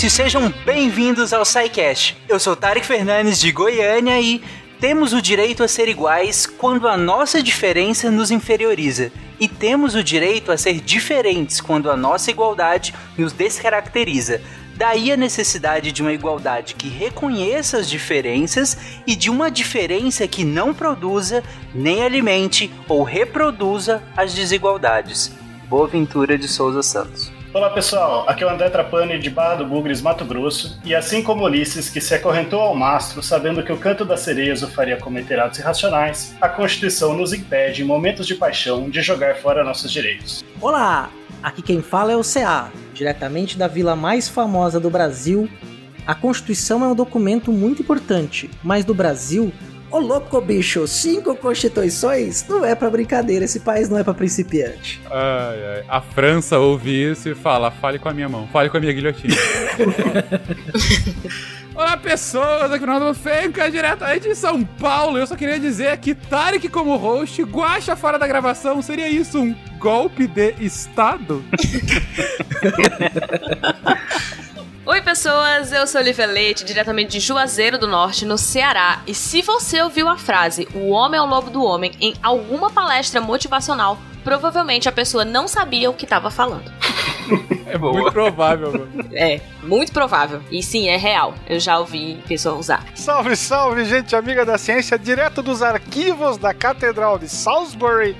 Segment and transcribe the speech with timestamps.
[0.00, 2.16] ouvintes, sejam bem-vindos ao SciCast.
[2.26, 4.42] Eu sou Tarek Fernandes de Goiânia e
[4.80, 10.02] temos o direito a ser iguais quando a nossa diferença nos inferioriza, e temos o
[10.02, 14.40] direito a ser diferentes quando a nossa igualdade nos descaracteriza.
[14.74, 20.44] Daí a necessidade de uma igualdade que reconheça as diferenças e de uma diferença que
[20.44, 25.30] não produza, nem alimente ou reproduza as desigualdades.
[25.68, 27.39] Boa Ventura de Souza Santos.
[27.52, 31.20] Olá pessoal, aqui é o André Trapani de Barra do Bugres, Mato Grosso, e assim
[31.20, 34.96] como Ulisses, que se acorrentou ao mastro sabendo que o canto das sereias o faria
[34.96, 39.90] cometer atos irracionais, a Constituição nos impede, em momentos de paixão, de jogar fora nossos
[39.90, 40.44] direitos.
[40.60, 41.10] Olá,
[41.42, 45.48] aqui quem fala é o CA, diretamente da vila mais famosa do Brasil.
[46.06, 49.52] A Constituição é um documento muito importante, mas do Brasil
[49.90, 52.46] Ô louco, bicho, cinco constituições?
[52.48, 55.00] Não é pra brincadeira, esse país não é pra principiante.
[55.10, 55.84] Ai, ai.
[55.88, 58.92] A França ouve isso e fala: fale com a minha mão, fale com a minha
[58.92, 59.34] guilhotina.
[61.74, 65.18] Olá, pessoas, aqui no Ronaldo Fenca, diretamente de São Paulo.
[65.18, 69.54] Eu só queria dizer que Tarek como host, Guacha fora da gravação, seria isso um
[69.78, 71.42] golpe de Estado?
[74.90, 79.00] Oi, pessoas, eu sou Olivia Leite, diretamente de Juazeiro do Norte, no Ceará.
[79.06, 82.70] E se você ouviu a frase O homem é o lobo do homem em alguma
[82.70, 86.72] palestra motivacional, provavelmente a pessoa não sabia o que estava falando.
[87.66, 89.08] É muito provável, mano.
[89.12, 90.42] É, muito provável.
[90.50, 91.34] E sim, é real.
[91.48, 92.84] Eu já ouvi pessoa usar.
[92.96, 98.16] Salve, salve, gente amiga da ciência, direto dos arquivos da Catedral de Salisbury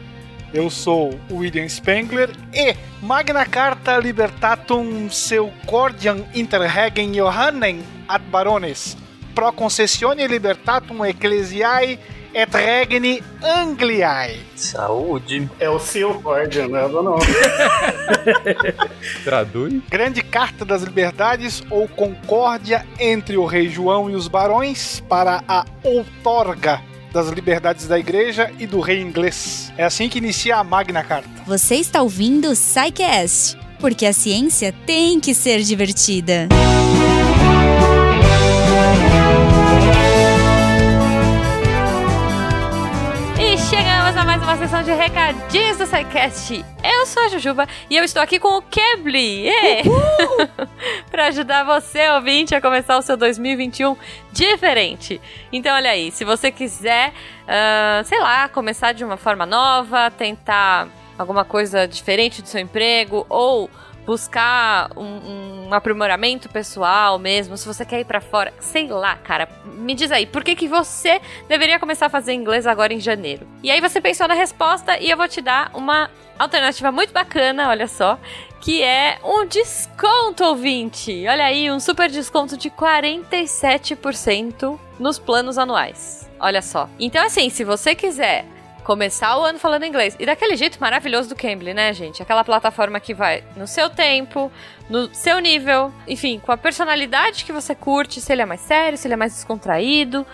[0.52, 8.96] eu sou o William Spengler e Magna Carta Libertatum seu cordiam interregen Johannem ad barones
[9.34, 11.98] pro concessione libertatum ecclesiae
[12.32, 14.38] et regni Angliae.
[14.54, 15.48] Saúde.
[15.58, 17.24] É o seu cordian, não é do nome.
[19.24, 19.82] Traduz.
[19.88, 25.64] Grande Carta das Liberdades ou Concórdia entre o Rei João e os Barões para a
[25.82, 29.72] outorga das liberdades da igreja e do rei inglês.
[29.76, 31.28] É assim que inicia a Magna Carta.
[31.46, 32.56] Você está ouvindo o
[33.80, 36.48] porque a ciência tem que ser divertida.
[37.26, 37.29] E
[44.50, 46.64] uma sessão de recadinhos do SciCast.
[46.82, 49.46] Eu sou a Jujuba e eu estou aqui com o Kebli
[51.08, 53.96] para ajudar você, ouvinte, a começar o seu 2021
[54.32, 55.20] diferente.
[55.52, 57.10] Então, olha aí, se você quiser,
[57.44, 63.24] uh, sei lá, começar de uma forma nova, tentar alguma coisa diferente do seu emprego
[63.28, 63.70] ou
[64.10, 69.48] buscar um, um, aprimoramento pessoal mesmo, se você quer ir para fora, sei lá, cara,
[69.64, 73.46] me diz aí, por que, que você deveria começar a fazer inglês agora em janeiro?
[73.62, 77.68] E aí você pensou na resposta e eu vou te dar uma alternativa muito bacana,
[77.68, 78.18] olha só,
[78.60, 81.24] que é um desconto ouvinte.
[81.28, 86.28] Olha aí, um super desconto de 47% nos planos anuais.
[86.40, 86.90] Olha só.
[86.98, 88.44] Então assim, se você quiser
[88.84, 90.16] começar o ano falando inglês.
[90.18, 92.22] E daquele jeito maravilhoso do Cambly, né, gente?
[92.22, 94.50] Aquela plataforma que vai no seu tempo,
[94.88, 98.98] no seu nível, enfim, com a personalidade que você curte, se ele é mais sério,
[98.98, 100.26] se ele é mais descontraído,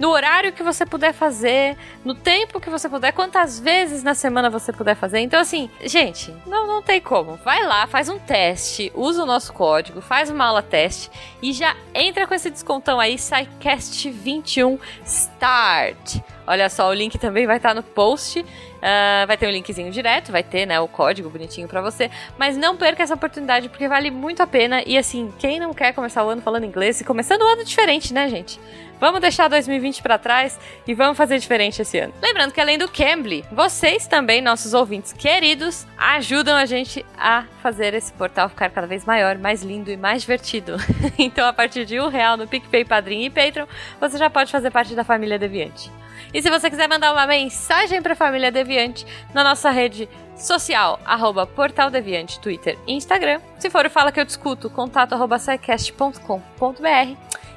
[0.00, 4.48] no horário que você puder fazer, no tempo que você puder, quantas vezes na semana
[4.48, 5.20] você puder fazer.
[5.20, 7.36] Então, assim, gente, não, não tem como.
[7.44, 11.10] Vai lá, faz um teste, usa o nosso código, faz uma aula teste
[11.42, 16.16] e já entra com esse descontão aí, SciCast21 Start.
[16.50, 18.40] Olha só, o link também vai estar no post.
[18.40, 22.10] Uh, vai ter um linkzinho direto, vai ter né, o código bonitinho para você.
[22.36, 24.82] Mas não perca essa oportunidade, porque vale muito a pena.
[24.84, 28.12] E assim, quem não quer começar o ano falando inglês e começando o ano diferente,
[28.12, 28.58] né, gente?
[28.98, 32.12] Vamos deixar 2020 para trás e vamos fazer diferente esse ano.
[32.20, 37.94] Lembrando que além do Cambly, vocês também, nossos ouvintes queridos, ajudam a gente a fazer
[37.94, 40.78] esse portal ficar cada vez maior, mais lindo e mais divertido.
[41.16, 43.66] então, a partir de um real no PicPay, Padrinho e Patreon,
[44.00, 46.00] você já pode fazer parte da família Deviante.
[46.32, 50.98] E se você quiser mandar uma mensagem para a família Deviante na nossa rede social,
[51.04, 53.40] arroba Portal Deviante, Twitter e Instagram.
[53.58, 55.38] Se for o Fala Que Eu Discuto, contato arroba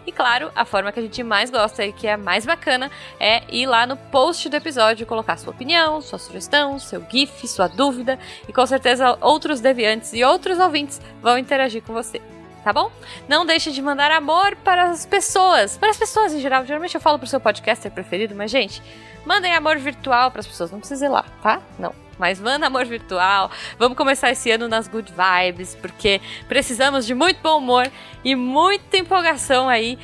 [0.06, 3.44] e claro, a forma que a gente mais gosta e que é mais bacana é
[3.50, 8.20] ir lá no post do episódio, colocar sua opinião, sua sugestão, seu GIF, sua dúvida,
[8.48, 12.22] e com certeza outros deviantes e outros ouvintes vão interagir com você
[12.64, 12.92] tá bom?
[13.28, 16.66] Não deixe de mandar amor para as pessoas, para as pessoas em geral.
[16.66, 18.82] Geralmente eu falo pro seu podcaster preferido, mas gente,
[19.26, 21.62] mandem amor virtual para as pessoas, não precisa ir lá, tá?
[21.78, 21.94] Não.
[22.18, 23.50] Mas manda amor virtual.
[23.78, 27.92] Vamos começar esse ano nas good vibes, porque precisamos de muito bom humor
[28.24, 29.98] e muita empolgação aí.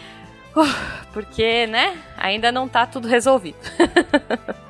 [1.14, 1.98] Porque, né?
[2.18, 3.58] Ainda não tá tudo resolvido.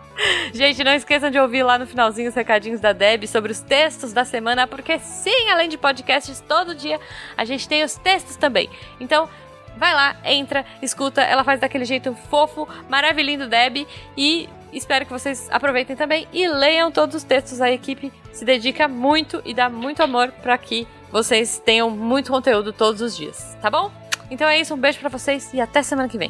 [0.54, 4.12] Gente, não esqueçam de ouvir lá no finalzinho os recadinhos da Deb sobre os textos
[4.13, 7.00] da semana, porque sim, além de podcasts, todo dia
[7.38, 8.69] a gente tem os textos também.
[9.00, 9.30] Então,
[9.77, 13.88] vai lá, entra, escuta, ela faz daquele jeito fofo, maravilhoso Deb
[14.18, 17.62] e espero que vocês aproveitem também e leiam todos os textos.
[17.62, 22.74] A equipe se dedica muito e dá muito amor para que vocês tenham muito conteúdo
[22.74, 23.92] todos os dias, tá bom?
[24.30, 26.30] Então é isso, um beijo para vocês e até semana que vem.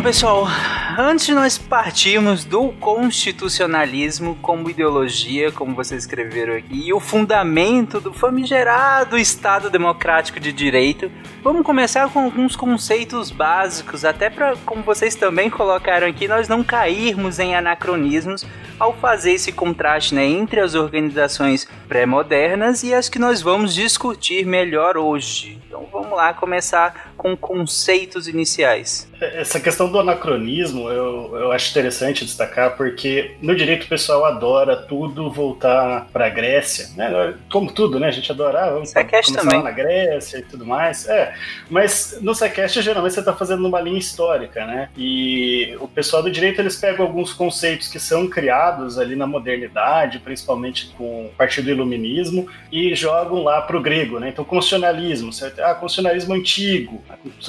[0.00, 0.46] Bom, pessoal,
[0.98, 8.00] antes de nós partirmos do constitucionalismo como ideologia, como vocês escreveram aqui, e o fundamento
[8.00, 11.12] do famigerado Estado Democrático de Direito,
[11.44, 16.64] vamos começar com alguns conceitos básicos, até para, como vocês também colocaram aqui, nós não
[16.64, 18.46] cairmos em anacronismos
[18.78, 24.46] ao fazer esse contraste né, entre as organizações pré-modernas e as que nós vamos discutir
[24.46, 25.60] melhor hoje.
[25.66, 29.06] Então vamos lá começar com conceitos iniciais.
[29.20, 34.74] Essa questão do anacronismo eu, eu acho interessante destacar porque no direito o pessoal adora
[34.74, 37.34] tudo voltar para a Grécia, né?
[37.52, 38.08] Como tudo, né?
[38.08, 39.62] A gente adora, ah, vamos começar também.
[39.62, 41.06] na Grécia e tudo mais.
[41.06, 41.34] É,
[41.68, 44.88] mas no Sequest geralmente você está fazendo uma linha histórica, né?
[44.96, 50.20] E o pessoal do direito eles pegam alguns conceitos que são criados ali na modernidade,
[50.20, 54.30] principalmente com o Partido Iluminismo, e jogam lá para o grego, né?
[54.30, 55.60] Então constitucionalismo, certo?
[55.60, 57.04] Ah, constitucionalismo antigo.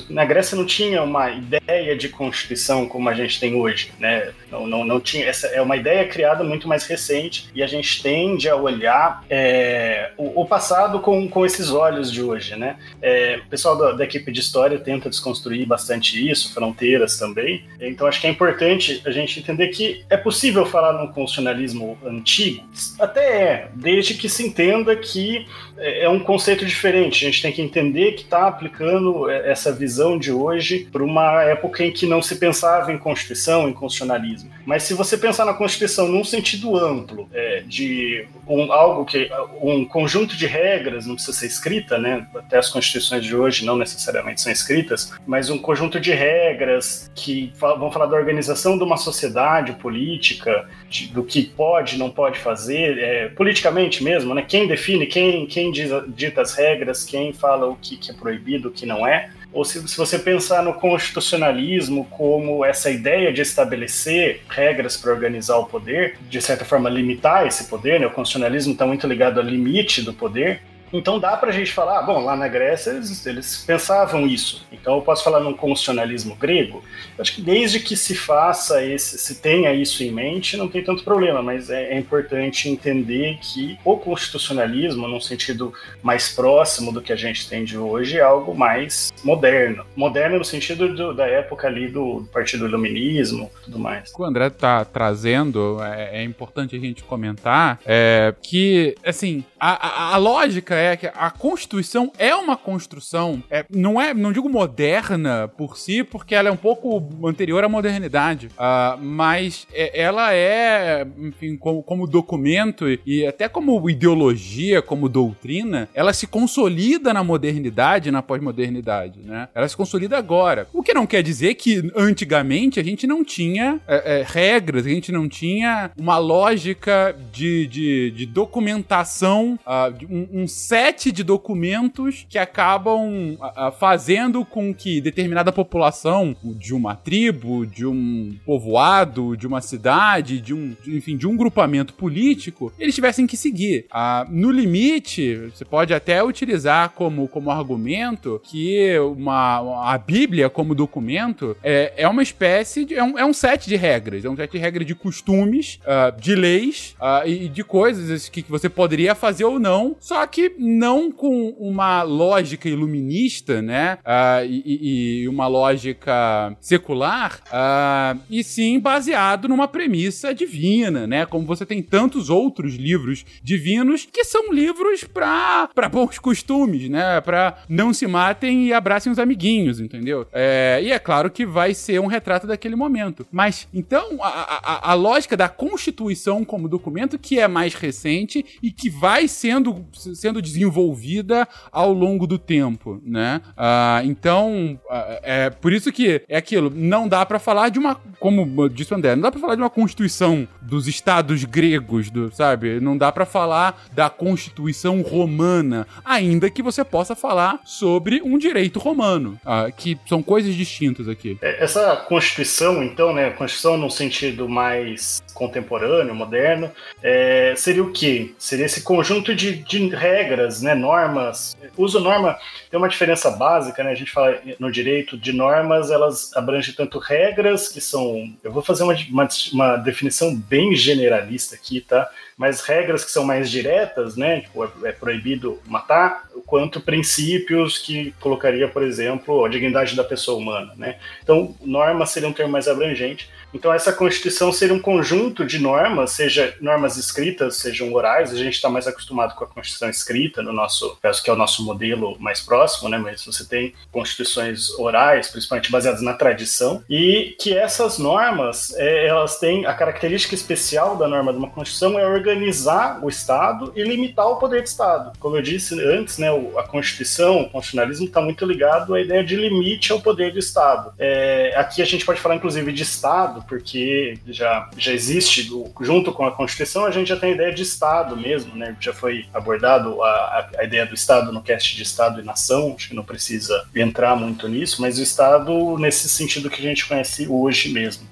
[0.10, 4.32] Na Grécia não tinha uma ideia de constituição como a gente tem hoje, né?
[4.52, 5.26] Não, não, não tinha.
[5.26, 10.12] Essa é uma ideia criada muito mais recente e a gente tende a olhar é,
[10.18, 12.78] o, o, passado com, com esses olhos de hoje, né?
[13.02, 17.64] É, o pessoal da, da, equipe de história tenta desconstruir bastante isso, fronteiras também.
[17.80, 22.64] Então acho que é importante a gente entender que é possível falar num constitucionalismo antigo,
[23.00, 27.26] até é, desde que se entenda que é um conceito diferente.
[27.26, 31.84] A gente tem que entender que está aplicando essa visão de hoje para uma época
[31.84, 34.41] em que não se pensava em Constituição, em constitucionalismo.
[34.66, 39.30] Mas se você pensar na Constituição num sentido amplo, é, de um, algo que
[39.62, 42.28] um conjunto de regras, não precisa ser escrita, né?
[42.36, 47.52] Até as constituições de hoje não necessariamente são escritas, mas um conjunto de regras que
[47.60, 52.98] vão falar da organização de uma sociedade política, de, do que pode, não pode fazer,
[52.98, 54.44] é, politicamente mesmo, né?
[54.48, 58.70] Quem define, quem, quem diz, dita as regras, quem fala o que, que é proibido,
[58.70, 63.42] o que não é ou se, se, você pensar no constitucionalismo como essa ideia de
[63.42, 68.08] estabelecer regras para organizar o poder, de certa forma limitar esse poder, né?
[68.08, 70.62] o constitucionalismo está muito ligado ao limite do poder,
[70.92, 74.66] então dá para a gente falar, ah, bom, lá na Grécia eles, eles, pensavam isso.
[74.72, 76.84] Então eu posso falar num constitucionalismo grego.
[77.18, 80.84] Eu acho que desde que se faça esse, se tenha isso em mente, não tem
[80.84, 81.42] tanto problema.
[81.42, 87.16] Mas é, é importante entender que o constitucionalismo, num sentido mais próximo do que a
[87.16, 89.86] gente tem de hoje, é algo mais moderno.
[89.96, 94.12] Moderno no sentido do, da época ali do, Partido Iluminismo, tudo mais.
[94.12, 99.44] O que o André está trazendo é, é, importante a gente comentar é, que, assim,
[99.60, 104.32] a, a, a lógica é que a Constituição é uma construção, é, não é, não
[104.32, 110.00] digo moderna por si, porque ela é um pouco anterior à modernidade, uh, mas é,
[110.00, 117.14] ela é, enfim, como, como documento e, até como ideologia, como doutrina, ela se consolida
[117.14, 119.48] na modernidade, na pós-modernidade, né?
[119.54, 120.68] Ela se consolida agora.
[120.74, 124.90] O que não quer dizer que antigamente a gente não tinha é, é, regras, a
[124.90, 131.22] gente não tinha uma lógica de, de, de documentação, uh, de um, um set de
[131.22, 139.36] documentos que acabam uh, fazendo com que determinada população de uma tribo, de um povoado,
[139.36, 143.86] de uma cidade, de um, enfim, de um grupamento político, eles tivessem que seguir.
[143.92, 150.74] Uh, no limite, você pode até utilizar como, como argumento que uma, a Bíblia como
[150.74, 152.96] documento é, é uma espécie de.
[152.96, 154.24] É um, é um set de regras.
[154.24, 158.42] É um set de regras de costumes, uh, de leis uh, e de coisas que,
[158.42, 163.98] que você poderia fazer ou não, só que não com uma lógica iluminista, né?
[164.06, 171.26] Uh, e, e, uma lógica secular, uh, e sim baseado numa premissa divina, né?
[171.26, 177.20] Como você tem tantos outros livros divinos que são livros para bons costumes, né?
[177.22, 180.28] Para não se matem e abracem os amiguinhos, entendeu?
[180.32, 183.26] É, e é claro que vai ser um retrato daquele momento.
[183.32, 188.72] Mas então a, a, a lógica da Constituição como documento que é mais recente e
[188.72, 193.42] que vai sendo, sendo desenvolvida ao longo do tempo, né?
[193.56, 197.96] Ah, então, ah, é por isso que é aquilo, não dá para falar de uma,
[198.20, 202.34] como disse o André, não dá para falar de uma constituição dos estados gregos, do,
[202.34, 202.80] sabe?
[202.80, 208.80] Não dá para falar da constituição romana, ainda que você possa falar sobre um direito
[208.80, 211.38] romano, ah, que são coisas distintas aqui.
[211.42, 218.34] É, essa constituição, então, né, constituição no sentido mais contemporâneo, moderno, é, seria o quê?
[218.38, 221.56] Seria esse conjunto de, de regras, né, normas.
[221.78, 222.38] Uso norma
[222.70, 223.92] tem uma diferença básica, né?
[223.92, 228.34] A gente fala no direito de normas, elas abrangem tanto regras que são.
[228.44, 232.10] Eu vou fazer uma, uma, uma definição bem generalista aqui, tá?
[232.38, 234.42] Mas regras que são mais diretas, né?
[234.42, 240.74] Tipo, é proibido matar, quanto princípios que colocaria, por exemplo, a dignidade da pessoa humana,
[240.76, 240.98] né?
[241.24, 243.30] Então, norma seria um termo mais abrangente.
[243.54, 248.32] Então, essa Constituição seria um conjunto de normas, seja normas escritas, sejam orais.
[248.32, 251.36] A gente está mais acostumado com a Constituição escrita, no nosso caso, que é o
[251.36, 252.98] nosso modelo mais próximo, né?
[252.98, 259.38] Mas você tem constituições orais, principalmente baseadas na tradição, e que essas normas, é, elas
[259.38, 264.28] têm a característica especial da norma de uma Constituição é organizar o Estado e limitar
[264.28, 265.12] o poder do Estado.
[265.20, 266.28] Como eu disse antes, né?
[266.58, 270.94] A Constituição, o constitucionalismo está muito ligado à ideia de limite ao poder do Estado.
[270.98, 275.50] É, aqui a gente pode falar, inclusive, de Estado porque já, já existe,
[275.82, 278.76] junto com a Constituição, a gente já tem a ideia de Estado mesmo, né?
[278.80, 282.90] Já foi abordado a, a ideia do Estado no cast de Estado e Nação, acho
[282.90, 287.28] que não precisa entrar muito nisso, mas o Estado nesse sentido que a gente conhece
[287.28, 288.11] hoje mesmo.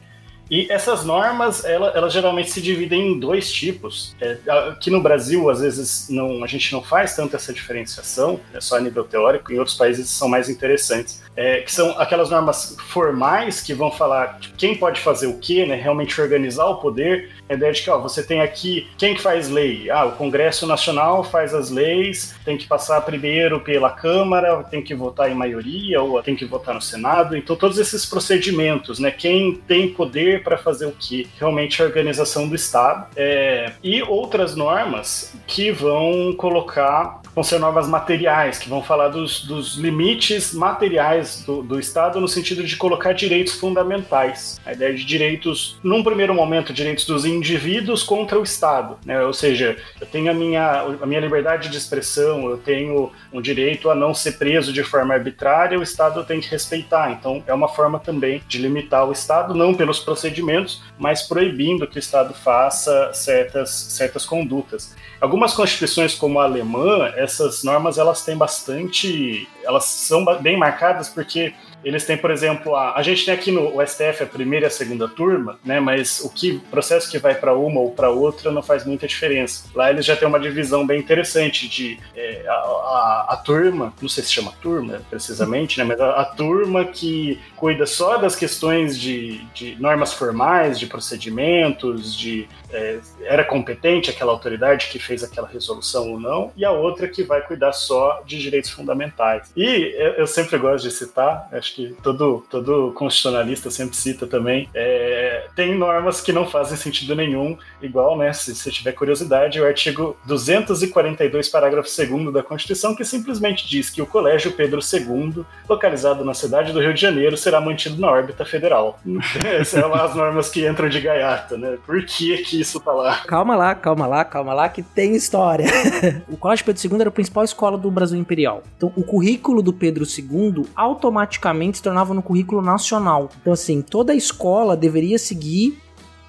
[0.50, 4.16] E essas normas, elas ela geralmente se dividem em dois tipos.
[4.22, 4.38] É,
[4.70, 8.78] aqui no Brasil, às vezes, não, a gente não faz tanto essa diferenciação, é só
[8.78, 11.22] a nível teórico, em outros países são mais interessantes.
[11.36, 15.66] É, que são aquelas normas formais que vão falar tipo, quem pode fazer o quê,
[15.66, 17.30] né, realmente organizar o poder.
[17.48, 19.90] A ideia de que ó, você tem aqui quem que faz lei?
[19.90, 24.94] Ah, o Congresso Nacional faz as leis, tem que passar primeiro pela Câmara, tem que
[24.94, 27.38] votar em maioria, ou tem que votar no Senado.
[27.38, 31.28] Então, todos esses procedimentos, né, quem tem poder para fazer o que?
[31.38, 33.08] Realmente a organização do Estado.
[33.16, 39.46] É, e outras normas que vão colocar, vão ser normas materiais, que vão falar dos,
[39.46, 44.60] dos limites materiais do, do Estado no sentido de colocar direitos fundamentais.
[44.66, 48.98] A ideia de direitos, num primeiro momento, direitos dos indivíduos contra o Estado.
[49.06, 49.22] Né?
[49.22, 53.90] Ou seja, eu tenho a minha, a minha liberdade de expressão, eu tenho um direito
[53.90, 57.12] a não ser preso de forma arbitrária, o Estado tem que respeitar.
[57.12, 61.88] Então, é uma forma também de limitar o Estado, não pelos procedimentos procedimentos, mas proibindo
[61.88, 64.96] que o Estado faça certas, certas condutas.
[65.20, 71.54] Algumas constituições, como a alemã, essas normas elas têm bastante, elas são bem marcadas porque
[71.84, 74.72] eles têm, por exemplo, a, a gente tem aqui no STF a primeira e a
[74.72, 75.80] segunda turma, né?
[75.80, 79.70] Mas o que processo que vai para uma ou para outra não faz muita diferença.
[79.74, 84.10] Lá eles já têm uma divisão bem interessante de é, a, a, a, turma, não
[84.10, 85.84] sei se chama turma precisamente, né?
[85.84, 92.16] Mas a, a turma que cuida só das questões de, de normas formais, de procedimentos,
[92.16, 97.08] de é, era competente aquela autoridade que fez aquela resolução ou não, e a outra
[97.08, 99.52] que vai cuidar só de direitos fundamentais.
[99.56, 105.48] E eu, eu sempre gosto de citar, que todo, todo constitucionalista sempre cita também, é,
[105.56, 110.18] tem normas que não fazem sentido nenhum, igual, né, se você tiver curiosidade, o artigo
[110.26, 116.34] 242, parágrafo 2 da Constituição, que simplesmente diz que o Colégio Pedro II, localizado na
[116.34, 119.00] cidade do Rio de Janeiro, será mantido na órbita federal.
[119.44, 121.78] Essas são as normas que entram de gaiata, né?
[121.86, 123.18] Por que que isso tá lá.
[123.26, 125.66] Calma lá, calma lá, calma lá, que tem história.
[126.28, 128.64] o Colégio Pedro II era a principal escola do Brasil Imperial.
[128.78, 133.30] Então, o currículo do Pedro II automaticamente se tornava no currículo nacional.
[133.42, 135.78] Então, assim, toda escola deveria seguir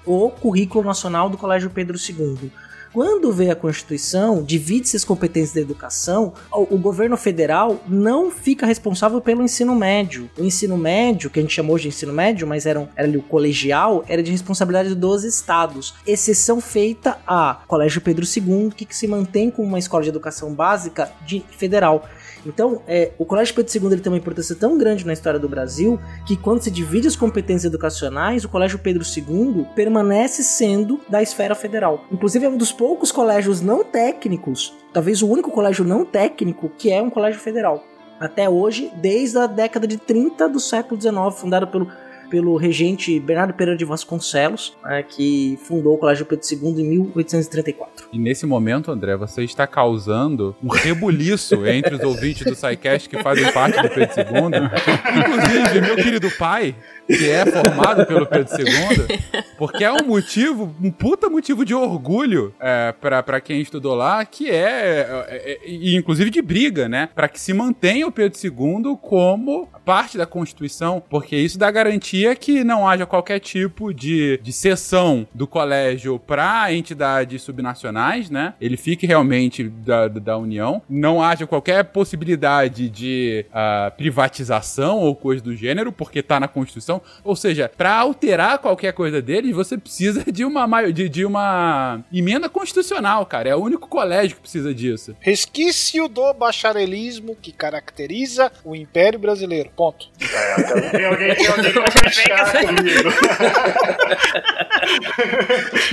[0.05, 2.51] o currículo nacional do Colégio Pedro II.
[2.93, 8.65] Quando vem a Constituição, divide-se as competências da educação, o, o, governo federal não fica
[8.65, 10.29] responsável pelo ensino médio.
[10.37, 13.21] O ensino médio, que a gente chamou de ensino médio, mas era, era ali o
[13.21, 15.93] colegial, era de responsabilidade dos estados.
[16.05, 20.53] Exceção feita a Colégio Pedro II, que, que se mantém como uma escola de educação
[20.53, 22.05] básica de federal.
[22.45, 25.47] Então, é, o Colégio Pedro II ele tem uma importância tão grande na história do
[25.47, 31.21] Brasil que quando se divide as competências educacionais, o Colégio Pedro II permanece sendo da
[31.21, 32.05] esfera federal.
[32.11, 36.91] Inclusive, é um dos poucos colégios não técnicos, talvez o único colégio não técnico que
[36.91, 37.83] é um colégio federal.
[38.19, 41.87] Até hoje, desde a década de 30 do século XIX, fundado pelo
[42.31, 48.07] pelo regente Bernardo Pereira de Vasconcelos, né, que fundou o Colégio Pedro II em 1834.
[48.13, 53.21] E nesse momento, André, você está causando um rebuliço entre os ouvintes do SciCast que
[53.21, 54.61] fazem parte do Pedro II.
[55.19, 56.73] Inclusive, meu querido pai,
[57.17, 59.19] que é formado pelo Pedro II,
[59.57, 64.49] porque é um motivo, um puta motivo de orgulho é, para quem estudou lá, que
[64.49, 67.09] é, é, é, e inclusive de briga, né?
[67.13, 72.35] Para que se mantenha o Pedro II como parte da Constituição, porque isso dá garantia
[72.35, 78.53] que não haja qualquer tipo de, de cessão do colégio para entidades subnacionais, né?
[78.61, 85.43] Ele fique realmente da, da União, não haja qualquer possibilidade de uh, privatização ou coisa
[85.43, 87.00] do gênero, porque tá na Constituição.
[87.23, 92.49] Ou seja, para alterar qualquer coisa deles, você precisa de uma, de, de uma emenda
[92.49, 93.49] constitucional, cara.
[93.49, 95.15] É o único colégio que precisa disso.
[95.19, 99.69] Resquício do bacharelismo que caracteriza o Império Brasileiro.
[99.75, 100.07] Ponto.
[100.21, 103.09] É, tem alguém, tem alguém que vai fechar comigo.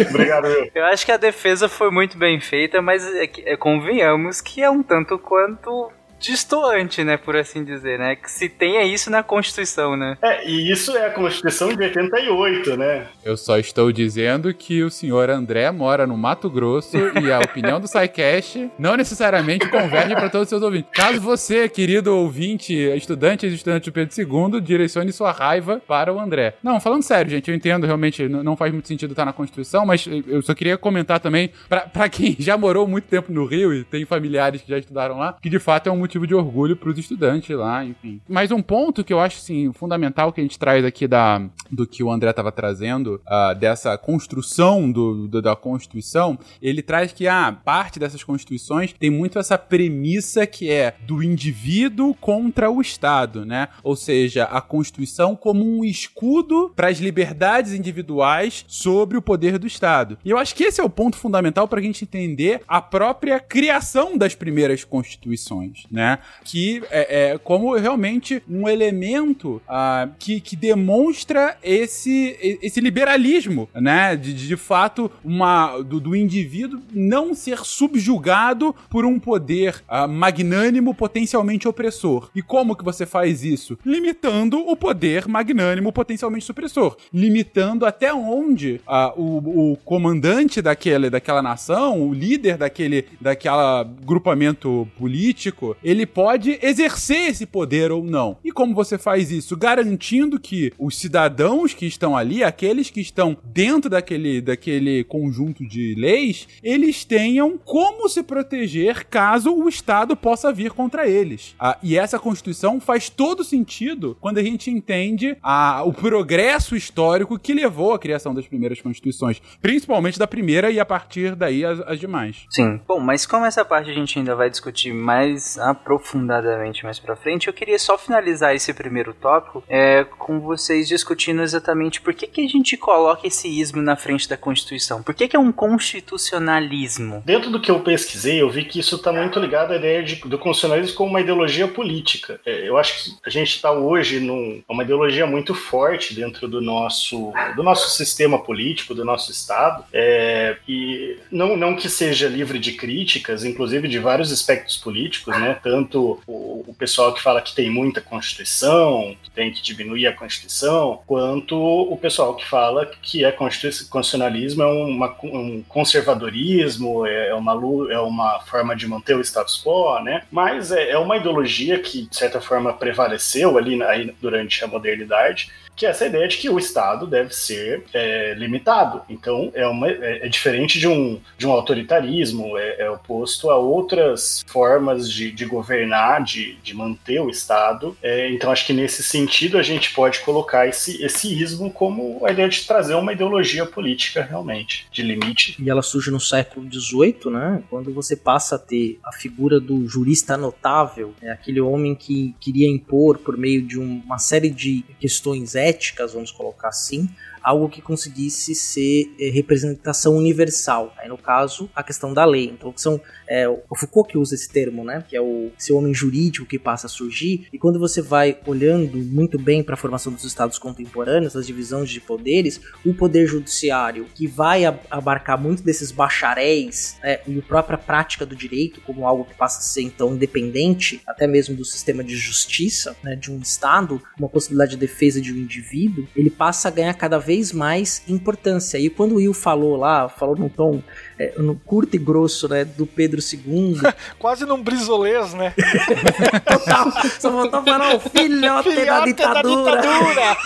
[0.11, 0.71] Obrigado, meu.
[0.75, 4.71] Eu acho que a defesa foi muito bem feita, mas é, é, convenhamos que é
[4.71, 8.17] um tanto quanto distoante, né, por assim dizer, né?
[8.17, 10.17] Que se tenha isso na Constituição, né?
[10.23, 13.07] É, e isso é a Constituição de 88, né?
[13.25, 17.81] Eu só estou dizendo que o senhor André mora no Mato Grosso e a opinião
[17.81, 20.91] do SciCast não necessariamente converge para todos os seus ouvintes.
[20.93, 26.19] Caso você, querido ouvinte, estudante e estudante do Pedro II, direcione sua raiva para o
[26.19, 26.55] André.
[26.63, 30.07] Não, falando sério, gente, eu entendo, realmente não faz muito sentido estar na Constituição, mas
[30.27, 34.05] eu só queria comentar também, para quem já morou muito tempo no Rio e tem
[34.05, 36.99] familiares que já estudaram lá, que de fato é um motivo de orgulho para os
[36.99, 38.21] estudantes lá, enfim.
[38.27, 41.87] Mas um ponto que eu acho, assim, fundamental que a gente traz aqui da, do
[41.87, 47.29] que o André estava trazendo, uh, dessa construção do, do, da Constituição, ele traz que,
[47.29, 53.45] ah, parte dessas constituições tem muito essa premissa que é do indivíduo contra o Estado,
[53.45, 53.69] né?
[53.83, 59.67] Ou seja, a Constituição como um escudo para as liberdades individuais sobre o poder do
[59.67, 60.17] Estado.
[60.25, 63.39] E eu acho que esse é o ponto fundamental para a gente entender a própria
[63.39, 66.21] criação das primeiras constituições, né?
[66.45, 74.15] Que é, é como realmente um elemento uh, que, que demonstra esse, esse liberalismo, né?
[74.15, 80.95] De, de fato, uma, do, do indivíduo não ser subjugado por um poder uh, magnânimo
[80.95, 82.31] potencialmente opressor.
[82.33, 83.77] E como que você faz isso?
[83.85, 86.97] Limitando o poder magnânimo potencialmente supressor.
[87.13, 94.87] Limitando até onde uh, o, o comandante daquele, daquela nação, o líder daquele daquela grupamento
[94.97, 98.37] político, ele pode exercer esse poder ou não.
[98.45, 99.57] E como você faz isso?
[99.57, 105.95] Garantindo que os cidadãos que estão ali, aqueles que estão dentro daquele, daquele conjunto de
[105.97, 111.55] leis, eles tenham como se proteger caso o Estado possa vir contra eles.
[111.59, 117.39] Ah, e essa Constituição faz todo sentido quando a gente entende a, o progresso histórico
[117.39, 121.81] que levou à criação das primeiras Constituições, principalmente da primeira e a partir daí as,
[121.81, 122.45] as demais.
[122.51, 122.81] Sim.
[122.87, 127.47] Bom, mas como essa parte a gente ainda vai discutir mais aprofundadamente mais para frente,
[127.47, 132.45] eu queria só finalizar esse primeiro tópico é, com vocês discutindo exatamente por que, que
[132.45, 135.03] a gente coloca esse ismo na frente da Constituição.
[135.03, 137.23] Por que, que é um constitucionalismo?
[137.25, 140.17] Dentro do que eu pesquisei, eu vi que isso está muito ligado à ideia de,
[140.17, 142.41] do constitucionalismo como uma ideologia política.
[142.45, 147.33] É, eu acho que a gente está hoje numa ideologia muito forte dentro do nosso,
[147.55, 152.73] do nosso sistema político, do nosso Estado, é, e não, não que seja livre de
[152.73, 155.55] críticas, inclusive de vários aspectos políticos, né?
[155.69, 160.15] Tanto o, o, pessoal que fala que tem muita Constituição, que tem que diminuir a
[160.15, 167.53] Constituição, quanto o pessoal que fala que é constitucionalismo é uma, um conservadorismo, é uma,
[167.93, 170.23] é uma forma de manter o status quo, né?
[170.31, 175.51] Mas é, é uma ideologia que, de certa forma, prevaleceu ali aí, durante a modernidade
[175.79, 179.01] que é essa ideia de que o Estado deve ser é, limitado.
[179.09, 183.57] Então, é, uma, é, é, diferente de um, de um autoritarismo, é, é oposto a
[183.57, 187.97] outras formas de, de governar, de, de manter o Estado.
[188.03, 192.33] É, então, acho que nesse sentido a gente pode colocar esse, esse ismo como a
[192.33, 195.57] ideia de trazer uma ideologia política realmente, de limite.
[195.63, 197.63] E ela surge no século XVIII, né?
[197.71, 202.69] Quando você passa a ter a figura do jurista notável, é aquele homem que queria
[202.69, 207.09] impor por meio de um, uma série de questões éticas éticas, vamos colocar assim,
[207.43, 210.95] algo que conseguisse ser é, representação universal.
[210.99, 212.47] Aí, no caso, a questão da lei.
[212.47, 215.05] Então, são é, o Foucault que usa esse termo, né?
[215.09, 217.49] Que é o esse homem jurídico que passa a surgir.
[217.53, 221.91] E quando você vai olhando muito bem para a formação dos estados contemporâneos, as divisões
[221.91, 227.79] de poderes, o poder judiciário, que vai abarcar muito desses bacharéis né, e a própria
[227.79, 232.05] prática do direito como algo que passa a ser então independente, até mesmo do sistema
[232.05, 236.69] de justiça né, de um estado, uma possibilidade de defesa de um indivíduo, ele passa
[236.69, 238.79] a ganhar cada vez vez mais importância.
[238.79, 240.83] E quando o Will falou lá, falou num tom
[241.19, 243.77] é, no curto e grosso, né, do Pedro II.
[244.19, 245.53] Quase num brisolês, né?
[246.47, 249.77] Total, só faltou falar o filhote, Filhote da ditadura.
[249.77, 250.37] da ditadura.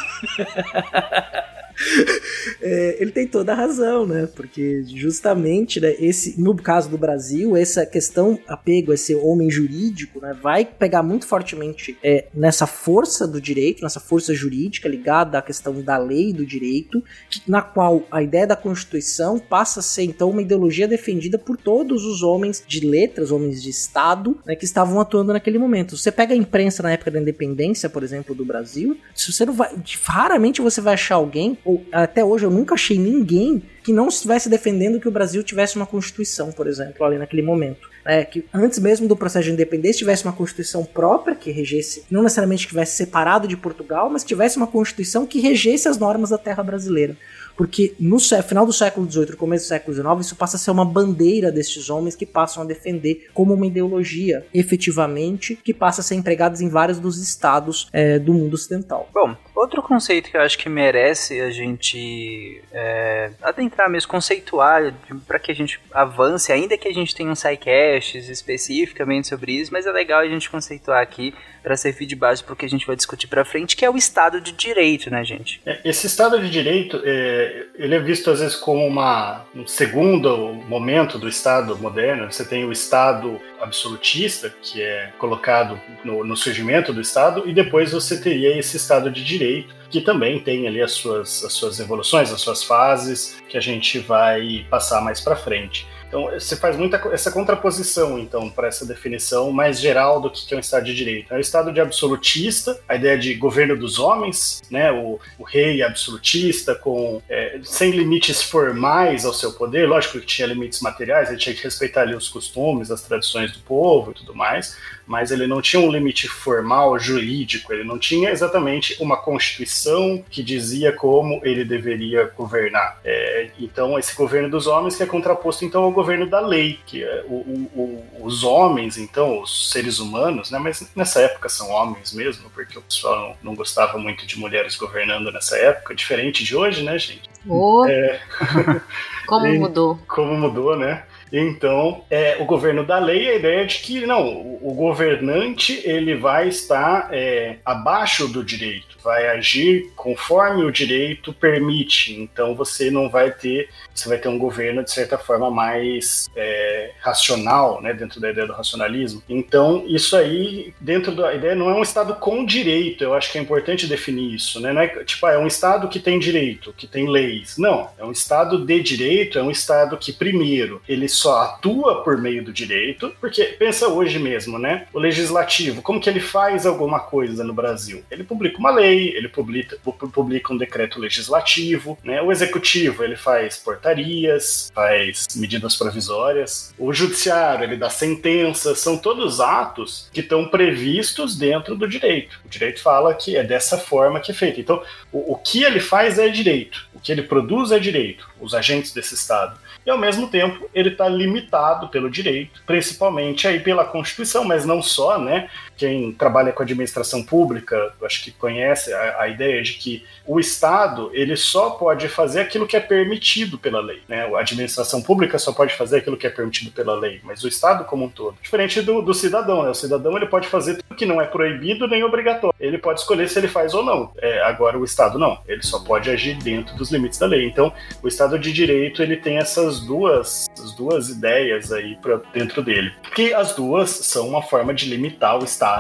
[2.61, 4.29] É, ele tem toda a razão, né?
[4.37, 10.21] Porque justamente, né, esse, no caso do Brasil, essa questão apego a esse homem jurídico,
[10.21, 15.43] né, vai pegar muito fortemente é, nessa força do direito, nessa força jurídica ligada à
[15.43, 17.03] questão da lei do direito,
[17.47, 22.05] na qual a ideia da Constituição passa a ser então uma ideologia defendida por todos
[22.05, 25.97] os homens de letras, homens de Estado, né, que estavam atuando naquele momento.
[25.97, 29.53] Você pega a imprensa na época da independência, por exemplo, do Brasil, se você não
[29.53, 29.71] vai,
[30.05, 34.49] raramente você vai achar alguém, ou até hoje eu nunca achei ninguém que não estivesse
[34.49, 37.91] defendendo que o Brasil tivesse uma constituição, por exemplo, ali naquele momento.
[38.05, 42.23] É, que antes mesmo do processo de independência tivesse uma constituição própria que regesse, não
[42.23, 46.39] necessariamente que tivesse separado de Portugal, mas tivesse uma constituição que regesse as normas da
[46.39, 47.17] terra brasileira.
[47.57, 50.71] Porque no final do século XVIII e começo do século XIX, isso passa a ser
[50.71, 56.05] uma bandeira destes homens que passam a defender como uma ideologia, efetivamente, que passa a
[56.05, 59.09] ser empregada em vários dos estados é, do mundo ocidental.
[59.13, 64.95] Bom, outro conceito que eu acho que merece a gente é, adentrar mesmo, conceituar,
[65.27, 69.73] para que a gente avance, ainda que a gente tenha um sidecasts especificamente sobre isso,
[69.73, 72.69] mas é legal a gente conceituar aqui para servir de base para o que a
[72.69, 75.61] gente vai discutir para frente, que é o Estado de Direito, né, gente?
[75.65, 77.42] É, Esse Estado de Direito, é,
[77.75, 82.31] ele é visto às vezes como uma, um segundo momento do Estado moderno.
[82.31, 87.93] Você tem o Estado absolutista, que é colocado no, no surgimento do Estado, e depois
[87.93, 92.33] você teria esse Estado de Direito, que também tem ali as suas, as suas evoluções,
[92.33, 95.87] as suas fases, que a gente vai passar mais para frente.
[96.13, 100.57] Então, você faz muita essa contraposição, então, para essa definição mais geral do que é
[100.59, 101.33] um Estado de Direito.
[101.33, 105.83] É um Estado de absolutista, a ideia de governo dos homens, né, o, o rei
[105.83, 111.39] absolutista, com é, sem limites formais ao seu poder, lógico que tinha limites materiais, ele
[111.39, 115.47] tinha que respeitar ali os costumes, as tradições do povo e tudo mais, mas ele
[115.47, 121.41] não tinha um limite formal jurídico, ele não tinha exatamente uma constituição que dizia como
[121.43, 123.01] ele deveria governar.
[123.03, 127.03] É, então, esse governo dos homens que é contraposto então ao governo da lei, que
[127.03, 132.13] é o, o- os homens, então, os seres humanos, né, mas nessa época são homens
[132.13, 136.55] mesmo, porque o pessoal não, não gostava muito de mulheres governando nessa época, diferente de
[136.57, 137.29] hoje, né, gente?
[137.49, 138.21] Ô, É,
[139.27, 139.99] como E- mudou.
[140.09, 141.05] como mudou, né?
[141.35, 145.81] Então, é, o governo da lei, a ideia é de que não, o, o governante
[145.85, 152.15] ele vai estar é, abaixo do direito, vai agir conforme o direito permite.
[152.15, 156.93] Então, você não vai ter, você vai ter um governo de certa forma mais é,
[157.01, 159.23] racional, né, dentro da ideia do racionalismo.
[159.29, 163.05] Então, isso aí, dentro da ideia, não é um estado com direito.
[163.05, 164.73] Eu acho que é importante definir isso, né?
[164.73, 167.57] Não é tipo, é um estado que tem direito, que tem leis.
[167.59, 172.19] Não, é um estado de direito, é um estado que primeiro ele só atua por
[172.19, 174.87] meio do direito, porque pensa hoje mesmo, né?
[174.93, 178.03] O legislativo, como que ele faz alguma coisa no Brasil?
[178.11, 182.21] Ele publica uma lei, ele publica, pu- publica um decreto legislativo, né?
[182.23, 186.75] O executivo, ele faz portarias, faz medidas provisórias.
[186.79, 192.41] O judiciário, ele dá sentenças, são todos atos que estão previstos dentro do direito.
[192.45, 194.61] O direito fala que é dessa forma que é feito.
[194.61, 198.55] Então, o, o que ele faz é direito, o que ele produz é direito, os
[198.55, 199.59] agentes desse Estado.
[199.85, 204.81] E ao mesmo tempo, ele está limitado pelo direito, principalmente aí pela Constituição, mas não
[204.81, 205.49] só, né?
[205.83, 211.11] Quem trabalha com administração pública, acho que conhece a, a ideia de que o Estado
[211.13, 214.01] ele só pode fazer aquilo que é permitido pela lei.
[214.09, 214.33] Né?
[214.33, 217.85] A administração pública só pode fazer aquilo que é permitido pela lei, mas o Estado
[217.85, 218.37] como um todo.
[218.41, 219.71] Diferente do, do cidadão, né?
[219.71, 222.55] O cidadão ele pode fazer tudo que não é proibido nem obrigatório.
[222.61, 224.13] Ele pode escolher se ele faz ou não.
[224.19, 225.41] É, agora o Estado não.
[225.49, 227.45] Ele só pode agir dentro dos limites da lei.
[227.45, 232.63] Então, o Estado de Direito ele tem essas duas, essas duas ideias aí para dentro
[232.63, 232.93] dele.
[233.17, 235.72] Que as duas são uma forma de limitar o Estado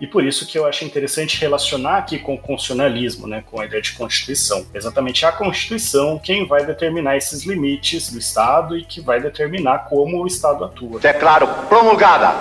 [0.00, 3.64] e por isso que eu acho interessante relacionar aqui com o constitucionalismo, né, com a
[3.64, 4.66] ideia de Constituição.
[4.74, 10.22] Exatamente a Constituição quem vai determinar esses limites do Estado e que vai determinar como
[10.22, 11.00] o Estado atua.
[11.00, 12.32] Declaro promulgada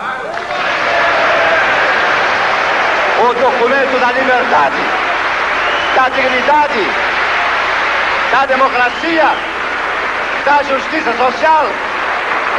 [3.21, 4.77] o documento da liberdade,
[5.95, 6.79] da dignidade,
[8.31, 9.25] da democracia,
[10.45, 11.88] da justiça social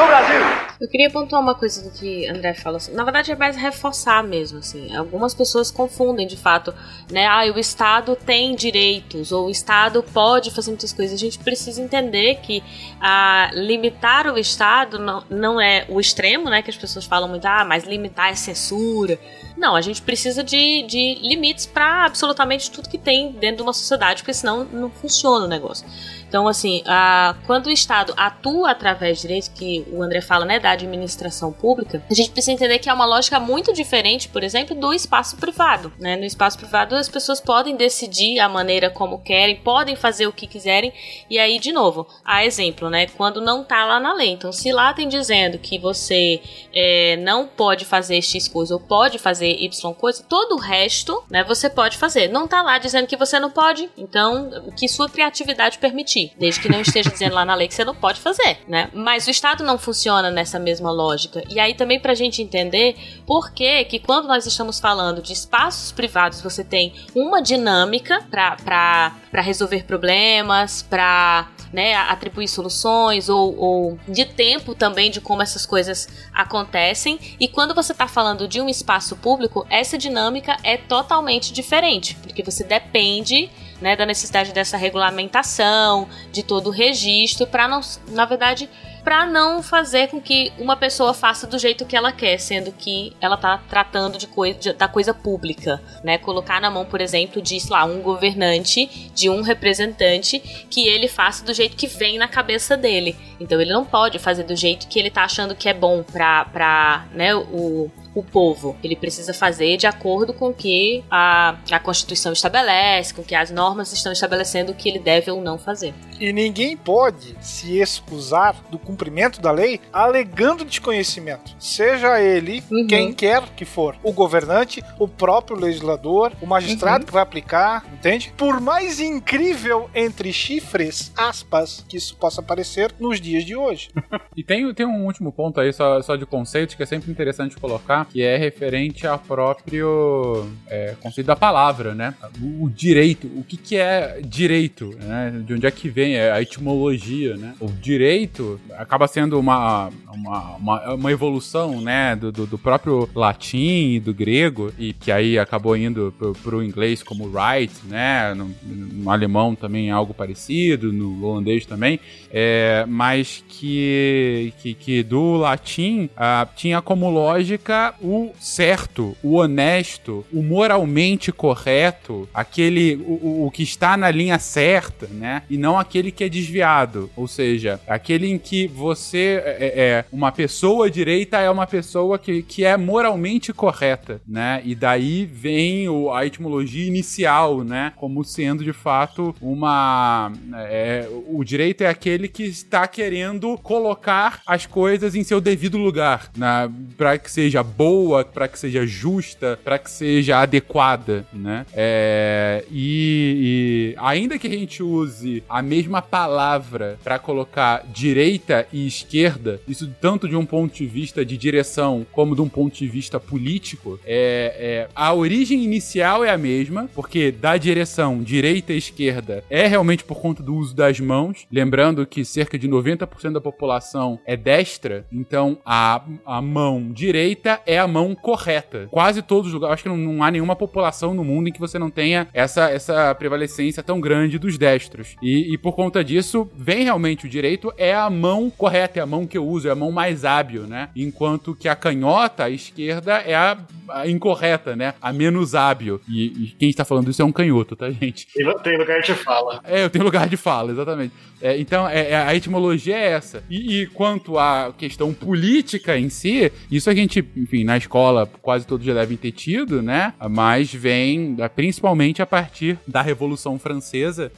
[0.07, 0.71] Brasil.
[0.81, 2.79] Eu queria pontuar uma coisa do que André fala.
[2.79, 2.95] Assim.
[2.95, 4.61] Na verdade, é mais reforçar mesmo.
[4.61, 4.97] Assim.
[4.97, 6.75] Algumas pessoas confundem, de fato,
[7.11, 7.27] né?
[7.27, 11.15] Ah, o Estado tem direitos, ou o Estado pode fazer muitas coisas.
[11.15, 12.63] A gente precisa entender que
[12.99, 16.63] ah, limitar o Estado não, não é o extremo, né?
[16.63, 19.19] Que as pessoas falam muito, ah, mas limitar é censura.
[19.59, 23.75] Não, a gente precisa de, de limites para absolutamente tudo que tem dentro de uma
[23.75, 25.87] sociedade, porque senão não funciona o negócio.
[26.31, 30.61] Então, assim, a, quando o Estado atua através de direitos, que o André fala, né,
[30.61, 34.77] da administração pública, a gente precisa entender que é uma lógica muito diferente, por exemplo,
[34.77, 35.93] do espaço privado.
[35.99, 36.15] Né?
[36.15, 40.47] No espaço privado, as pessoas podem decidir a maneira como querem, podem fazer o que
[40.47, 40.93] quiserem,
[41.29, 44.31] e aí, de novo, a exemplo, né, quando não tá lá na lei.
[44.31, 46.41] Então, se lá tem dizendo que você
[46.73, 51.43] é, não pode fazer X coisa ou pode fazer Y coisa, todo o resto, né,
[51.43, 52.29] você pode fazer.
[52.29, 56.69] Não tá lá dizendo que você não pode, então, que sua criatividade permitir desde que
[56.69, 58.89] não esteja dizendo lá na lei que você não pode fazer, né?
[58.93, 61.43] Mas o Estado não funciona nessa mesma lógica.
[61.49, 65.93] E aí também pra gente entender por que que quando nós estamos falando de espaços
[65.93, 74.25] privados, você tem uma dinâmica para resolver problemas, para né, atribuir soluções ou, ou, de
[74.25, 77.19] tempo também de como essas coisas acontecem.
[77.39, 82.43] E quando você está falando de um espaço público, essa dinâmica é totalmente diferente, porque
[82.43, 88.69] você depende né, da necessidade dessa regulamentação, de todo o registro, para na verdade,
[89.03, 93.13] para não fazer com que uma pessoa faça do jeito que ela quer, sendo que
[93.21, 96.19] ela está tratando de coisa, da coisa pública, né?
[96.19, 101.45] Colocar na mão, por exemplo, de lá um governante, de um representante, que ele faça
[101.45, 103.17] do jeito que vem na cabeça dele.
[103.39, 107.07] Então ele não pode fazer do jeito que ele está achando que é bom para
[107.13, 108.77] né, o, o povo.
[108.83, 113.51] Ele precisa fazer de acordo com o que a, a Constituição estabelece, com que as
[113.51, 115.95] normas estão estabelecendo o que ele deve ou não fazer.
[116.19, 121.55] E ninguém pode se excusar do cumprimento da lei alegando desconhecimento.
[121.59, 122.87] Seja ele uhum.
[122.89, 123.97] quem quer que for.
[124.03, 127.07] O governante, o próprio legislador, o magistrado uhum.
[127.07, 128.33] que vai aplicar, entende?
[128.37, 133.91] Por mais incrível entre chifres, aspas, que isso possa parecer nos dias de hoje.
[134.37, 137.57] e tem, tem um último ponto aí, só, só de conceito, que é sempre interessante
[137.57, 142.15] colocar que é referente ao próprio é, conceito da palavra, né?
[142.41, 145.43] O, o direito, o que, que é direito, né?
[145.45, 147.55] De onde é que vem é a etimologia, né?
[147.61, 152.17] O direito acaba sendo uma, uma, uma, uma evolução, né?
[152.17, 156.63] Do, do, do, próprio latim e do grego, e que aí acabou indo pro, pro
[156.63, 158.33] inglês como right, né?
[158.35, 165.03] No, no, alemão também é algo parecido, no holandês também, é, mas que, que, que
[165.03, 173.47] do latim ah, tinha como lógica o certo, o honesto, o moralmente correto, aquele o,
[173.47, 175.43] o que está na linha certa, né?
[175.51, 177.11] E não aquele que é desviado.
[177.17, 182.19] Ou seja, aquele em que você é, é, é uma pessoa direita é uma pessoa
[182.19, 184.61] que, que é moralmente correta, né?
[184.65, 187.93] E daí vem o, a etimologia inicial, né?
[187.97, 190.33] Como sendo de fato uma.
[190.69, 196.31] É, o direito é aquele que está querendo colocar as coisas em seu devido lugar,
[196.37, 196.71] né?
[196.97, 201.67] Para que seja boa, para que seja justa, para que seja adequada, né?
[201.75, 208.87] É, e, e, ainda que a gente use a mesma palavra para colocar direita e
[208.87, 212.87] esquerda, isso tanto de um ponto de vista de direção como de um ponto de
[212.87, 218.79] vista político, é, é a origem inicial é a mesma, porque da direção direita e
[218.79, 223.41] esquerda é realmente por conta do uso das mãos, lembrando que cerca de 90% da
[223.41, 228.89] população é destra, então a, a mão direita é a mão correta.
[228.91, 231.61] Quase todos os lugares, acho que não, não, há nenhuma população no mundo em que
[231.61, 235.17] você não tenha essa, essa prevalecência tão grande dos destros.
[235.23, 239.07] E, e por conta disso, vem realmente o direito é a mão correta, é a
[239.07, 240.89] mão que eu uso, é a mão mais hábil, né?
[240.95, 244.95] Enquanto que a canhota, a esquerda, é a, a incorreta, né?
[245.01, 246.01] A menos hábil.
[246.09, 248.27] E, e, quem está falando isso é um canhoto, tá, gente?
[248.63, 249.61] Tem lugar de fala.
[249.65, 251.13] É, eu tenho lugar de fala, exatamente.
[251.43, 253.43] É, então, é, é, a etimologia é essa.
[253.49, 258.67] E, e, quanto à questão política em si, isso a gente, enfim, na escola quase
[258.67, 260.13] todos já devem ter tido, né?
[260.29, 263.70] Mas vem é, principalmente a partir da Revolução Francesa,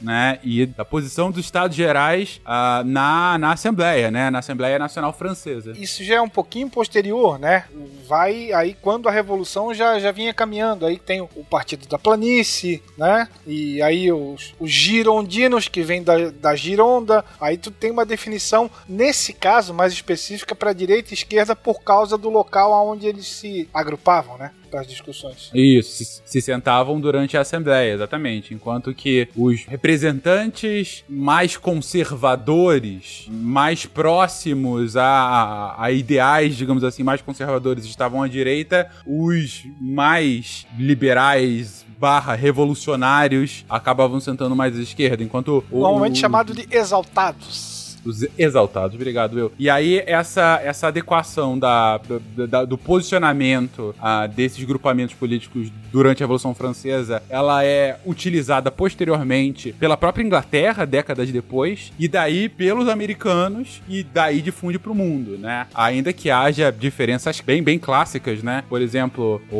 [0.01, 0.39] né?
[0.43, 4.29] E da posição dos Estados Gerais uh, na, na Assembleia, né?
[4.29, 5.73] Na Assembleia Nacional Francesa.
[5.77, 7.65] Isso já é um pouquinho posterior, né?
[8.07, 10.85] Vai aí quando a Revolução já, já vinha caminhando.
[10.85, 13.27] Aí tem o Partido da Planície, né?
[13.45, 17.23] E aí os, os girondinos que vêm da, da Gironda.
[17.39, 22.17] Aí tu tem uma definição, nesse caso, mais específica para direita e esquerda por causa
[22.17, 24.51] do local onde eles se agrupavam, né?
[24.73, 25.51] Para as discussões.
[25.53, 28.55] Isso, se, se sentavam durante a Assembleia, exatamente.
[28.55, 37.21] Enquanto que os representantes mais conservadores, mais próximos a, a, a ideais, digamos assim, mais
[37.21, 45.63] conservadores estavam à direita, os mais liberais barra revolucionários acabavam sentando mais à esquerda, enquanto
[45.71, 47.72] o, Normalmente o- chamado de exaltados.
[48.05, 49.51] Os exaltados, obrigado, eu.
[49.57, 56.21] E aí, essa, essa adequação da, do, da- do posicionamento ah, desses grupamentos políticos durante
[56.21, 62.87] a Revolução Francesa, ela é utilizada posteriormente pela própria Inglaterra, décadas depois, e daí pelos
[62.89, 65.67] americanos, e daí difunde pro mundo, né?
[65.73, 68.63] Ainda que haja diferenças bem, bem clássicas, né?
[68.67, 69.55] Por exemplo, o,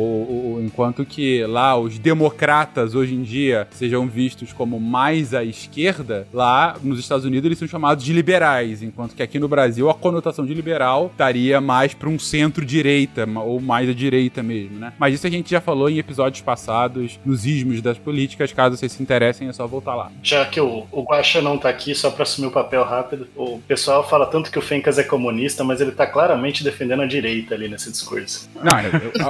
[0.56, 6.26] o- enquanto que lá os democratas hoje em dia sejam vistos como mais à esquerda,
[6.32, 8.33] lá nos Estados Unidos eles são chamados de liberais,
[8.82, 13.60] enquanto que aqui no Brasil a conotação de liberal estaria mais para um centro-direita, ou
[13.60, 14.92] mais à direita mesmo, né?
[14.98, 18.92] Mas isso a gente já falou em episódios passados, nos ismos das políticas, caso vocês
[18.92, 20.10] se interessem, é só voltar lá.
[20.22, 23.58] Já que o, o Guaxa não tá aqui, só pra assumir o papel rápido, o
[23.66, 27.54] pessoal fala tanto que o Fencas é comunista, mas ele tá claramente defendendo a direita
[27.54, 28.48] ali nesse discurso.
[28.62, 29.22] Não, eu- eu-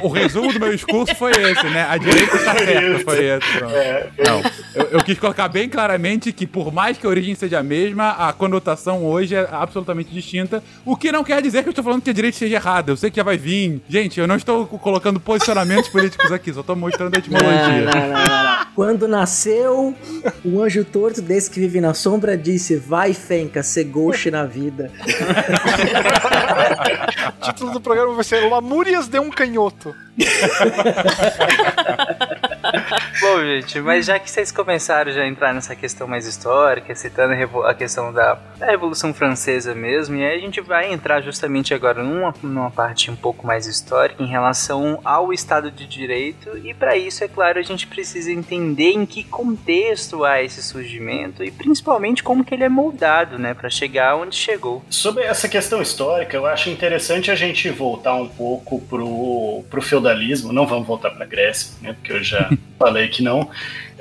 [0.00, 1.86] a- o resumo do meu discurso foi esse, né?
[1.88, 3.64] A direita está certa, foi esse.
[3.74, 4.42] É, Não,
[4.74, 8.10] eu, eu quis colocar bem claramente que, por mais que a origem seja a mesma,
[8.10, 10.62] a conotação hoje é absolutamente distinta.
[10.84, 12.92] O que não quer dizer que eu estou falando que a direita esteja errada.
[12.92, 13.80] Eu sei que já vai vir.
[13.88, 17.80] Gente, eu não estou co- colocando posicionamentos políticos aqui, só estou mostrando a etimologia.
[17.80, 18.66] Não, não, não, não.
[18.74, 19.94] Quando nasceu,
[20.44, 24.90] o anjo torto desse que vive na sombra disse: Vai, Fenca, ser gauche na vida.
[27.40, 29.94] O título do programa vai ser Lamúrias de um canhoto.
[33.20, 37.34] Bom, gente, mas já que vocês começaram já a entrar nessa questão mais histórica, citando
[37.64, 42.02] a questão da, da Revolução Francesa mesmo, e aí a gente vai entrar justamente agora
[42.02, 46.96] numa, numa parte um pouco mais histórica em relação ao Estado de Direito, e para
[46.96, 52.22] isso, é claro, a gente precisa entender em que contexto há esse surgimento e principalmente
[52.22, 54.84] como que ele é moldado, né, para chegar onde chegou.
[54.90, 60.52] Sobre essa questão histórica, eu acho interessante a gente voltar um pouco pro, pro feudalismo.
[60.52, 61.92] Não vamos voltar pra Grécia, né?
[61.92, 62.50] Porque eu já
[62.82, 63.48] falei que não.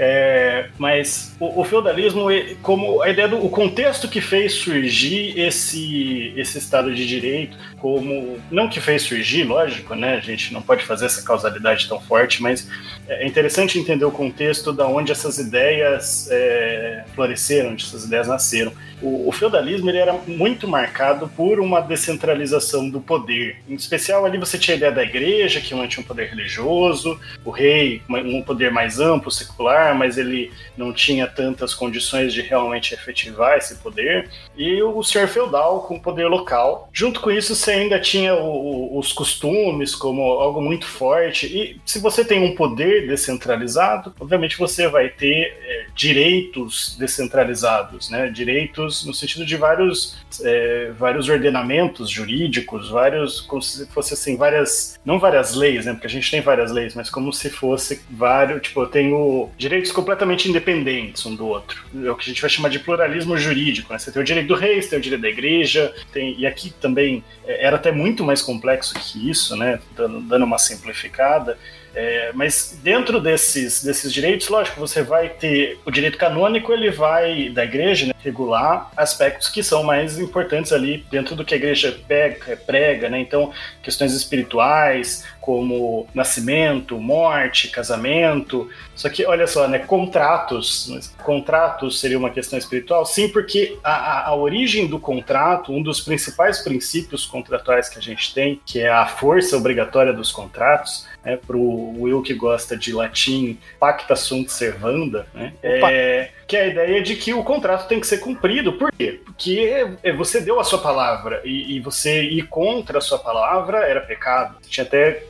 [0.04, 2.26] É, mas o, o feudalismo,
[2.64, 8.40] como a ideia do o contexto que fez surgir esse, esse Estado de Direito, como.
[8.50, 10.16] Não que fez surgir, lógico, né?
[10.16, 12.68] A gente não pode fazer essa causalidade tão forte, mas
[13.08, 18.74] é interessante entender o contexto da onde essas ideias é, floresceram, onde essas ideias nasceram.
[19.02, 23.58] O, o feudalismo ele era muito marcado por uma descentralização do poder.
[23.68, 27.50] Em especial, ali você tinha a ideia da igreja, que mantinha um poder religioso, o
[27.50, 33.58] rei, um poder mais amplo, secular, mas ele não tinha tantas condições de realmente efetivar
[33.58, 34.30] esse poder.
[34.58, 36.90] E o senhor feudal com poder local.
[36.94, 41.46] Junto com isso, você ainda tinha o- os costumes como algo muito forte.
[41.48, 48.30] E se você tem um poder descentralizado, obviamente você vai ter é, direitos descentralizados, né?
[48.30, 55.00] Direitos no sentido de vários, é, vários ordenamentos jurídicos, vários, como se fosse assim, várias,
[55.06, 55.94] não várias leis, né?
[55.94, 59.92] Porque a gente tem várias leis, mas como se fosse vários, tipo, eu tenho direitos
[59.94, 61.86] completamente independentes um do outro.
[62.06, 63.98] É o que a gente vai chamar de pluralismo jurídico, né?
[63.98, 66.72] Você tem o direito do rei, você tem o direito da igreja, tem, e aqui
[66.82, 69.80] também é, era até muito mais complexo que isso, né?
[69.96, 71.58] Dando, dando uma simplificada.
[71.94, 77.50] É, mas dentro desses, desses direitos, lógico, você vai ter o direito canônico, ele vai
[77.50, 82.00] da igreja né, regular aspectos que são mais importantes ali dentro do que a igreja
[82.08, 83.20] pega, prega, né?
[83.20, 83.52] Então,
[83.84, 88.70] questões espirituais, como nascimento, morte, casamento.
[88.96, 89.80] Só que, olha só, né?
[89.80, 91.12] Contratos.
[91.24, 93.06] Contratos seria uma questão espiritual?
[93.06, 98.02] Sim, porque a, a, a origem do contrato, um dos principais princípios contratuais que a
[98.02, 102.76] gente tem, que é a força obrigatória dos contratos, né, para o Will que gosta
[102.76, 107.88] de latim, pacta sunt servanda, né, é, que é a ideia de que o contrato
[107.88, 108.74] tem que ser cumprido.
[108.74, 109.22] Por quê?
[109.24, 109.72] Porque
[110.04, 114.02] é, você deu a sua palavra e, e você ir contra a sua palavra era
[114.02, 114.58] pecado.
[114.68, 115.24] Tinha até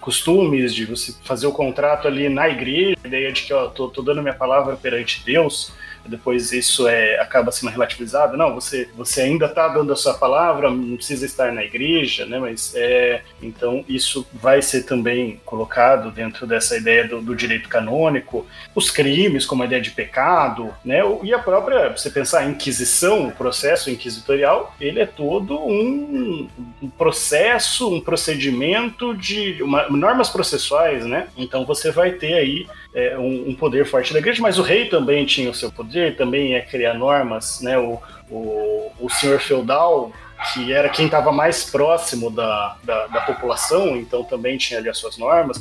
[0.00, 3.88] costumes de você fazer o contrato ali na igreja, a ideia de que ó, tô,
[3.88, 5.72] tô dando minha palavra perante Deus,
[6.08, 8.36] depois isso é, acaba sendo relativizado.
[8.36, 12.38] Não, você, você ainda está dando a sua palavra, não precisa estar na igreja, né?
[12.38, 18.46] Mas é, então isso vai ser também colocado dentro dessa ideia do, do direito canônico,
[18.74, 21.00] os crimes como a ideia de pecado, né?
[21.22, 26.48] E a própria, você pensar a Inquisição, o processo inquisitorial, ele é todo um,
[26.82, 31.28] um processo, um procedimento de uma, normas processuais, né?
[31.36, 32.66] Então você vai ter aí
[32.98, 36.16] é, um, um, poder forte da igreja, mas o rei também tinha o seu poder,
[36.16, 37.78] também ia criar normas, né?
[37.78, 40.12] O, o, o senhor feudal
[40.52, 44.96] que era quem estava mais próximo da, da, da, população, então também tinha ali as
[44.96, 45.60] suas normas.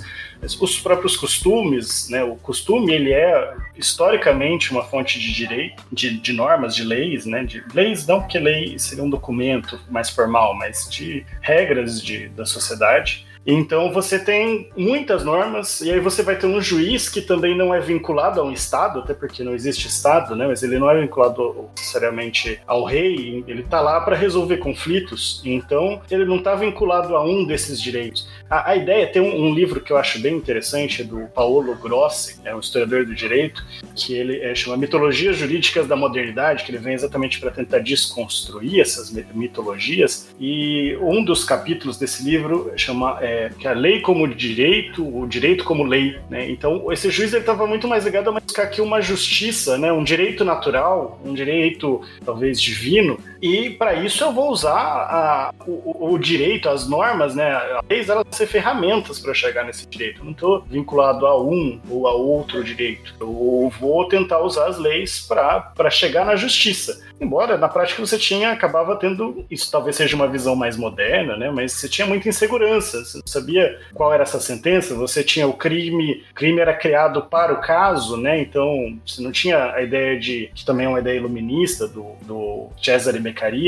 [0.61, 6.31] Os próprios costumes, né, o costume ele é historicamente uma fonte de direito, de, de
[6.31, 10.87] normas, de leis, né, de leis não porque lei seria um documento mais formal, mas
[10.89, 13.26] de regras de, da sociedade.
[13.47, 17.73] Então você tem muitas normas, e aí você vai ter um juiz que também não
[17.73, 20.45] é vinculado a um Estado, até porque não existe Estado, né?
[20.45, 26.01] Mas ele não é vinculado necessariamente ao rei, ele está lá para resolver conflitos, então
[26.11, 28.27] ele não está vinculado a um desses direitos.
[28.49, 32.41] A, a ideia tem um, um, livro que eu acho bem interessante, do Paolo Grossi,
[32.43, 36.79] é um historiador do direito, que ele é, chama Mitologias Jurídicas da Modernidade, que ele
[36.79, 43.17] vem exatamente para tentar desconstruir essas mitologias, e um dos capítulos desse livro chama.
[43.21, 46.49] É, que a lei como direito, o direito como lei, né?
[46.49, 49.91] Então, esse juiz estava muito mais ligado a buscar aqui uma justiça, né?
[49.91, 56.13] Um direito natural, um direito talvez divino, e para isso eu vou usar a, o,
[56.13, 57.53] o, direito, as normas, né?
[57.53, 60.19] As leis elas ser ferramentas para chegar nesse direito.
[60.21, 63.13] Eu não estou vinculado a um ou a outro direito.
[63.19, 67.05] Eu vou tentar usar as leis para chegar na justiça.
[67.19, 71.49] Embora na prática você tinha acabava tendo isso talvez seja uma visão mais moderna, né?
[71.49, 73.03] Mas você tinha muita insegurança.
[73.03, 74.95] Você não sabia qual era essa sentença.
[74.95, 78.39] Você tinha o crime, crime era criado para o caso, né?
[78.39, 82.67] Então você não tinha a ideia de que também é uma ideia iluminista do, do
[82.81, 83.19] Cesare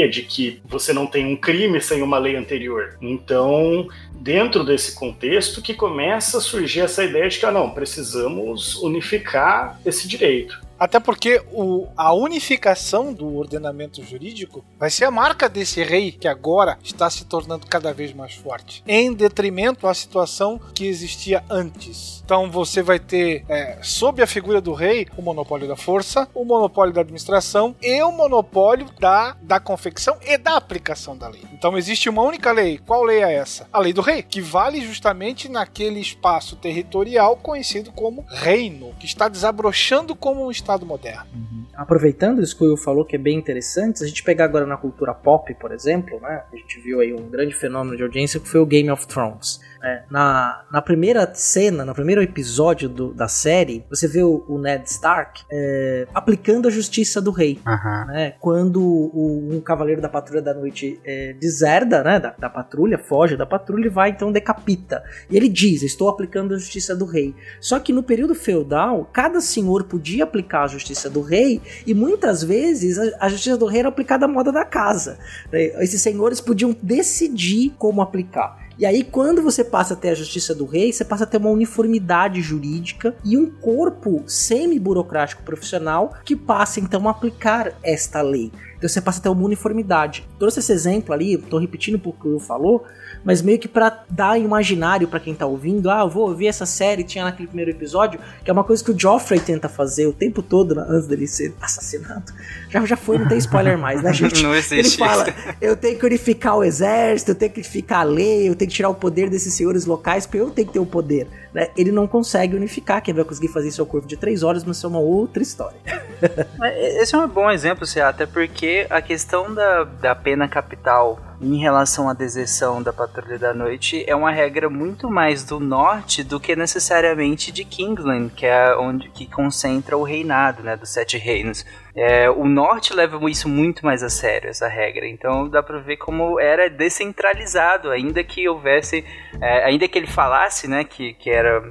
[0.08, 2.98] De que você não tem um crime sem uma lei anterior.
[3.02, 3.88] Então
[4.20, 9.80] dentro desse contexto que começa a surgir essa ideia de que ah, não precisamos unificar
[9.86, 10.69] esse direito.
[10.80, 16.28] Até porque o, a unificação do ordenamento jurídico vai ser a marca desse rei que
[16.28, 22.22] agora está se tornando cada vez mais forte, em detrimento à situação que existia antes.
[22.24, 26.46] Então você vai ter, é, sob a figura do rei, o monopólio da força, o
[26.46, 31.44] monopólio da administração e o monopólio da, da confecção e da aplicação da lei.
[31.52, 32.78] Então existe uma única lei.
[32.78, 33.68] Qual lei é essa?
[33.74, 39.28] A lei do rei, que vale justamente naquele espaço territorial conhecido como reino, que está
[39.28, 41.26] desabrochando como um Estado moderno.
[41.34, 41.66] Uhum.
[41.74, 44.66] Aproveitando isso que o Will falou, que é bem interessante, se a gente pegar agora
[44.68, 48.40] na cultura pop, por exemplo, né, a gente viu aí um grande fenômeno de audiência
[48.40, 49.60] que foi o Game of Thrones.
[49.82, 54.60] É, na, na primeira cena, no primeiro episódio do, da série, você vê o, o
[54.60, 57.60] Ned Stark é, aplicando a justiça do rei.
[57.66, 58.06] Uhum.
[58.08, 58.34] Né?
[58.40, 63.38] Quando o, um cavaleiro da patrulha da noite é, deserda né, da, da, patrulha, foge
[63.38, 65.04] da patrulha e vai então decapita.
[65.30, 67.36] E ele diz: Estou aplicando a justiça do rei.
[67.60, 72.44] Só que no período feudal, cada senhor podia aplicar a justiça do rei e muitas
[72.44, 75.18] vezes a, a justiça do rei era aplicada à moda da casa.
[75.52, 75.66] Né?
[75.84, 78.69] Esses senhores podiam decidir como aplicar.
[78.80, 81.36] E aí, quando você passa a ter a justiça do rei, você passa a ter
[81.36, 88.54] uma uniformidade jurídica e um corpo semi-burocrático profissional que passa então a aplicar esta lei.
[88.80, 90.26] Então você passa a ter uma uniformidade.
[90.40, 92.86] Trouxe esse exemplo ali, estou repetindo porque o falou,
[93.24, 96.66] mas meio que para dar imaginário para quem tá ouvindo, ah, eu vou ouvir essa
[96.66, 100.14] série, tinha naquele primeiro episódio, que é uma coisa que o Joffrey tenta fazer o
[100.14, 102.32] tempo todo né, antes dele ser assassinado.
[102.70, 104.42] Já, já foi, não tem spoiler mais, né, gente?
[104.42, 104.76] Não existe.
[104.76, 105.26] Ele fala,
[105.60, 108.78] eu tenho que unificar o exército, eu tenho que unificar a lei, eu tenho que
[108.78, 111.28] tirar o poder desses senhores locais, porque eu tenho que ter o poder.
[111.54, 111.70] Né?
[111.76, 114.64] Ele não consegue unificar, quem vai conseguir fazer isso é o corpo de três horas,
[114.64, 115.78] mas isso é uma outra história.
[117.02, 122.10] Esse é um bom exemplo, até porque a questão da, da pena capital em relação
[122.10, 126.56] à deserção da Patrulha da Noite é uma regra muito mais do norte do que
[126.56, 131.66] necessariamente de Kingsland, que é onde que concentra o reinado, né, dos Sete Reinos.
[131.96, 135.06] É, o norte leva isso muito mais a sério, essa regra.
[135.08, 139.04] Então dá pra ver como era descentralizado, ainda que houvesse.
[139.42, 141.62] É, ainda que ele falasse né, que, que era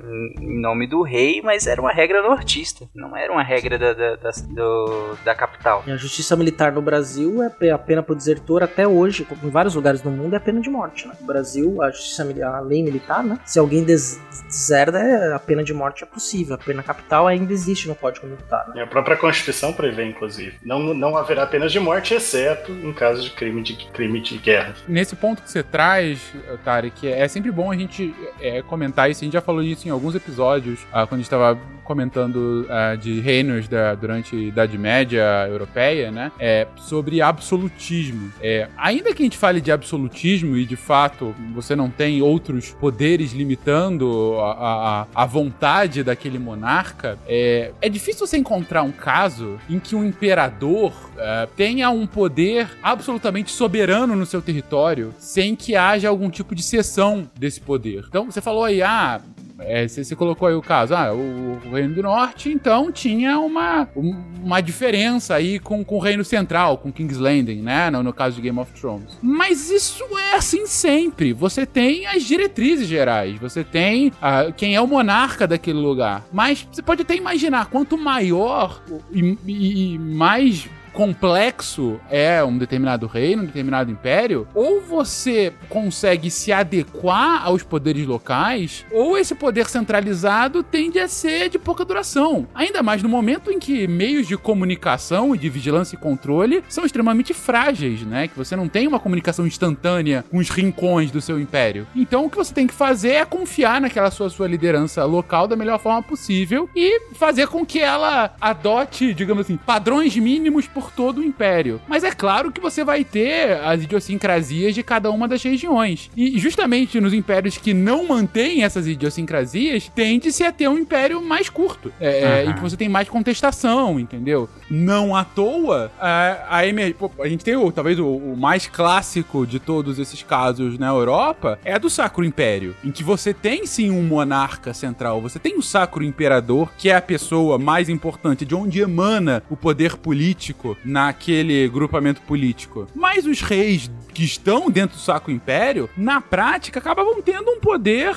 [0.41, 4.17] em nome do rei, mas era uma regra nortista, não era uma regra da, da,
[4.17, 5.83] da, do, da capital.
[5.87, 9.75] E a justiça militar no Brasil é a pena por desertor até hoje, em vários
[9.75, 11.09] lugares do mundo é pena de morte.
[11.09, 11.15] Né?
[11.21, 13.41] No Brasil, a, justiça, a lei militar, né?
[13.45, 16.55] se alguém des deserda, é, a pena de morte é possível.
[16.55, 18.69] A pena capital ainda existe no Código Militar.
[18.75, 18.83] Né?
[18.83, 20.55] a própria Constituição prevê inclusive.
[20.65, 24.75] Não, não haverá penas de morte, exceto em caso de crime de, crime de guerra.
[24.87, 26.21] Nesse ponto que você traz,
[26.65, 29.23] Tarek, é sempre bom a gente é, comentar isso.
[29.23, 32.99] A gente já falou isso em alguns episódios, ah, quando a gente estava comentando uh,
[32.99, 36.31] de reinos da, durante a Idade Média Europeia, né?
[36.39, 38.31] É, sobre absolutismo.
[38.43, 42.71] É, ainda que a gente fale de absolutismo e de fato você não tem outros
[42.73, 49.59] poderes limitando a, a, a vontade daquele monarca, é, é difícil você encontrar um caso
[49.71, 55.75] em que um imperador uh, tenha um poder absolutamente soberano no seu território sem que
[55.75, 58.05] haja algum tipo de cessão desse poder.
[58.07, 59.19] Então você falou aí, ah,
[59.61, 63.89] é, você, colocou aí o caso, ah, o, o Reino do Norte, então tinha uma,
[63.95, 67.91] uma diferença aí com, com o Reino Central, com King's Landing, né?
[67.91, 69.19] No, no caso de Game of Thrones.
[69.21, 71.33] Mas isso é assim sempre.
[71.33, 76.25] Você tem as diretrizes gerais, você tem ah, quem é o monarca daquele lugar.
[76.33, 78.83] Mas você pode até imaginar, quanto maior
[79.13, 80.69] e, e, e mais
[80.99, 88.05] complexo é um determinado reino, um determinado império, ou você consegue se adequar aos poderes
[88.05, 92.49] locais, ou esse poder centralizado tende a ser de pouca duração.
[92.53, 96.85] Ainda mais no momento em que meios de comunicação e de vigilância e controle são
[96.85, 98.27] extremamente frágeis, né?
[98.27, 101.87] Que você não tem uma comunicação instantânea com os rincões do seu império.
[101.95, 105.55] Então o que você tem que fazer é confiar naquela sua, sua liderança local da
[105.55, 111.19] melhor forma possível e fazer com que ela adote, digamos assim, padrões mínimos por todo
[111.19, 111.81] o império.
[111.87, 116.11] Mas é claro que você vai ter as idiosincrasias de cada uma das regiões.
[116.17, 121.49] E justamente nos impérios que não mantêm essas idiosincrasias, tende-se a ter um império mais
[121.49, 121.93] curto.
[122.01, 122.51] É, uhum.
[122.51, 124.49] E que você tem mais contestação, entendeu?
[124.71, 129.59] Não à toa, a, a, a gente tem o, talvez o, o, mais clássico de
[129.59, 134.03] todos esses casos na Europa é do Sacro Império, em que você tem sim um
[134.03, 138.81] monarca central, você tem o Sacro Imperador, que é a pessoa mais importante, de onde
[138.81, 142.87] emana o poder político naquele grupamento político.
[142.95, 148.17] Mas os reis que estão dentro do Sacro Império, na prática, acabavam tendo um poder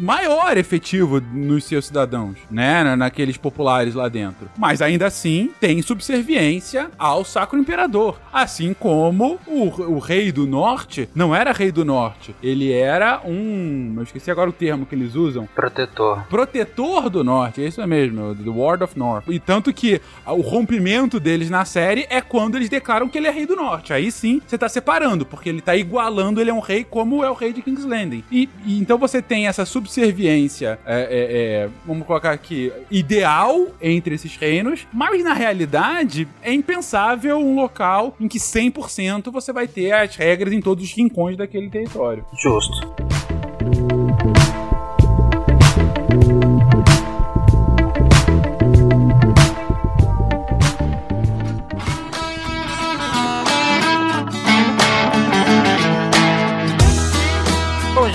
[0.00, 2.96] maior efetivo nos seus cidadãos, né?
[2.96, 4.48] Naqueles populares lá dentro.
[4.56, 8.18] Mas ainda assim tem subserviência ao Sacro Imperador.
[8.32, 13.94] Assim como o, o rei do norte não era rei do norte, ele era um.
[13.96, 15.48] Eu esqueci agora o termo que eles usam.
[15.54, 16.24] Protetor.
[16.28, 19.24] Protetor do norte, é isso mesmo, The Ward of North.
[19.28, 23.30] E tanto que o rompimento deles na série é quando eles declaram que ele é
[23.30, 23.92] rei do norte.
[23.92, 27.30] Aí sim você tá separando, porque ele tá igualando, ele é um rei como é
[27.30, 28.24] o rei de King's Landing.
[28.30, 33.68] E, e então você tem essa subserviência subserviência, é, é, é, vamos colocar aqui, ideal
[33.80, 39.66] entre esses reinos, mas na realidade é impensável um local em que 100% você vai
[39.66, 42.24] ter as regras em todos os rincões daquele território.
[42.40, 43.97] Justo.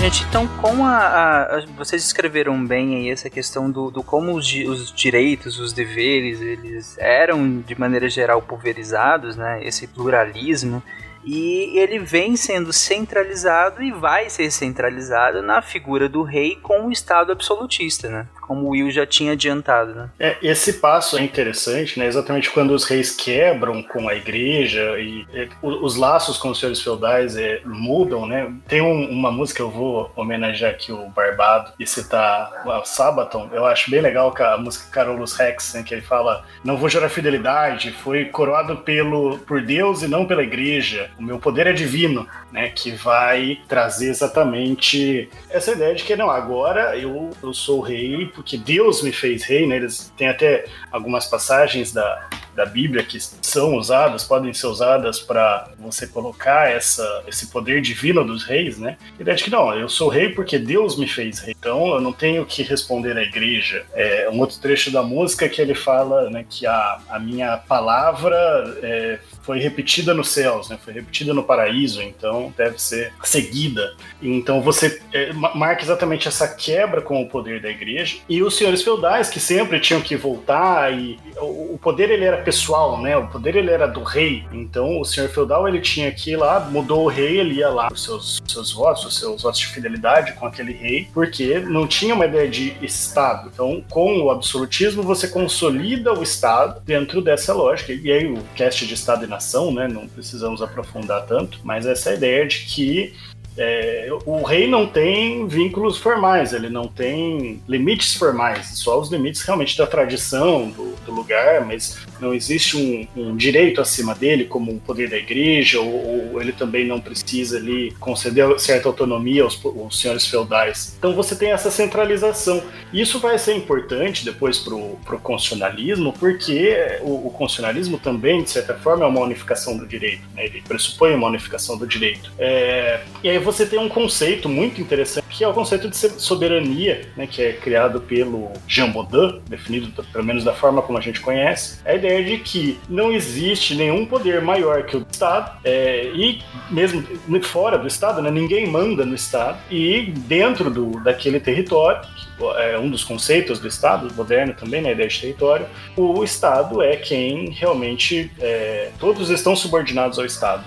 [0.04, 4.34] Gente, então com a, a, a, vocês escreveram bem aí essa questão do, do como
[4.34, 9.64] os, os, direitos, os deveres, eles eram de maneira geral pulverizados, né?
[9.64, 10.82] Esse pluralismo
[11.24, 16.92] e ele vem sendo centralizado e vai ser centralizado na figura do rei com o
[16.92, 18.26] Estado absolutista, né?
[18.46, 20.10] Como o Will já tinha adiantado, né?
[20.18, 22.06] É, esse passo é interessante, né?
[22.06, 26.80] Exatamente quando os reis quebram com a igreja e, e os laços com os senhores
[26.80, 28.52] feudais é, mudam, né?
[28.68, 33.64] Tem um, uma música, eu vou homenagear aqui o Barbado e citar o Sabaton, eu
[33.64, 35.82] acho bem legal a música Carolus Rex, né?
[35.82, 40.42] Que ele fala, não vou jurar fidelidade, foi coroado pelo, por Deus e não pela
[40.42, 42.68] igreja, o meu poder é divino, né?
[42.68, 48.56] Que vai trazer exatamente essa ideia de que, não, agora eu, eu sou rei porque
[48.56, 49.76] Deus me fez rei, né?
[49.76, 55.68] Eles têm até algumas passagens da, da Bíblia que são usadas, podem ser usadas para
[55.78, 58.96] você colocar essa, esse poder divino dos reis, né?
[59.18, 62.00] A ideia de que não, eu sou rei porque Deus me fez rei, então eu
[62.00, 63.84] não tenho que responder à igreja.
[63.94, 68.36] É um outro trecho da música que ele fala né, que a, a minha palavra
[68.82, 70.78] é, foi repetida nos céus, né?
[70.82, 73.94] Foi repetida no paraíso, então deve ser seguida.
[74.22, 78.82] Então você é, marca exatamente essa quebra com o poder da igreja e os senhores
[78.82, 83.16] feudais que sempre tinham que voltar e o, o poder ele era pessoal, né?
[83.16, 84.44] O poder ele era do rei.
[84.52, 87.88] Então o senhor feudal ele tinha que ir lá, mudou o rei, ele ia lá
[87.92, 92.14] os seus seus votos, os seus votos de fidelidade com aquele rei, porque não tinha
[92.14, 93.50] uma ideia de estado.
[93.52, 97.92] Então, com o absolutismo você consolida o estado dentro dessa lógica.
[97.92, 99.86] E aí o cast de estado e nação, né?
[99.88, 103.14] Não precisamos aprofundar tanto, mas essa é ideia de que
[103.56, 109.42] é, o rei não tem vínculos formais, ele não tem limites formais, só os limites
[109.42, 114.72] realmente da tradição, do, do lugar, mas não existe um, um, direito acima dele, como
[114.72, 119.60] o poder da igreja, ou, ou, ele também não precisa ali conceder certa autonomia aos,
[119.64, 120.94] aos, senhores feudais.
[120.98, 122.62] Então você tem essa centralização.
[122.92, 128.74] Isso vai ser importante depois para o constitucionalismo, porque o, o constitucionalismo também, de certa
[128.74, 130.46] forma, é uma unificação do direito, né?
[130.46, 132.32] ele pressupõe uma unificação do direito.
[132.38, 137.08] É, e aí você tem um conceito muito interessante que é o conceito de soberania,
[137.16, 141.20] né, que é criado pelo Jean Baudin, definido pelo menos da forma como a gente
[141.20, 146.06] conhece, a ideia de que não existe nenhum poder maior que o do Estado, é,
[146.14, 146.40] e
[146.70, 147.04] mesmo
[147.42, 152.78] fora do Estado, né, ninguém manda no Estado, e dentro do, daquele território, que é
[152.78, 155.66] um dos conceitos do Estado, moderno também, né, ideia de território,
[155.96, 160.64] o Estado é quem realmente, é, todos estão subordinados ao Estado.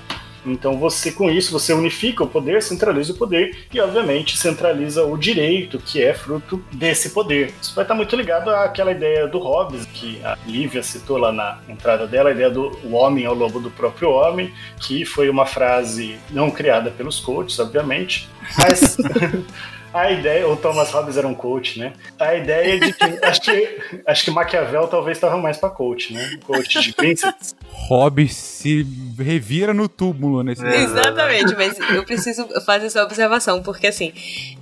[0.52, 5.18] Então você com isso você unifica o poder, centraliza o poder e obviamente centraliza o
[5.18, 7.54] direito que é fruto desse poder.
[7.62, 11.60] Isso vai estar muito ligado àquela ideia do Hobbes que a Lívia citou lá na
[11.68, 15.46] entrada dela, a ideia do o homem ao lobo do próprio homem, que foi uma
[15.46, 18.98] frase não criada pelos coaches, obviamente, mas
[19.98, 21.94] a ideia, o Thomas Hobbes era um coach, né?
[22.20, 26.38] A ideia de que acho que, acho que Maquiavel talvez estava mais para coach, né?
[26.46, 27.56] Coach de príncipes.
[27.72, 28.86] Hobbes se
[29.18, 34.14] revira no túmulo nesse é, Exatamente, mas eu preciso fazer essa observação, porque assim,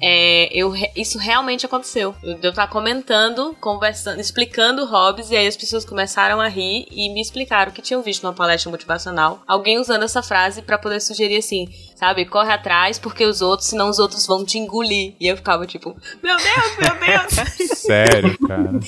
[0.02, 2.16] é, eu, isso realmente aconteceu.
[2.24, 7.22] Eu tava comentando, conversando, explicando Hobbes, e aí as pessoas começaram a rir e me
[7.22, 11.68] explicaram que tinham visto numa palestra motivacional alguém usando essa frase para poder sugerir assim:
[11.96, 12.26] sabe?
[12.26, 15.14] Corre atrás porque os outros, senão os outros vão te engolir.
[15.20, 17.70] E eu ficava tipo, meu Deus, meu Deus.
[17.80, 18.80] Sério, cara.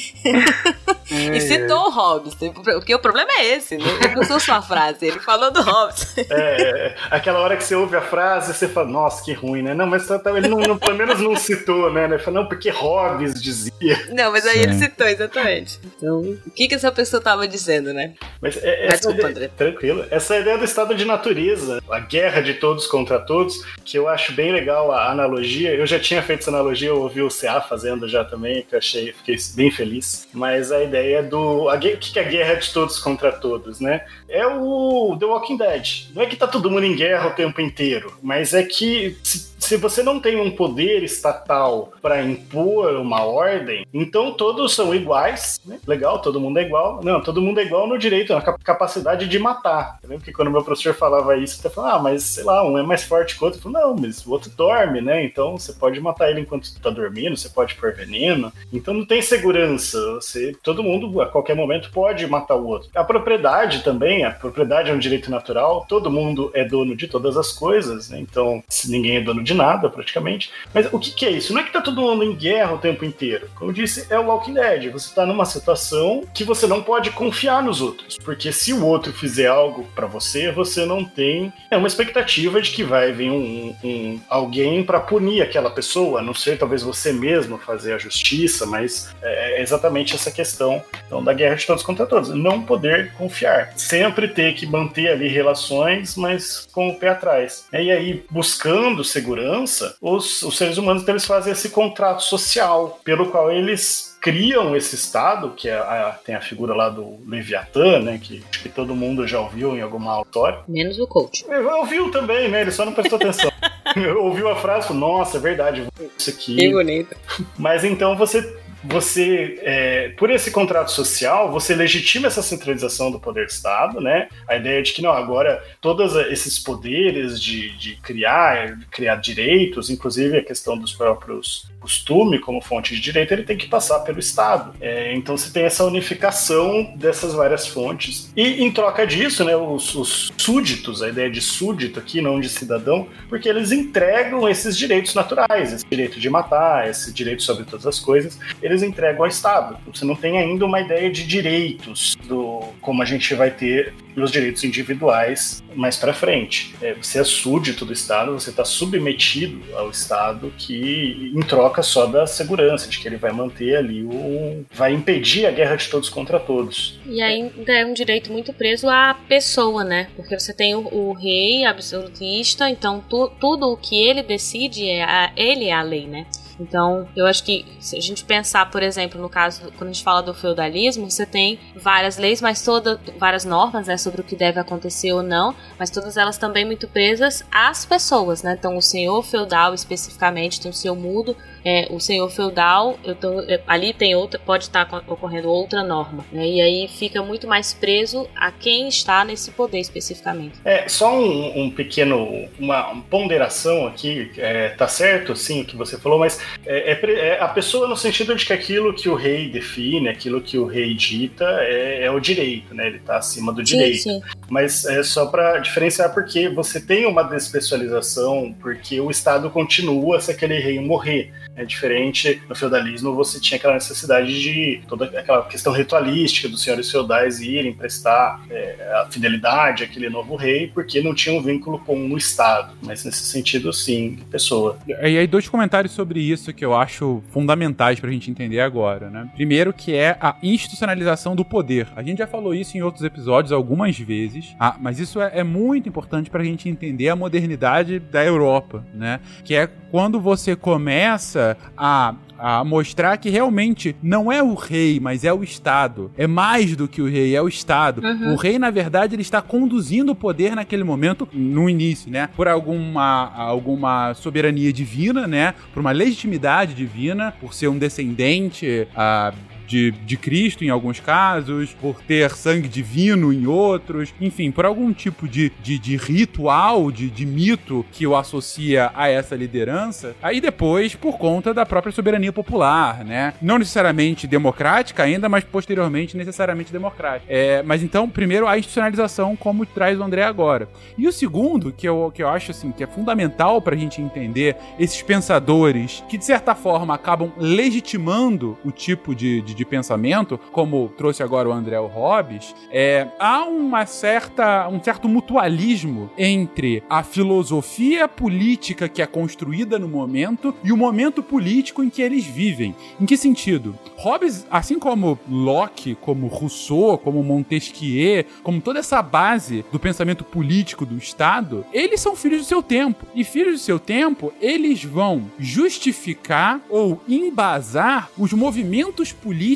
[1.35, 3.85] e citou o Hobbes, porque o problema é esse, né?
[4.13, 6.15] não usou sua frase, ele falou do Hobbes.
[6.29, 9.73] É, aquela hora que você ouve a frase, você fala, nossa, que ruim, né?
[9.73, 12.05] Não, mas tá, tá, ele não, não, pelo menos não citou, né?
[12.05, 14.07] Ele falou, não, porque Hobbes dizia.
[14.09, 14.63] Não, mas aí Sim.
[14.63, 15.79] ele citou, exatamente.
[15.97, 18.13] Então, o que que essa pessoa tava dizendo, né?
[18.41, 20.05] Mas é, essa Desculpa, ideia, tranquilo.
[20.09, 24.33] Essa ideia do estado de natureza, a guerra de todos contra todos, que eu acho
[24.33, 25.73] bem legal a analogia.
[25.73, 28.79] Eu já tinha feito essa analogia, eu ouvi o CA fazendo já também, que eu
[28.79, 30.27] achei, fiquei bem feliz.
[30.33, 31.69] Mas a ideia do.
[31.69, 34.05] A, o que é a guerra de todos contra todos, né?
[34.29, 36.07] É o The Walking Dead.
[36.13, 39.47] Não é que tá todo mundo em guerra o tempo inteiro, mas é que se
[39.57, 45.59] se você não tem um poder estatal para impor uma ordem, então todos são iguais,
[45.65, 45.79] né?
[45.85, 47.01] legal, todo mundo é igual.
[47.03, 49.99] Não, todo mundo é igual no direito, na capacidade de matar.
[50.03, 52.77] Eu lembro que quando meu professor falava isso, você falava, ah, mas sei lá, um
[52.77, 53.59] é mais forte que o outro.
[53.59, 55.23] Eu falei, não, mas o outro dorme, né?
[55.23, 58.51] Então você pode matar ele enquanto está dormindo, você pode pôr veneno.
[58.71, 59.97] Então não tem segurança.
[60.15, 62.89] Você, todo mundo, a qualquer momento, pode matar o outro.
[62.95, 67.37] A propriedade também, a propriedade é um direito natural, todo mundo é dono de todas
[67.37, 68.19] as coisas, né?
[68.19, 70.51] Então, se ninguém é dono de nada, praticamente.
[70.73, 71.53] Mas o que, que, é isso?
[71.53, 73.49] Não é que tá todo mundo em guerra o tempo inteiro.
[73.55, 74.91] Como eu disse, é o Walking Dead.
[74.91, 78.17] Você tá numa situação que você não pode confiar nos outros.
[78.17, 82.71] Porque se o outro fizer algo para você, você não tem é uma expectativa de
[82.71, 86.21] que vai vir um, um alguém para punir aquela pessoa.
[86.21, 91.23] Não ser talvez você mesmo fazer a justiça, mas é, é exatamente essa questão então,
[91.23, 92.29] da guerra de todos contra todos.
[92.29, 93.71] Não poder confiar.
[93.77, 97.65] Sempre ter que manter ali relações, mas com o pé atrás.
[97.71, 102.99] E aí, buscando segurança segurança, os, os seres humanos então, eles fazem esse contrato social
[103.03, 107.99] pelo qual eles criam esse estado, que é a, tem a figura lá do Leviatã,
[107.99, 110.59] né, que acho que todo mundo já ouviu em alguma autória.
[110.67, 111.45] Menos o coach.
[111.79, 113.51] Ouviu também, né, ele só não prestou atenção.
[114.19, 116.55] ouviu a frase nossa, é verdade, isso aqui.
[116.55, 117.15] Que bonito.
[117.57, 123.45] Mas então você você, é, por esse contrato social, você legitima essa centralização do poder
[123.45, 124.29] do Estado, né?
[124.47, 130.37] A ideia de que não, agora todos esses poderes de, de criar, criar direitos, inclusive
[130.37, 134.73] a questão dos próprios costume como fonte de direito, ele tem que passar pelo Estado.
[134.81, 138.29] É, então você tem essa unificação dessas várias fontes.
[138.35, 142.49] E em troca disso, né, os, os súditos, a ideia de súdito aqui, não de
[142.49, 147.87] cidadão, porque eles entregam esses direitos naturais, esse direito de matar, esse direito sobre todas
[147.87, 149.77] as coisas, eles entregam ao Estado.
[149.93, 154.31] Você não tem ainda uma ideia de direitos, do como a gente vai ter nos
[154.31, 156.75] direitos individuais mais para frente.
[156.81, 162.05] É, você é súdito do Estado, você está submetido ao Estado que em troca só
[162.05, 164.65] da segurança, de que ele vai manter ali o.
[164.71, 166.99] vai impedir a guerra de todos contra todos.
[167.05, 170.07] E ainda é um direito muito preso à pessoa, né?
[170.15, 175.03] Porque você tem o, o rei absolutista, então tu, tudo o que ele decide, é
[175.03, 176.25] a, ele é a lei, né?
[176.59, 180.03] Então, eu acho que se a gente pensar, por exemplo, no caso, quando a gente
[180.03, 184.35] fala do feudalismo, você tem várias leis, mas todas, várias normas, né, sobre o que
[184.35, 188.55] deve acontecer ou não, mas todas elas também muito presas às pessoas, né?
[188.57, 193.43] Então, o senhor feudal especificamente tem o seu mudo, é, o senhor feudal, eu tô,
[193.67, 196.47] ali tem outra, pode estar ocorrendo outra norma, né?
[196.47, 200.53] E aí fica muito mais preso a quem está nesse poder especificamente.
[200.63, 205.97] É, só um, um pequeno, uma ponderação aqui, é, tá certo, sim, o que você
[205.97, 209.49] falou, mas é, é, é, a pessoa no sentido de que aquilo que o rei
[209.49, 212.87] define, aquilo que o rei dita é, é o direito, né?
[212.87, 214.03] Ele está acima do direito.
[214.03, 214.37] Sim, sim.
[214.49, 220.31] Mas é só para diferenciar porque você tem uma despessoalização, porque o Estado continua se
[220.31, 221.31] aquele rei morrer.
[221.57, 226.91] É diferente no feudalismo, você tinha aquela necessidade de toda aquela questão ritualística dos senhores
[226.91, 231.97] feudais irem prestar é, a fidelidade àquele novo rei, porque não tinha um vínculo com
[231.97, 232.75] o Estado.
[232.83, 234.77] Mas nesse sentido, sim, pessoa.
[234.87, 239.27] E aí, dois comentários sobre isso que eu acho fundamentais pra gente entender agora, né?
[239.35, 241.87] Primeiro, que é a institucionalização do poder.
[241.95, 245.43] A gente já falou isso em outros episódios algumas vezes, ah, mas isso é, é
[245.43, 249.19] muito importante pra gente entender a modernidade da Europa, né?
[249.43, 251.46] Que é quando você começa
[251.77, 256.11] a a mostrar que realmente não é o rei, mas é o Estado.
[256.17, 258.01] É mais do que o rei, é o Estado.
[258.01, 258.33] Uhum.
[258.33, 262.29] O rei, na verdade, ele está conduzindo o poder naquele momento, no início, né?
[262.35, 265.55] Por alguma, alguma soberania divina, né?
[265.73, 268.87] Por uma legitimidade divina, por ser um descendente.
[268.95, 269.33] ah,
[269.67, 274.93] de, de Cristo em alguns casos, por ter sangue divino em outros, enfim, por algum
[274.93, 280.15] tipo de, de, de ritual, de, de mito que o associa a essa liderança.
[280.21, 283.33] Aí depois, por conta da própria soberania popular, né?
[283.41, 287.31] Não necessariamente democrática ainda, mas posteriormente necessariamente democrática.
[287.31, 290.69] É, mas então, primeiro, a institucionalização, como traz o André agora.
[290.97, 294.55] E o segundo, que eu, que eu acho assim, que é fundamental pra gente entender
[294.79, 300.89] esses pensadores que, de certa forma, acabam legitimando o tipo de, de, de pensamento, como
[300.95, 308.07] trouxe agora o André Hobbes, é, há uma certa, um certo mutualismo entre a filosofia
[308.07, 312.75] política que é construída no momento e o momento político em que eles vivem.
[313.01, 313.77] Em que sentido?
[313.97, 320.85] Hobbes, assim como Locke, como Rousseau, como Montesquieu, como toda essa base do pensamento político
[320.85, 323.05] do Estado, eles são filhos do seu tempo.
[323.15, 329.46] E filhos do seu tempo, eles vão justificar ou embasar os movimentos políticos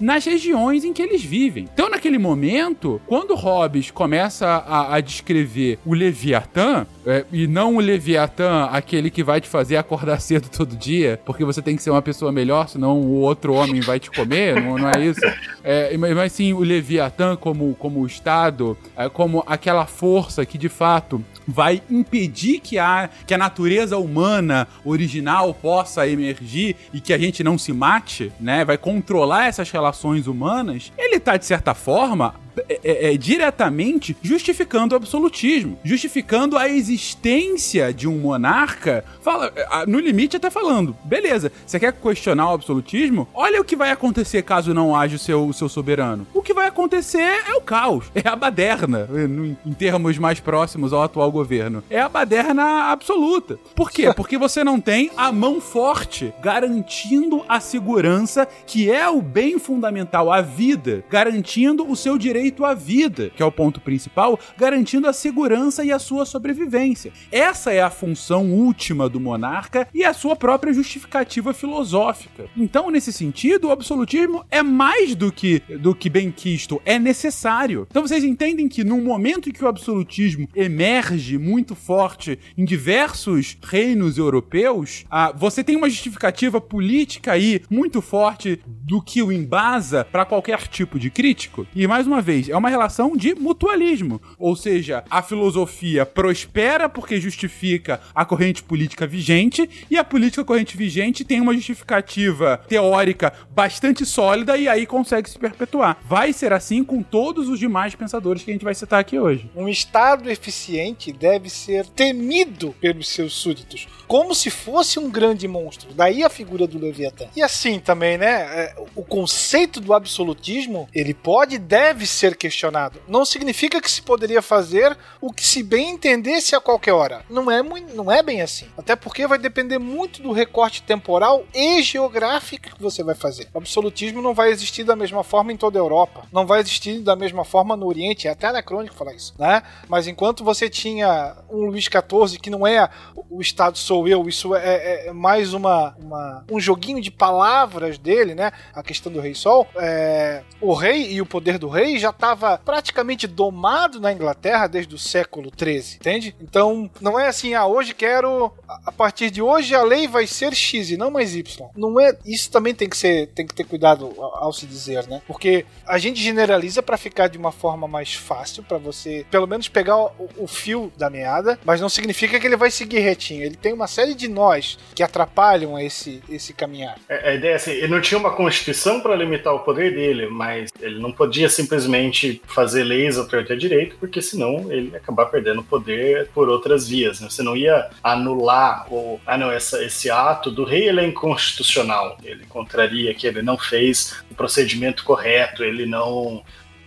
[0.00, 1.68] nas regiões em que eles vivem.
[1.72, 7.80] Então, naquele momento, quando Hobbes começa a, a descrever o Leviatã, é, e não o
[7.80, 11.90] Leviatã, aquele que vai te fazer acordar cedo todo dia, porque você tem que ser
[11.90, 15.20] uma pessoa melhor, senão o outro homem vai te comer, não, não é isso?
[15.64, 20.68] É, mas sim o Leviatã como, como o Estado, é, como aquela força que de
[20.68, 27.18] fato vai impedir que a, que a natureza humana original possa emergir e que a
[27.18, 28.64] gente não se mate, né?
[28.64, 30.92] Vai controlar essas relações humanas.
[30.98, 32.34] Ele tá, de certa forma,
[32.68, 39.04] é, é, é, diretamente justificando o absolutismo, justificando a existência de um monarca.
[39.20, 43.28] Fala, a- no limite até falando, beleza, você quer questionar o absolutismo?
[43.34, 46.26] Olha o que vai acontecer caso não haja o seu, o seu soberano.
[46.34, 50.92] O que vai acontecer é o caos, é a baderna, em, em termos mais próximos
[50.92, 51.82] ao atual governo.
[51.88, 53.58] É a baderna absoluta.
[53.74, 54.12] Por quê?
[54.14, 60.32] Porque você não tem a mão forte garantindo a segurança, que é o bem fundamental,
[60.32, 65.12] a vida, garantindo o seu direito à vida, que é o ponto principal, garantindo a
[65.12, 67.12] segurança e a sua sobrevivência.
[67.30, 72.46] Essa é a função última do monarca e a sua própria justificativa filosófica.
[72.56, 77.86] Então, nesse sentido, o absolutismo é mais do que do que benquisto, é necessário.
[77.90, 83.56] Então vocês entendem que num momento em que o absolutismo emerge muito forte em diversos
[83.62, 90.04] reinos europeus, ah, você tem uma justificativa política aí muito forte do que o embasa
[90.10, 91.66] para qualquer tipo de crítico.
[91.74, 97.20] E mais uma vez, é uma relação de mutualismo, ou seja, a filosofia prospera porque
[97.20, 104.06] justifica a corrente política vigente e a política corrente vigente tem uma justificativa teórica bastante
[104.06, 105.98] sólida e aí consegue se perpetuar.
[106.04, 109.50] Vai ser assim com todos os demais pensadores que a gente vai citar aqui hoje.
[109.54, 115.90] Um Estado eficiente deve ser temido pelos seus súditos, como se fosse um grande monstro.
[115.94, 117.26] Daí a figura do Leviatã.
[117.36, 118.30] E assim também, né?
[118.30, 123.00] é, O conceito do absolutismo, ele pode e deve ser questionado.
[123.08, 127.24] Não significa que se poderia fazer o que se bem entendesse a qualquer hora.
[127.28, 128.66] Não é, não é bem assim.
[128.78, 133.48] Até porque vai depender muito do recorte temporal e geográfico que você vai fazer.
[133.52, 136.24] O absolutismo não vai existir da mesma forma em toda a Europa.
[136.32, 138.28] Não vai existir da mesma forma no Oriente.
[138.28, 139.62] É até anacrônico falar isso, né?
[139.88, 142.88] Mas enquanto você tinha um Luís XIV que não é
[143.30, 147.98] o Estado sou eu, isso é, é- é mais uma, uma- um joguinho de palavras
[147.98, 148.52] dele, né?
[148.74, 149.66] A questão do Rei Sol.
[149.76, 154.94] É, o rei e o poder do rei já estava praticamente domado na Inglaterra desde
[154.94, 156.34] o século XIII, entende?
[156.40, 160.54] Então não é assim, ah, hoje quero, a partir de hoje a lei vai ser
[160.54, 161.68] X e não mais Y.
[161.76, 165.06] Não é, isso também tem que ser, tem que ter cuidado ao, ao se dizer,
[165.08, 165.20] né?
[165.26, 169.68] Porque a gente generaliza para ficar de uma forma mais fácil para você, pelo menos
[169.68, 173.42] pegar o, o fio da meada, mas não significa que ele vai seguir retinho.
[173.44, 176.98] Ele tem uma série de nós que atrapalham esse esse caminhar.
[177.08, 180.28] É, A ideia é assim, ele não tinha uma constituição para limitar o poder dele,
[180.28, 182.01] mas ele não podia simplesmente
[182.46, 186.48] fazer leis ao torto e à direito, porque senão ele ia acabar perdendo poder por
[186.48, 187.20] outras vias.
[187.20, 187.28] Né?
[187.28, 189.20] Você não ia anular o.
[189.26, 192.16] Ah, não, essa, esse ato do rei ele é inconstitucional.
[192.22, 196.42] Ele contraria que ele não fez o procedimento correto, ele não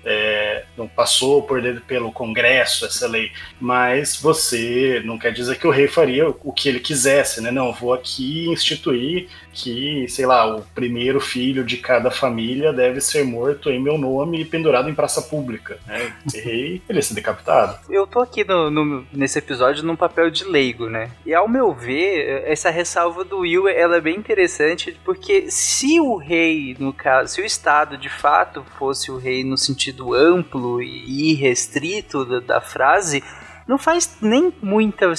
[0.05, 5.71] é, não passou por pelo Congresso essa lei, mas você não quer dizer que o
[5.71, 7.49] rei faria o que ele quisesse, né?
[7.49, 13.23] Não, vou aqui instituir que, sei lá, o primeiro filho de cada família deve ser
[13.23, 15.79] morto em meu nome e pendurado em praça pública.
[15.87, 16.13] Né?
[16.33, 17.79] Errei, ele ia ser decapitado.
[17.89, 21.09] Eu tô aqui no, no, nesse episódio num papel de leigo, né?
[21.25, 26.17] E ao meu ver, essa ressalva do Will ela é bem interessante, porque se o
[26.17, 31.31] rei, no caso, se o Estado de fato fosse o rei no sentido amplo e
[31.31, 33.23] irrestrito da, da frase,
[33.67, 35.11] não faz nem muita,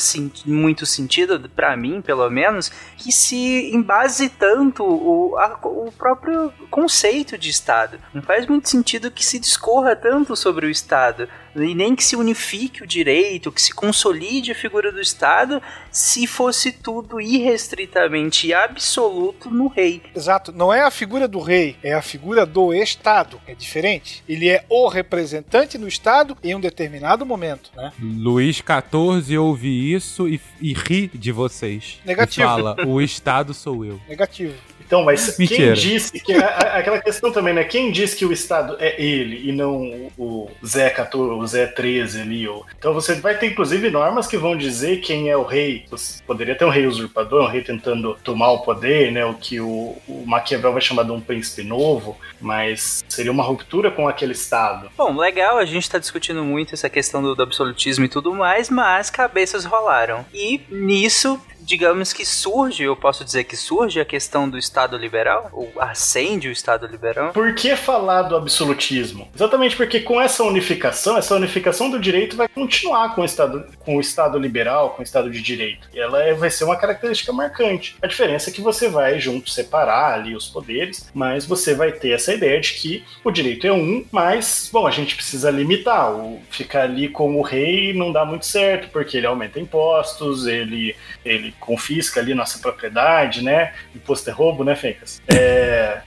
[0.44, 7.36] muito sentido, para mim, pelo menos, que se embase tanto o, a, o próprio conceito
[7.36, 7.99] de Estado.
[8.14, 11.28] Não faz muito sentido que se discorra tanto sobre o Estado
[11.65, 16.27] e nem que se unifique o direito, que se consolide a figura do Estado, se
[16.27, 20.03] fosse tudo irrestritamente e absoluto no rei.
[20.15, 23.41] Exato, não é a figura do rei, é a figura do Estado.
[23.47, 24.23] É diferente.
[24.29, 27.93] Ele é o representante do Estado em um determinado momento, né?
[28.01, 32.01] Luís XIV ouve isso e, e ri de vocês.
[32.05, 32.47] Negativo.
[32.47, 34.01] E fala, o Estado sou eu.
[34.09, 34.55] Negativo.
[34.87, 35.59] Então, mas Mentira.
[35.59, 36.32] quem disse que.
[36.32, 37.64] A, aquela questão também, né?
[37.64, 42.20] Quem disse que o Estado é ele e não o Zé 14, o Zé 13
[42.20, 42.49] ali?
[42.49, 42.64] Ou...
[42.78, 45.84] Então você vai ter, inclusive, normas que vão dizer quem é o rei.
[45.91, 49.24] Você poderia ter um rei usurpador, um rei tentando tomar o poder, né?
[49.24, 53.91] O que o, o Maquiavel vai chamar de um príncipe novo, mas seria uma ruptura
[53.91, 54.91] com aquele Estado.
[54.97, 58.70] Bom, legal, a gente está discutindo muito essa questão do, do absolutismo e tudo mais,
[58.70, 60.24] mas cabeças rolaram.
[60.32, 65.51] E nisso digamos que surge, eu posso dizer que surge a questão do Estado liberal?
[65.53, 67.33] Ou acende o Estado liberal?
[67.33, 69.29] Por que falar do absolutismo?
[69.35, 73.97] Exatamente porque com essa unificação, essa unificação do direito vai continuar com o Estado, com
[73.97, 75.89] o Estado liberal, com o Estado de direito.
[75.93, 77.97] E ela é, vai ser uma característica marcante.
[78.01, 82.11] A diferença é que você vai junto separar ali os poderes, mas você vai ter
[82.11, 86.12] essa ideia de que o direito é um, mas, bom, a gente precisa limitar.
[86.12, 90.95] O, ficar ali como rei não dá muito certo, porque ele aumenta impostos, ele,
[91.25, 93.73] ele confisca ali nossa propriedade, né?
[93.95, 95.21] Imposto é roubo, né, Fencas?
[95.29, 96.01] É.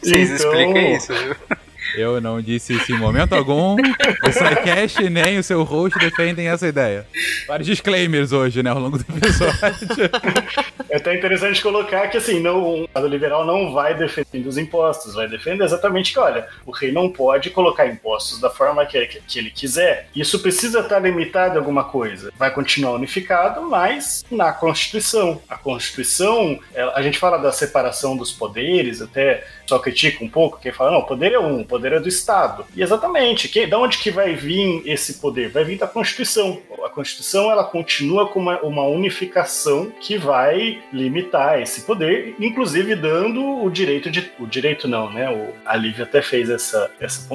[0.00, 0.52] Vocês então...
[0.52, 1.36] explicam isso, viu?
[1.96, 3.74] Eu não disse isso em momento algum.
[3.74, 7.06] O SciCast nem o seu host defendem essa ideia.
[7.46, 9.60] Vários disclaimers hoje, né, ao longo do episódio.
[10.88, 15.14] É até interessante colocar que, assim, não, o Estado liberal não vai defender os impostos,
[15.14, 19.38] vai defender exatamente que, olha, o rei não pode colocar impostos da forma que, que
[19.38, 20.08] ele quiser.
[20.14, 22.32] Isso precisa estar limitado em alguma coisa.
[22.36, 25.40] Vai continuar unificado, mas na Constituição.
[25.48, 26.58] A Constituição,
[26.94, 30.98] a gente fala da separação dos poderes, até só critica um pouco, quem fala, não,
[30.98, 32.64] o poder é um, o poder é do Estado.
[32.74, 35.50] E exatamente, que, da onde que vai vir esse poder?
[35.50, 36.58] Vai vir da Constituição.
[36.84, 43.62] A Constituição, ela continua com uma, uma unificação que vai limitar esse poder, inclusive dando
[43.64, 44.30] o direito de...
[44.38, 45.30] O direito não, né?
[45.30, 47.28] O, a Lívia até fez essa, essa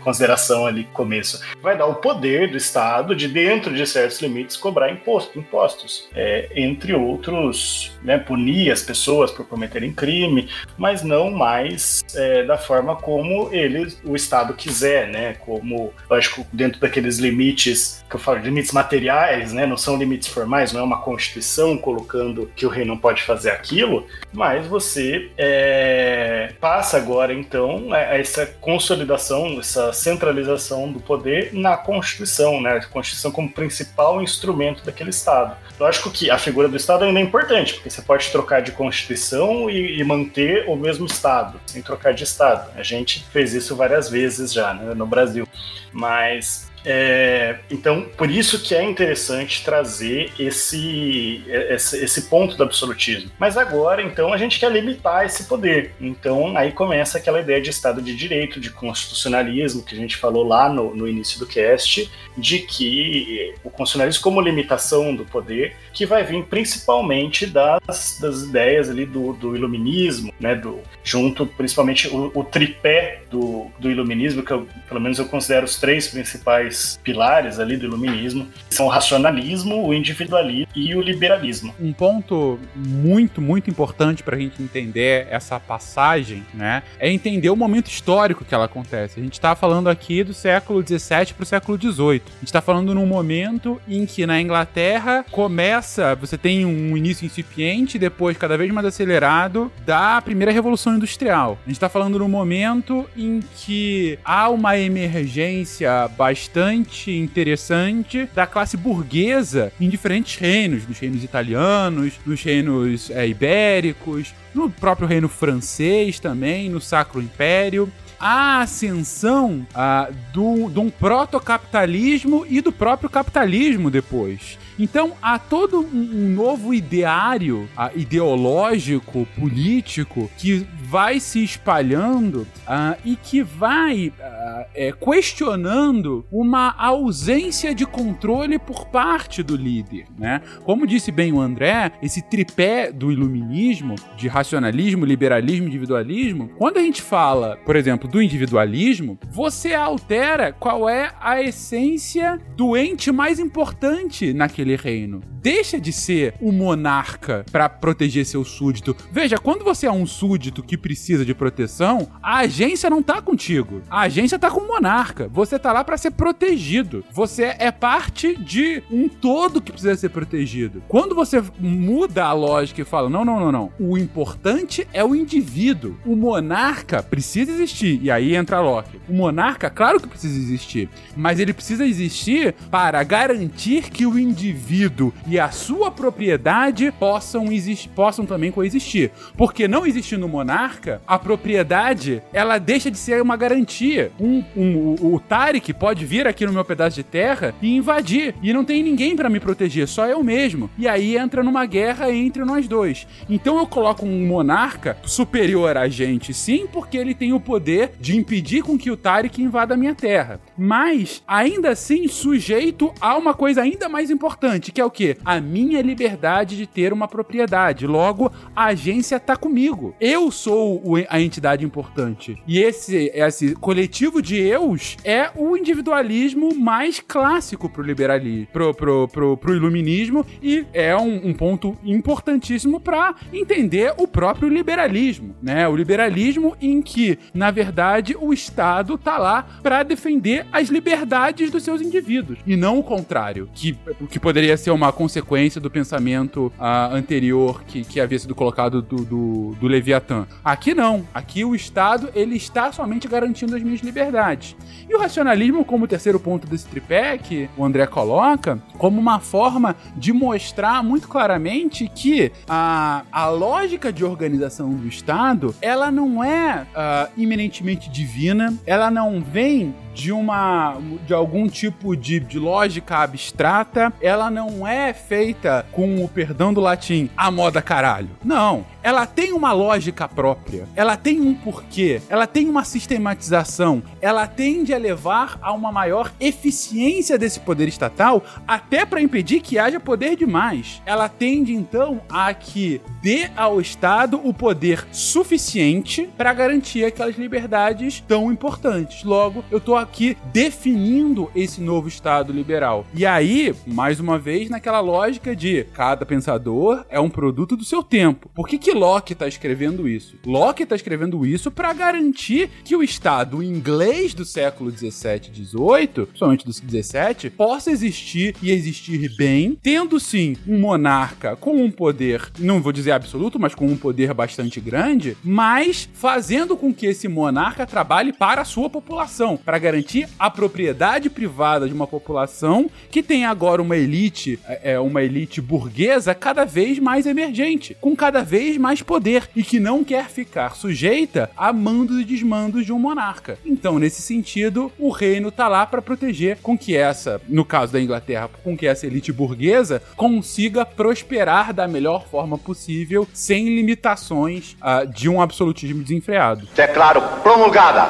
[0.00, 1.40] consideração ali no começo.
[1.60, 6.08] Vai dar o poder do Estado de, dentro de certos limites, cobrar imposto, impostos.
[6.14, 12.56] É, entre outros, né, punir as pessoas por cometerem crime, mas não mais é, da
[12.56, 15.34] forma como ele, o Estado quiser, né?
[15.34, 19.66] Como, lógico, dentro daqueles limites que eu falo, limites materiais, né?
[19.66, 23.50] Não são limites formais, não é uma constituição colocando que o rei não pode fazer
[23.50, 31.76] aquilo, mas você é, passa agora então a essa consolidação, essa centralização do poder na
[31.76, 32.76] Constituição, né?
[32.76, 35.56] A Constituição como principal instrumento daquele Estado.
[35.78, 39.68] Lógico que a figura do Estado ainda é importante, porque você pode trocar de Constituição
[39.68, 42.70] e, e manter o mesmo Estado sem trocar de estado.
[42.76, 45.46] A gente fez isso várias vezes já né, no Brasil.
[45.92, 53.30] Mas é, então, por isso que é interessante trazer esse, esse, esse, ponto do absolutismo.
[53.38, 55.94] Mas agora, então, a gente quer limitar esse poder.
[56.00, 60.44] Então, aí começa aquela ideia de Estado de Direito, de constitucionalismo, que a gente falou
[60.44, 66.06] lá no, no início do cast, de que o constitucionalismo como limitação do poder, que
[66.06, 72.32] vai vir principalmente das, das ideias ali do, do iluminismo, né, do, junto principalmente o,
[72.34, 76.71] o tripé do, do iluminismo, que eu, pelo menos eu considero os três principais
[77.02, 81.74] pilares ali do iluminismo, são o racionalismo, o individualismo e o liberalismo.
[81.80, 87.56] Um ponto muito, muito importante para a gente entender essa passagem, né, é entender o
[87.56, 89.20] momento histórico que ela acontece.
[89.20, 92.22] A gente está falando aqui do século 17 para o século 18.
[92.22, 97.26] A gente está falando num momento em que na Inglaterra começa, você tem um início
[97.26, 101.58] incipiente, depois cada vez mais acelerado da primeira revolução industrial.
[101.64, 108.76] A gente está falando num momento em que há uma emergência bastante interessante da classe
[108.76, 116.20] burguesa em diferentes reinos, nos reinos italianos, nos reinos é, ibéricos, no próprio reino francês
[116.20, 117.90] também, no Sacro Império
[118.24, 124.56] a ascensão ah, do, de um proto-capitalismo e do próprio capitalismo depois.
[124.78, 133.16] Então há todo um, novo ideário uh, ideológico, político, que vai se espalhando uh, e
[133.16, 140.06] que vai uh, é, questionando uma ausência de controle por parte do líder.
[140.18, 140.40] Né?
[140.64, 146.82] Como disse bem o André, esse tripé do iluminismo, de racionalismo, liberalismo, individualismo, quando a
[146.82, 153.38] gente fala, por exemplo, do individualismo, você altera qual é a essência do ente mais
[153.38, 155.20] importante naquele naquele reino.
[155.40, 158.96] Deixa de ser o monarca para proteger seu súdito.
[159.10, 163.82] Veja, quando você é um súdito que precisa de proteção, a agência não tá contigo.
[163.90, 165.28] A agência tá com o monarca.
[165.28, 167.04] Você tá lá para ser protegido.
[167.10, 170.82] Você é parte de um todo que precisa ser protegido.
[170.88, 173.72] Quando você muda a lógica e fala: "Não, não, não, não.
[173.78, 175.96] O importante é o indivíduo.
[176.06, 178.00] O monarca precisa existir".
[178.02, 179.00] E aí entra Loki.
[179.08, 184.51] O monarca, claro que precisa existir, mas ele precisa existir para garantir que o indivíduo
[184.52, 187.46] indivíduo e a sua propriedade possam,
[187.94, 189.10] possam também coexistir.
[189.36, 194.12] Porque não existindo monarca, a propriedade ela deixa de ser uma garantia.
[194.20, 198.34] Um, um, o, o Tarek pode vir aqui no meu pedaço de terra e invadir.
[198.42, 200.70] E não tem ninguém para me proteger, só eu mesmo.
[200.78, 203.06] E aí entra numa guerra entre nós dois.
[203.28, 208.16] Então eu coloco um monarca superior a gente, sim, porque ele tem o poder de
[208.16, 210.40] impedir com que o Tarek invada a minha terra.
[210.56, 215.16] Mas, ainda assim, sujeito a uma coisa ainda mais importante importante, que é o quê?
[215.24, 217.86] A minha liberdade de ter uma propriedade.
[217.86, 219.94] Logo, a agência tá comigo.
[220.00, 222.36] Eu sou a entidade importante.
[222.46, 229.08] E esse, esse coletivo de eus é o individualismo mais clássico pro liberalismo, pro, pro,
[229.08, 235.68] pro, pro iluminismo e é um, um ponto importantíssimo para entender o próprio liberalismo, né?
[235.68, 241.62] O liberalismo em que, na verdade, o Estado tá lá para defender as liberdades dos
[241.62, 243.76] seus indivíduos e não o contrário, que,
[244.10, 249.04] que poderia ser uma consequência do pensamento uh, anterior que, que havia sido colocado do,
[249.04, 250.26] do, do Leviatã.
[250.42, 251.06] Aqui não.
[251.12, 254.56] Aqui o Estado ele está somente garantindo as minhas liberdades.
[254.88, 259.76] E o racionalismo, como terceiro ponto desse tripé que o André coloca, como uma forma
[259.94, 266.62] de mostrar muito claramente que a, a lógica de organização do Estado ela não é
[266.62, 270.76] uh, iminentemente divina, ela não vem de uma
[271.06, 276.60] de algum tipo de, de lógica abstrata, ela não é feita com o perdão do
[276.60, 278.10] latim a moda caralho.
[278.24, 284.26] Não, ela tem uma lógica própria, ela tem um porquê, ela tem uma sistematização, ela
[284.26, 289.78] tende a levar a uma maior eficiência desse poder estatal, até para impedir que haja
[289.78, 290.82] poder demais.
[290.84, 298.02] Ela tende então a que dê ao Estado o poder suficiente para garantir aquelas liberdades
[298.06, 299.04] tão importantes.
[299.04, 302.86] Logo, eu tô aqui definindo esse novo Estado liberal.
[302.94, 307.82] E aí, mais uma vez, naquela lógica de cada pensador é um produto do seu
[307.82, 308.30] tempo.
[308.34, 310.16] Por que, que Locke tá escrevendo isso?
[310.24, 316.06] Locke tá escrevendo isso para garantir que o Estado inglês do século 17 e 18,
[316.06, 322.30] principalmente do 17, possa existir e existir bem, tendo sim um monarca com um poder,
[322.38, 327.08] não vou dizer absoluto, mas com um poder bastante grande, mas fazendo com que esse
[327.08, 329.71] monarca trabalhe para a sua população, para garantir
[330.18, 335.40] a propriedade privada de uma população que tem agora uma elite, é, é uma elite
[335.40, 340.56] burguesa cada vez mais emergente, com cada vez mais poder e que não quer ficar
[340.56, 343.38] sujeita a mandos e desmandos de um monarca.
[343.44, 347.80] Então, nesse sentido, o reino tá lá para proteger com que essa, no caso da
[347.80, 354.86] Inglaterra, com que essa elite burguesa consiga prosperar da melhor forma possível, sem limitações uh,
[354.86, 356.48] de um absolutismo desenfreado.
[356.56, 357.86] É claro, promulgada.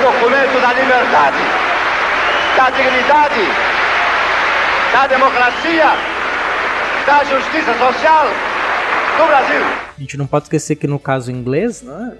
[0.00, 1.38] Documento da liberdade,
[2.56, 3.48] da dignidade,
[4.92, 5.86] da democracia
[7.04, 8.28] da justiça social
[9.18, 9.88] do Brasil.
[9.98, 12.16] A gente não pode esquecer que no caso inglês, né,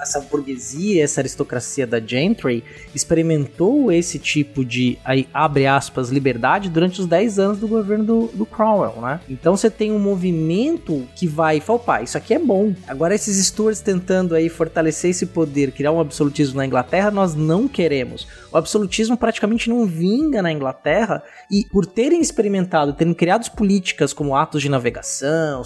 [0.00, 2.62] essa burguesia, essa aristocracia da gentry
[2.94, 8.26] experimentou esse tipo de, aí, abre aspas, liberdade durante os 10 anos do governo do,
[8.28, 9.20] do Cromwell, né?
[9.28, 12.72] Então você tem um movimento que vai falar, opa, isso aqui é bom.
[12.86, 17.66] Agora esses Stuarts tentando aí fortalecer esse poder, criar um absolutismo na Inglaterra, nós não
[17.66, 18.28] queremos.
[18.52, 21.20] O absolutismo praticamente não vinga na Inglaterra
[21.50, 25.64] e por terem experimentado, terem criado políticas como atos de navegação,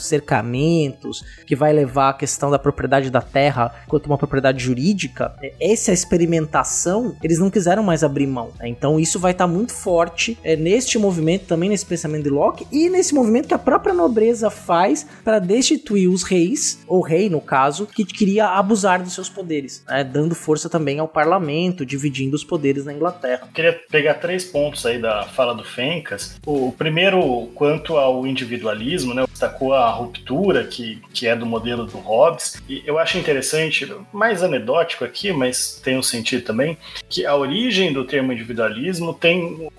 [0.63, 5.53] cercamentos, que vai levar a questão da propriedade da terra quanto uma propriedade jurídica, é,
[5.61, 8.51] essa experimentação eles não quiseram mais abrir mão.
[8.59, 8.69] né?
[8.69, 12.89] Então isso vai estar muito forte é, neste movimento, também nesse pensamento de Locke e
[12.89, 17.87] nesse movimento que a própria nobreza faz para destituir os reis, ou rei no caso,
[17.87, 20.05] que queria abusar dos seus poderes, né?
[20.05, 23.49] dando força também ao parlamento, dividindo os poderes na Inglaterra.
[23.53, 26.39] Queria pegar três pontos aí da fala do Fencas.
[26.47, 29.25] O primeiro, quanto ao individualismo, né?
[29.31, 32.63] Destacou a ruptura que, que é do modelo do Hobbes.
[32.69, 36.77] E eu acho interessante, mais anedótico aqui, mas tem um sentido também,
[37.09, 39.71] que a origem do termo individualismo tem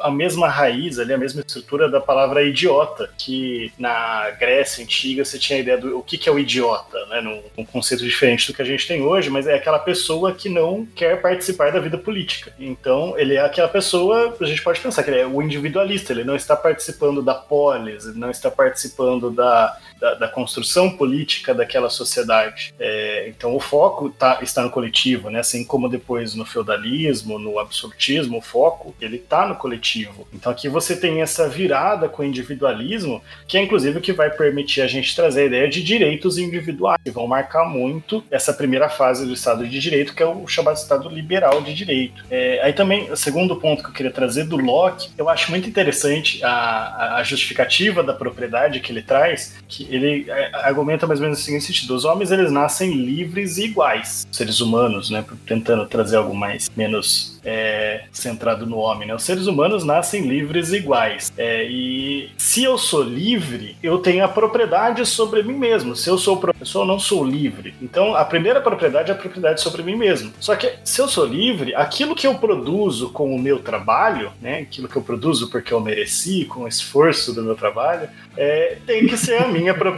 [0.00, 5.38] a mesma raiz ali, a mesma estrutura da palavra idiota, que na Grécia antiga você
[5.38, 7.20] tinha a ideia do o que, que é o idiota, né?
[7.20, 10.48] Num, num conceito diferente do que a gente tem hoje, mas é aquela pessoa que
[10.48, 12.52] não quer participar da vida política.
[12.58, 16.24] Então, ele é aquela pessoa, a gente pode pensar que ele é o individualista, ele
[16.24, 21.88] não está participando da polis, ele não está participando da, da, da construção política daquela
[21.88, 22.74] sociedade.
[22.78, 25.40] É, então, o foco tá, está no coletivo, né?
[25.40, 30.28] Assim como depois no feudalismo, no absolutismo, o foco ele está no coletivo.
[30.32, 34.30] Então, aqui você tem essa virada com o individualismo, que é inclusive o que vai
[34.30, 38.90] permitir a gente trazer a ideia de direitos individuais, que vão marcar muito essa primeira
[38.90, 42.22] fase do Estado de Direito, que é o chamado Estado liberal de direito.
[42.30, 45.66] É, aí também, o segundo ponto que eu queria trazer do Locke, eu acho muito
[45.66, 51.24] interessante a, a justificativa da propriedade que ele traz, que ele é, argumenta mais ou
[51.24, 55.24] menos no seguinte sentido: os homens eles nascem livres e iguais, seres humanos, né?
[55.46, 59.14] Tentando trazer algo mais menos é, centrado no homem, né?
[59.14, 61.32] Os seres humanos nascem livres e iguais.
[61.36, 65.96] É, e se eu sou livre, eu tenho a propriedade sobre mim mesmo.
[65.96, 67.74] Se eu sou professor, eu não sou livre.
[67.80, 70.32] Então, a primeira propriedade é a propriedade sobre mim mesmo.
[70.40, 74.60] Só que se eu sou livre, aquilo que eu produzo com o meu trabalho, né?
[74.60, 79.06] Aquilo que eu produzo porque eu mereci, com o esforço do meu trabalho, é, tem
[79.06, 79.89] que ser a minha propriedade.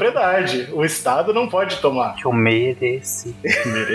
[0.73, 2.15] O Estado não pode tomar.
[2.17, 3.35] Que eu mereci.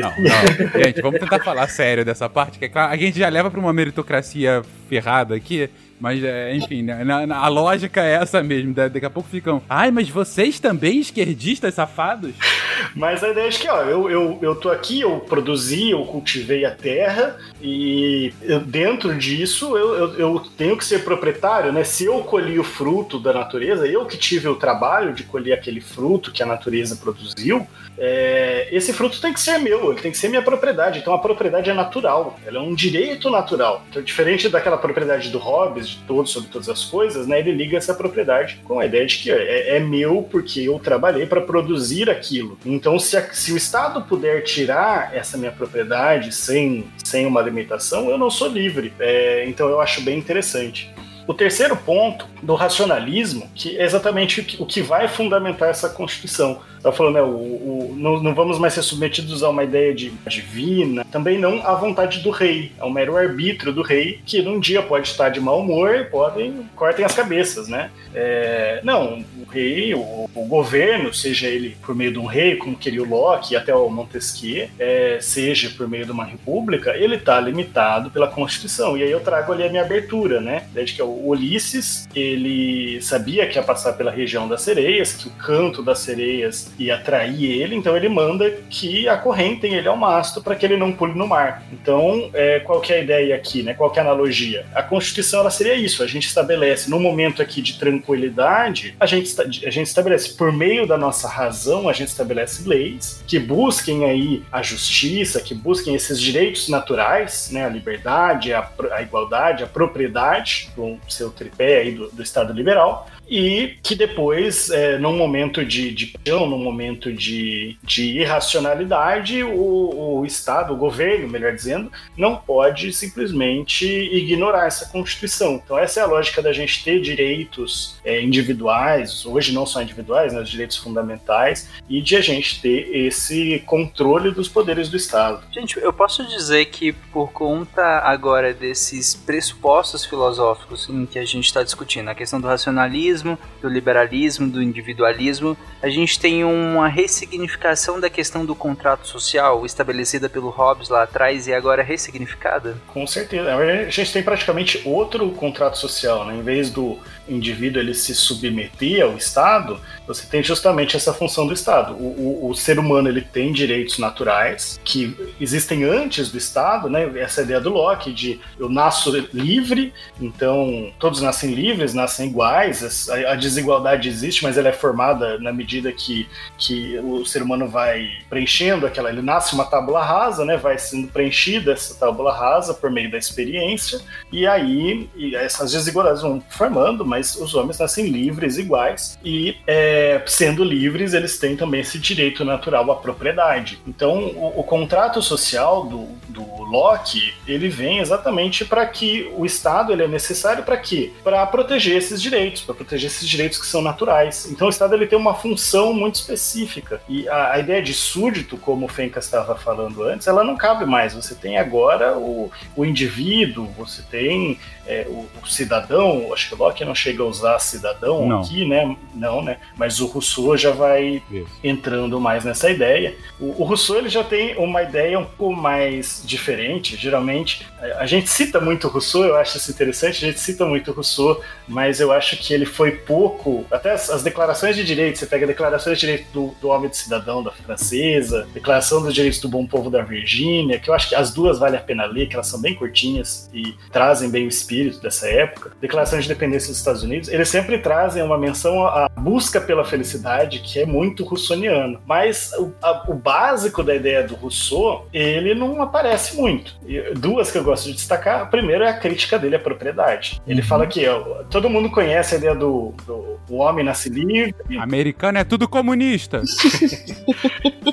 [0.02, 0.84] Não, não.
[0.84, 3.60] Gente, vamos tentar falar sério dessa parte, que é claro, a gente já leva pra
[3.60, 5.70] uma meritocracia ferrada aqui,
[6.00, 8.74] mas, é, enfim, né, na- na- a lógica é essa mesmo.
[8.74, 12.32] da- Daqui a pouco ficam, ai, mas vocês também esquerdistas safados?
[12.96, 16.64] Mas a ideia é que, ó, eu, eu, eu tô aqui, eu produzi, eu cultivei
[16.64, 21.84] a terra e eu- dentro disso eu, eu, eu tenho que ser proprietário, né?
[21.84, 25.82] Se eu colhi o fruto da natureza, eu que tive o trabalho de colher aquele
[25.82, 27.68] fruto que a natureza produziu,
[27.98, 31.00] é, esse fruto tem que ser meu, ele tem que ser minha propriedade.
[31.00, 33.84] Então a propriedade é natural, ela é um direito natural.
[33.90, 37.40] Então, diferente daquela propriedade do Hobbes, de todos sobre todas as coisas, né?
[37.40, 41.26] Ele liga essa propriedade com a ideia de que é, é meu porque eu trabalhei
[41.26, 42.58] para produzir aquilo.
[42.66, 48.10] Então, se, a- se o Estado puder tirar essa minha propriedade sem, sem uma limitação,
[48.10, 48.94] eu não sou livre.
[49.00, 50.90] É, então, eu acho bem interessante.
[51.28, 55.90] O terceiro ponto do racionalismo, que é exatamente o que, o que vai fundamentar essa
[55.90, 56.62] Constituição.
[56.78, 60.12] Está falando, né, o, o- não, não vamos mais ser submetidos a uma ideia de
[60.28, 64.82] divina, também não à vontade do rei, ao mero arbítrio do rei, que num dia
[64.82, 67.90] pode estar de mau humor e podem cortem as cabeças, né?
[68.14, 72.76] É, não, o rei, o, o governo, seja ele por meio de um rei, como
[72.76, 77.16] queria o Locke e até o Montesquieu, é, seja por meio de uma república, ele
[77.16, 78.98] está limitado pela Constituição.
[78.98, 80.68] E aí eu trago ali a minha abertura, né?
[80.74, 85.32] Desde que o Ulisses, ele sabia que ia passar pela região das sereias, que o
[85.32, 90.56] canto das sereias ia atrair ele, então ele manda que acorrentem ele ao mastro para
[90.56, 91.64] que ele não pule no mar.
[91.72, 93.74] Então, é, qual que é a ideia aqui, né?
[93.74, 94.66] Qual que é a analogia?
[94.74, 99.40] A Constituição ela seria isso, a gente estabelece, no momento aqui de tranquilidade, a gente,
[99.42, 104.44] a gente estabelece, por meio da nossa razão, a gente estabelece leis que busquem aí
[104.52, 107.66] a justiça, que busquem esses direitos naturais, né?
[107.66, 113.08] A liberdade, a, a igualdade, a propriedade, com seu tripé aí do, do Estado liberal,
[113.30, 120.20] e que depois, é, num momento de, de paixão, num momento de, de irracionalidade, o,
[120.20, 125.62] o Estado, o governo, melhor dizendo, não pode simplesmente ignorar essa Constituição.
[125.64, 130.34] Então, essa é a lógica da gente ter direitos é, individuais, hoje não só individuais,
[130.34, 135.42] né, os direitos fundamentais, e de a gente ter esse controle dos poderes do Estado.
[135.52, 141.46] Gente, eu posso dizer que por conta agora desses pressupostos filosóficos em que a gente
[141.46, 148.00] está discutindo, a questão do racionalismo, do liberalismo, do individualismo, a gente tem uma ressignificação
[148.00, 152.78] da questão do contrato social estabelecida pelo Hobbes lá atrás e agora ressignificada?
[152.88, 153.56] Com certeza.
[153.56, 156.36] A gente tem praticamente outro contrato social, né?
[156.36, 157.00] Em vez do
[157.30, 161.94] indivíduo ele se submeter ao Estado, você tem justamente essa função do Estado.
[161.94, 167.12] O, o, o, ser humano ele tem direitos naturais que existem antes do Estado, né?
[167.20, 173.10] Essa ideia do Locke de eu nasço livre, então todos nascem livres, nascem iguais.
[173.10, 177.68] A, a desigualdade existe, mas ela é formada na medida que, que o ser humano
[177.68, 179.10] vai preenchendo aquela.
[179.10, 180.56] Ele nasce uma tábula rasa, né?
[180.56, 184.00] Vai sendo preenchida essa tábula rasa por meio da experiência
[184.32, 190.22] e aí e essas desigualdades vão formando, mas os homens nascem livres, iguais e é,
[190.26, 193.80] sendo livres, eles têm também esse direito natural à propriedade.
[193.88, 199.92] Então, o, o contrato social do, do Locke, ele vem exatamente para que o Estado
[199.94, 201.12] ele é necessário para quê?
[201.24, 204.48] Para proteger esses direitos, para proteger esses direitos que são naturais.
[204.52, 207.02] Então, o Estado ele tem uma função muito específica.
[207.08, 210.86] E a, a ideia de súdito, como o Fencas estava falando antes, ela não cabe
[210.86, 211.14] mais.
[211.14, 216.86] Você tem agora o, o indivíduo, você tem é, o, o, cidadão, acho que Locke
[216.86, 218.42] não chega a usar cidadão não.
[218.42, 218.96] aqui, né?
[219.16, 219.58] Não, né?
[219.76, 221.48] Mas mas o Rousseau já vai Isso.
[221.64, 223.16] entrando mais nessa ideia.
[223.40, 226.98] O, o, Rousseau ele já tem uma ideia um pouco mais diferente.
[226.98, 230.66] Geralmente, a, a gente cita muito o Rousseau, eu acho isso interessante, a gente cita
[230.66, 233.66] muito o Rousseau, mas eu acho que ele foi pouco.
[233.72, 236.98] Até as, as declarações de direitos, você pega declarações de direitos do, do homem de
[236.98, 241.16] cidadão da francesa, declaração dos direitos do bom povo da Virgínia, que eu acho que
[241.16, 244.50] as duas vale a pena ler, que elas são bem curtinhas e trazem bem o
[244.50, 245.72] espírito dessa época.
[245.80, 249.86] Declaração de independência dos Estados Unidos, eles sempre trazem uma menção à busca pela pela
[249.86, 252.02] felicidade, que é muito russoniano.
[252.06, 256.76] Mas o, a, o básico da ideia do Rousseau, ele não aparece muito.
[256.88, 258.42] E duas que eu gosto de destacar.
[258.42, 260.42] A primeira é a crítica dele à propriedade.
[260.48, 260.68] Ele uhum.
[260.68, 264.56] fala que ó, todo mundo conhece a ideia do, do o homem nasce livre.
[264.78, 266.42] Americano é tudo comunista.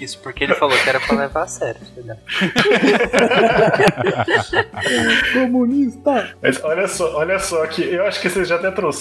[0.01, 1.81] Isso porque ele falou que era pra levar a sério.
[5.33, 6.35] comunista!
[6.43, 8.94] Mas olha só, olha só que eu acho que vocês já até trouxeram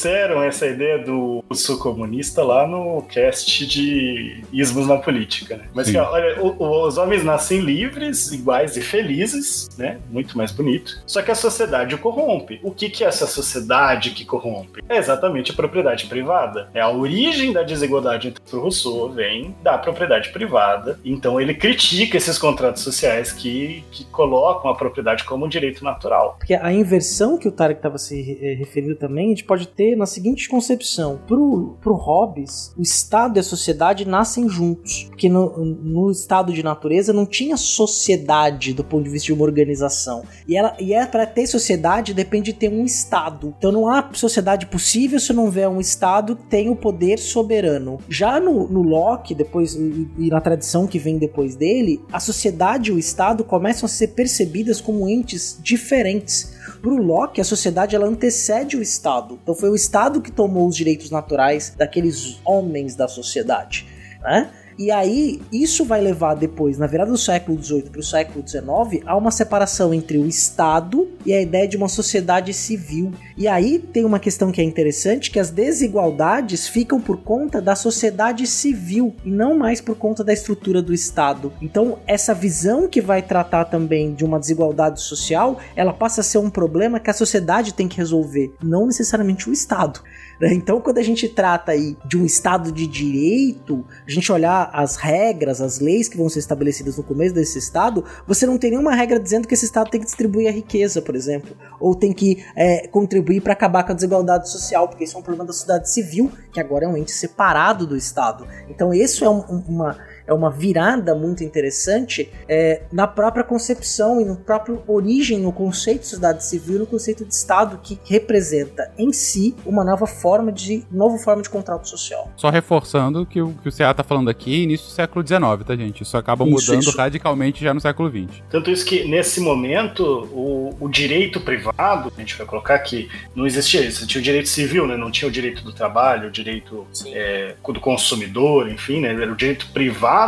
[0.43, 5.65] essa ideia do sul comunista lá no cast de ismos na política, né?
[5.73, 9.99] Mas olha, o, os homens nascem livres, iguais e felizes, né?
[10.09, 11.01] Muito mais bonito.
[11.05, 12.59] Só que a sociedade o corrompe.
[12.63, 14.83] O que, que é essa sociedade que corrompe?
[14.87, 16.69] É exatamente a propriedade privada.
[16.73, 20.99] É a origem da desigualdade entre o Rousseau vem da propriedade privada.
[21.03, 26.35] Então ele critica esses contratos sociais que, que colocam a propriedade como um direito natural.
[26.37, 29.82] Porque a inversão que o Tarek estava se eh, referindo também, a gente pode ter
[29.95, 35.05] na seguinte concepção: pro, pro Hobbes, o Estado e a sociedade nascem juntos.
[35.09, 39.43] Porque no, no estado de natureza não tinha sociedade do ponto de vista de uma
[39.43, 40.23] organização.
[40.47, 43.53] E, ela, e é para ter sociedade depende de ter um Estado.
[43.57, 47.99] Então não há sociedade possível se não houver um Estado que tenha o poder soberano.
[48.09, 52.89] Já no, no Locke, depois, e, e na tradição que vem depois dele, a sociedade
[52.89, 57.95] e o Estado começam a ser percebidas como entes diferentes para o Locke, a sociedade
[57.95, 59.39] ela antecede o Estado.
[59.41, 63.87] Então foi o Estado que tomou os direitos naturais daqueles homens da sociedade.
[64.21, 64.51] Né?
[64.77, 69.03] E aí, isso vai levar depois, na virada do século XVIII para o século XIX,
[69.05, 73.11] a uma separação entre o Estado e a ideia de uma sociedade civil.
[73.37, 77.75] E aí tem uma questão que é interessante, que as desigualdades ficam por conta da
[77.75, 81.53] sociedade civil e não mais por conta da estrutura do Estado.
[81.61, 86.37] Então, essa visão que vai tratar também de uma desigualdade social, ela passa a ser
[86.37, 90.01] um problema que a sociedade tem que resolver, não necessariamente o Estado.
[90.39, 90.53] Né?
[90.53, 94.95] Então, quando a gente trata aí de um Estado de direito, a gente olhar as
[94.95, 98.95] regras, as leis que vão ser estabelecidas no começo desse Estado, você não tem nenhuma
[98.95, 102.43] regra dizendo que esse Estado tem que distribuir a riqueza, por exemplo, ou tem que
[102.55, 105.89] é, contribuir para acabar com a desigualdade social, porque isso é um problema da sociedade
[105.89, 108.47] civil, que agora é um ente separado do Estado.
[108.69, 109.97] Então, isso é um, uma
[110.33, 116.01] é uma virada muito interessante é, na própria concepção e no próprio origem, no conceito
[116.01, 120.83] de sociedade civil, no conceito de Estado que representa em si uma nova forma de
[120.91, 122.31] nova forma de contrato social.
[122.35, 125.75] Só reforçando que o que o CA está falando aqui, início do século XIX, tá
[125.75, 126.03] gente?
[126.03, 126.97] Isso acaba isso, mudando isso.
[126.97, 128.41] radicalmente já no século XX.
[128.49, 133.45] Tanto isso que nesse momento o, o direito privado, a gente vai colocar que não
[133.45, 134.97] existia isso, tinha o direito civil, né?
[134.97, 139.13] Não tinha o direito do trabalho, o direito é, do consumidor, enfim, né?
[139.13, 140.22] Era o direito privado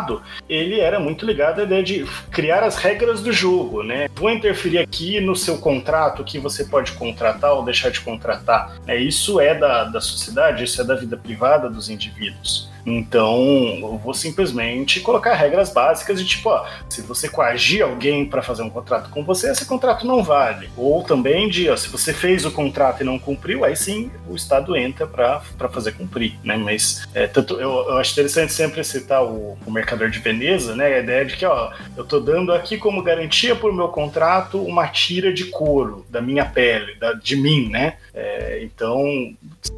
[0.50, 4.08] ele era muito ligado à ideia de criar as regras do jogo, né?
[4.16, 8.76] Vou interferir aqui no seu contrato, que você pode contratar ou deixar de contratar.
[8.88, 12.70] É, isso é da, da sociedade, isso é da vida privada dos indivíduos.
[12.86, 13.41] Então,
[13.82, 18.62] eu vou simplesmente colocar regras básicas de tipo, ó, se você coagir alguém para fazer
[18.62, 20.70] um contrato com você, esse contrato não vale.
[20.78, 24.36] Ou também de, ó, se você fez o contrato e não cumpriu, aí sim o
[24.36, 26.57] Estado entra para fazer cumprir, né?
[26.57, 30.86] Mas é, tanto, eu, eu, acho interessante sempre citar o, o Mercador de Veneza, né?
[30.86, 34.88] A ideia de que, ó, eu tô dando aqui como garantia por meu contrato uma
[34.88, 37.98] tira de couro da minha pele, da, de mim, né?
[38.14, 39.03] É, então,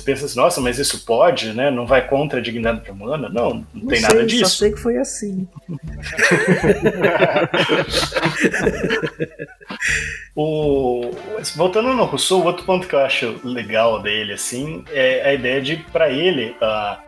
[0.03, 1.71] pensa assim, nossa, mas isso pode, né?
[1.71, 3.29] Não vai contra a dignidade humana?
[3.29, 4.49] Não, não, não tem sei, nada disso.
[4.49, 5.47] Só sei que foi assim.
[10.35, 11.11] o,
[11.55, 15.77] voltando no Rousseau, outro ponto que eu acho legal dele, assim, é a ideia de,
[15.91, 16.55] para ele,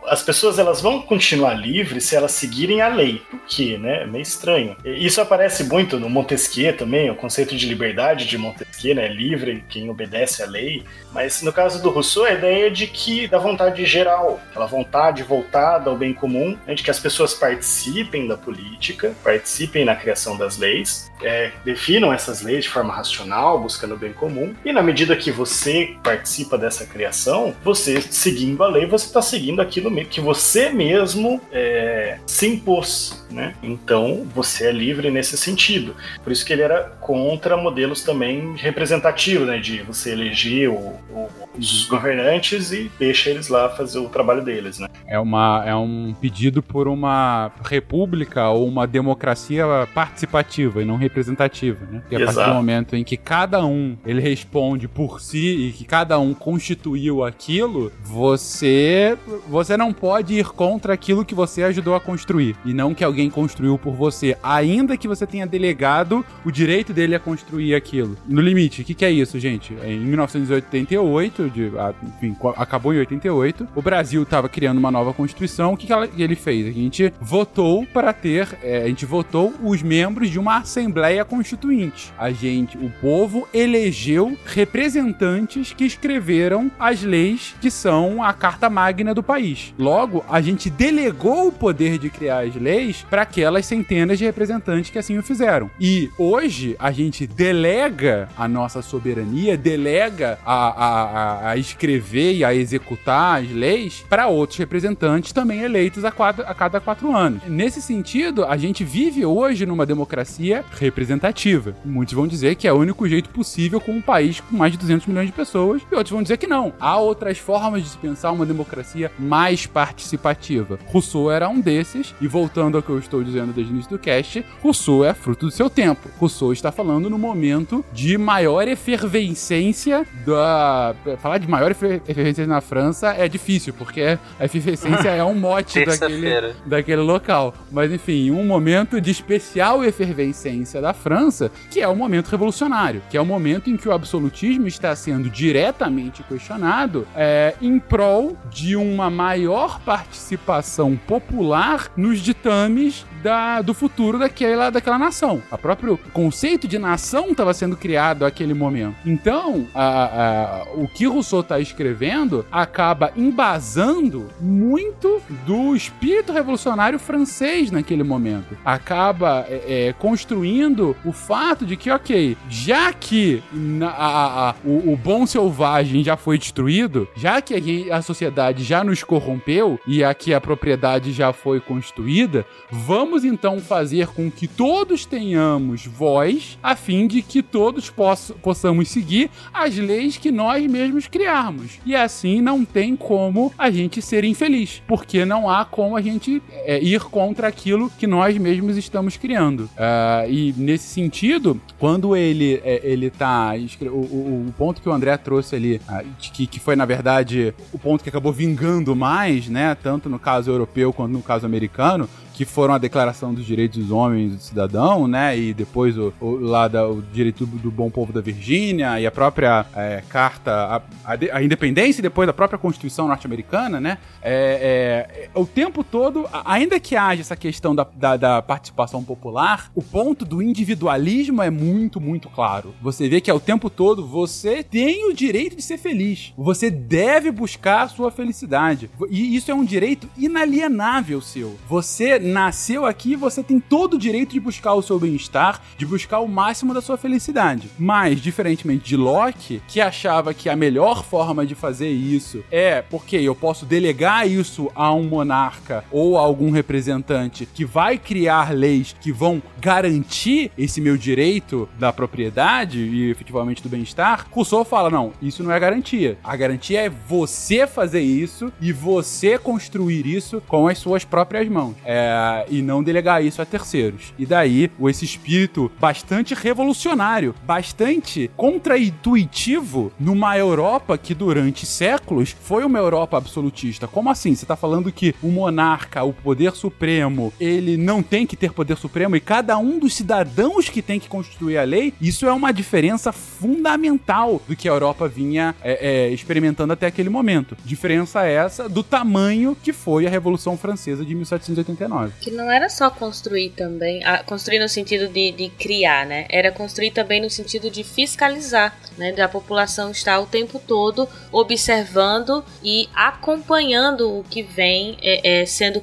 [0.05, 3.21] as pessoas elas vão continuar livres se elas seguirem a lei.
[3.29, 4.03] Por quê, né?
[4.03, 4.75] É meio estranho.
[4.83, 9.07] Isso aparece muito no Montesquieu também, o conceito de liberdade de Montesquieu, né?
[9.07, 10.83] Livre quem obedece à lei.
[11.11, 15.89] Mas no caso do Rousseau, a ideia de que da vontade geral, aquela vontade voltada
[15.89, 20.57] ao bem comum, né, de que as pessoas participem da política, participem na criação das
[20.57, 25.15] leis, é, definam essas leis de forma racional, buscando o bem comum, e na medida
[25.15, 30.69] que você participa dessa criação, você seguindo a lei, você está seguindo aquilo que você
[30.69, 33.53] mesmo é, se impôs, né?
[33.61, 35.95] Então você é livre nesse sentido.
[36.23, 39.57] Por isso que ele era contra modelos também representativos, né?
[39.57, 40.77] De você eleger o,
[41.09, 41.29] o,
[41.59, 44.87] os governantes e deixa eles lá fazer o trabalho deles, né?
[45.05, 51.85] É, uma, é um pedido por uma república ou uma democracia participativa e não representativa,
[51.89, 51.99] né?
[51.99, 55.85] Porque a partir do momento em que cada um ele responde por si e que
[55.85, 59.17] cada um constituiu aquilo, você
[59.47, 63.29] você não pode ir contra aquilo que você ajudou a construir e não que alguém
[63.29, 68.17] construiu por você, ainda que você tenha delegado o direito dele a construir aquilo.
[68.27, 69.73] No limite, o que, que, é isso, gente?
[69.83, 71.71] Em 1988, de,
[72.03, 75.73] enfim, acabou em 88, o Brasil estava criando uma nova constituição.
[75.73, 76.67] O que, que, ele fez?
[76.67, 82.11] A gente votou para ter, é, a gente votou os membros de uma assembleia constituinte.
[82.17, 89.13] A gente, o povo elegeu representantes que escreveram as leis que são a carta magna
[89.13, 89.73] do país.
[89.77, 94.89] Logo, a gente delegou o poder de criar as leis para aquelas centenas de representantes
[94.89, 95.69] que assim o fizeram.
[95.79, 102.53] E hoje a gente delega a nossa soberania, delega a, a, a escrever e a
[102.53, 107.41] executar as leis para outros representantes também eleitos a, quatro, a cada quatro anos.
[107.47, 111.75] Nesse sentido, a gente vive hoje numa democracia representativa.
[111.83, 114.77] Muitos vão dizer que é o único jeito possível com um país com mais de
[114.77, 116.73] 200 milhões de pessoas, e outros vão dizer que não.
[116.79, 120.79] Há outras formas de se pensar uma democracia mais participativa.
[120.87, 123.99] Rousseau era um desses, e voltando ao que eu estou dizendo desde o início do
[123.99, 126.09] cast, Rousseau é fruto do seu tempo.
[126.17, 130.95] Rousseau está falando no momento de maior efervescência da.
[131.21, 136.53] Falar de maior efervescência na França é difícil, porque a efervescência é um mote daquele,
[136.65, 137.53] daquele local.
[137.71, 143.17] Mas enfim, um momento de especial efervescência da França, que é o momento revolucionário, que
[143.17, 148.75] é o momento em que o absolutismo está sendo diretamente questionado é, em prol de
[148.75, 155.41] uma maior participação popular nos ditames da, do futuro daquela, daquela nação.
[155.51, 158.95] O próprio conceito de nação estava sendo criado naquele momento.
[159.05, 167.71] Então, a, a, o que Rousseau está escrevendo acaba embasando muito do espírito revolucionário francês
[167.71, 168.57] naquele momento.
[168.63, 174.97] Acaba é, é, construindo o fato de que, ok, já que na, a, o, o,
[174.97, 180.41] bom selvagem já foi destruído, já que a sociedade já nos corrompeu e aqui a
[180.41, 187.07] propriedade já foi construída, vamos Vamos então fazer com que todos tenhamos voz, a fim
[187.07, 191.79] de que todos poss possamos seguir as leis que nós mesmos criarmos.
[191.85, 196.41] E assim não tem como a gente ser infeliz, porque não há como a gente
[196.65, 199.61] é, ir contra aquilo que nós mesmos estamos criando.
[199.61, 204.91] Uh, e nesse sentido, quando ele é, ele tá o, o, o, ponto que o
[204.91, 209.47] André trouxe ali, uh, que, que foi na verdade o ponto que acabou vingando mais,
[209.47, 212.09] né, tanto no caso europeu quanto no caso americano,
[212.39, 215.37] que foram a Declaração dos Direitos dos Homens e do Cidadão, né?
[215.37, 219.11] E depois o, o lá da, o Direito do Bom Povo da Virgínia e a
[219.11, 223.97] própria é, Carta, a, a, a, Independência e depois a própria Constituição norte-americana, né?
[224.21, 229.69] É, é, o tempo todo, ainda que haja essa questão da, da, da, participação popular,
[229.75, 232.73] o ponto do individualismo é muito, muito claro.
[232.81, 236.31] Você vê que é o tempo todo você tem o direito de ser feliz.
[236.37, 238.89] Você deve buscar a sua felicidade.
[239.09, 241.57] E isso é um direito inalienável seu.
[241.67, 246.19] Você nasceu aqui, você tem todo o direito de buscar o seu bem-estar, de buscar
[246.19, 247.69] o máximo da sua felicidade.
[247.77, 253.17] Mas, diferentemente de Locke, que achava que a melhor forma de fazer isso é porque
[253.17, 258.95] eu posso delegar isso a um monarca ou a algum representante que vai criar leis
[259.01, 265.11] que vão garantir esse meu direito da propriedade e efetivamente do bem-estar, Rousseau fala: não,
[265.21, 266.17] isso não é garantia.
[266.23, 271.75] A garantia é você fazer isso e você construir isso com as suas próprias mãos.
[271.83, 272.09] É,
[272.49, 274.13] e não delegar isso a terceiros.
[274.17, 282.79] E daí, esse espírito bastante revolucionário, bastante contraintuitivo numa Europa que durante séculos foi uma
[282.79, 283.87] Europa absolutista.
[283.87, 284.35] Como assim?
[284.35, 288.77] Você tá falando que o monarca, o poder supremo, ele não tem que ter poder
[288.77, 292.51] supremo e cada um dos cidadãos que tem que constituir a lei, isso é uma
[292.51, 297.55] diferença fundamental do que a Europa vinha é, é, experimentando até aquele momento.
[297.65, 302.08] Diferença essa do tamanho que foi a Revolução Francesa de 1789.
[302.19, 306.25] Que não era só construir também, construir no sentido de, de criar, né?
[306.29, 309.11] Era construir também no sentido de fiscalizar, né?
[309.11, 315.81] Da população estar o tempo todo observando e acompanhando o que vem é, é, sendo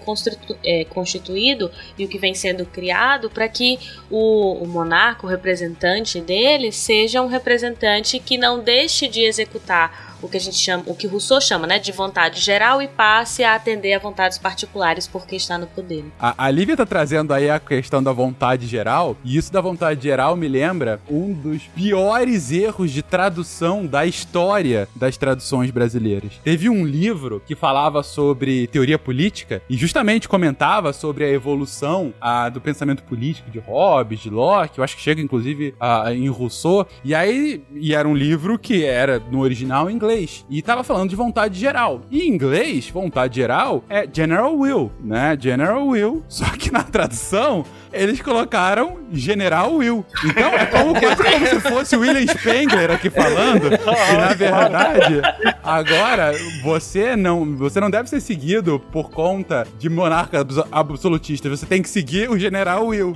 [0.65, 3.79] é, constituído e o que vem sendo criado para que
[4.11, 10.29] o, o monarca, o representante dele, seja um representante que não deixe de executar o
[10.29, 13.55] que a gente chama, o que Rousseau chama, né, de vontade geral e passe a
[13.55, 16.05] atender a vontades particulares porque está no poder.
[16.19, 20.03] A, a Lívia tá trazendo aí a questão da vontade geral, e isso da vontade
[20.03, 26.41] geral me lembra um dos piores erros de tradução da história das traduções brasileiras.
[26.43, 32.49] Teve um livro que falava sobre teoria política e justamente comentava sobre a evolução a,
[32.49, 36.87] do pensamento político de Hobbes, de Locke, eu acho que chega inclusive a, em Rousseau,
[37.05, 40.47] e aí e era um livro que era no original em inglês inglês.
[40.49, 42.03] E tava falando de vontade geral.
[42.11, 45.37] E em inglês, vontade geral é general will, né?
[45.39, 46.23] General will.
[46.29, 50.05] Só que na tradução, eles colocaram General Will.
[50.25, 53.67] Então é como, quase como se fosse William Spengler aqui falando.
[53.67, 55.23] E na verdade,
[55.63, 61.49] agora você não, você não deve ser seguido por conta de monarca absolutista.
[61.49, 63.15] Você tem que seguir o General Will.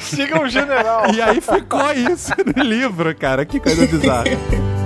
[0.00, 1.14] Siga o General.
[1.14, 3.44] E aí ficou isso no livro, cara.
[3.44, 4.24] Que coisa bizarra.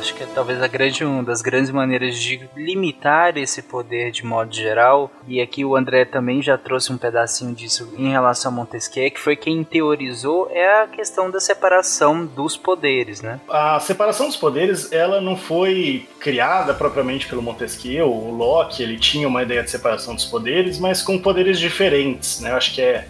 [0.00, 4.24] acho que é talvez a grande, uma das grandes maneiras de limitar esse poder de
[4.24, 8.54] modo geral, e aqui o André também já trouxe um pedacinho disso em relação a
[8.54, 13.38] Montesquieu, que foi quem teorizou, é a questão da separação dos poderes, né?
[13.50, 19.28] A separação dos poderes, ela não foi criada propriamente pelo Montesquieu, o Locke, ele tinha
[19.28, 22.50] uma ideia de separação dos poderes, mas com poderes diferentes, né?
[22.50, 23.06] Eu acho que é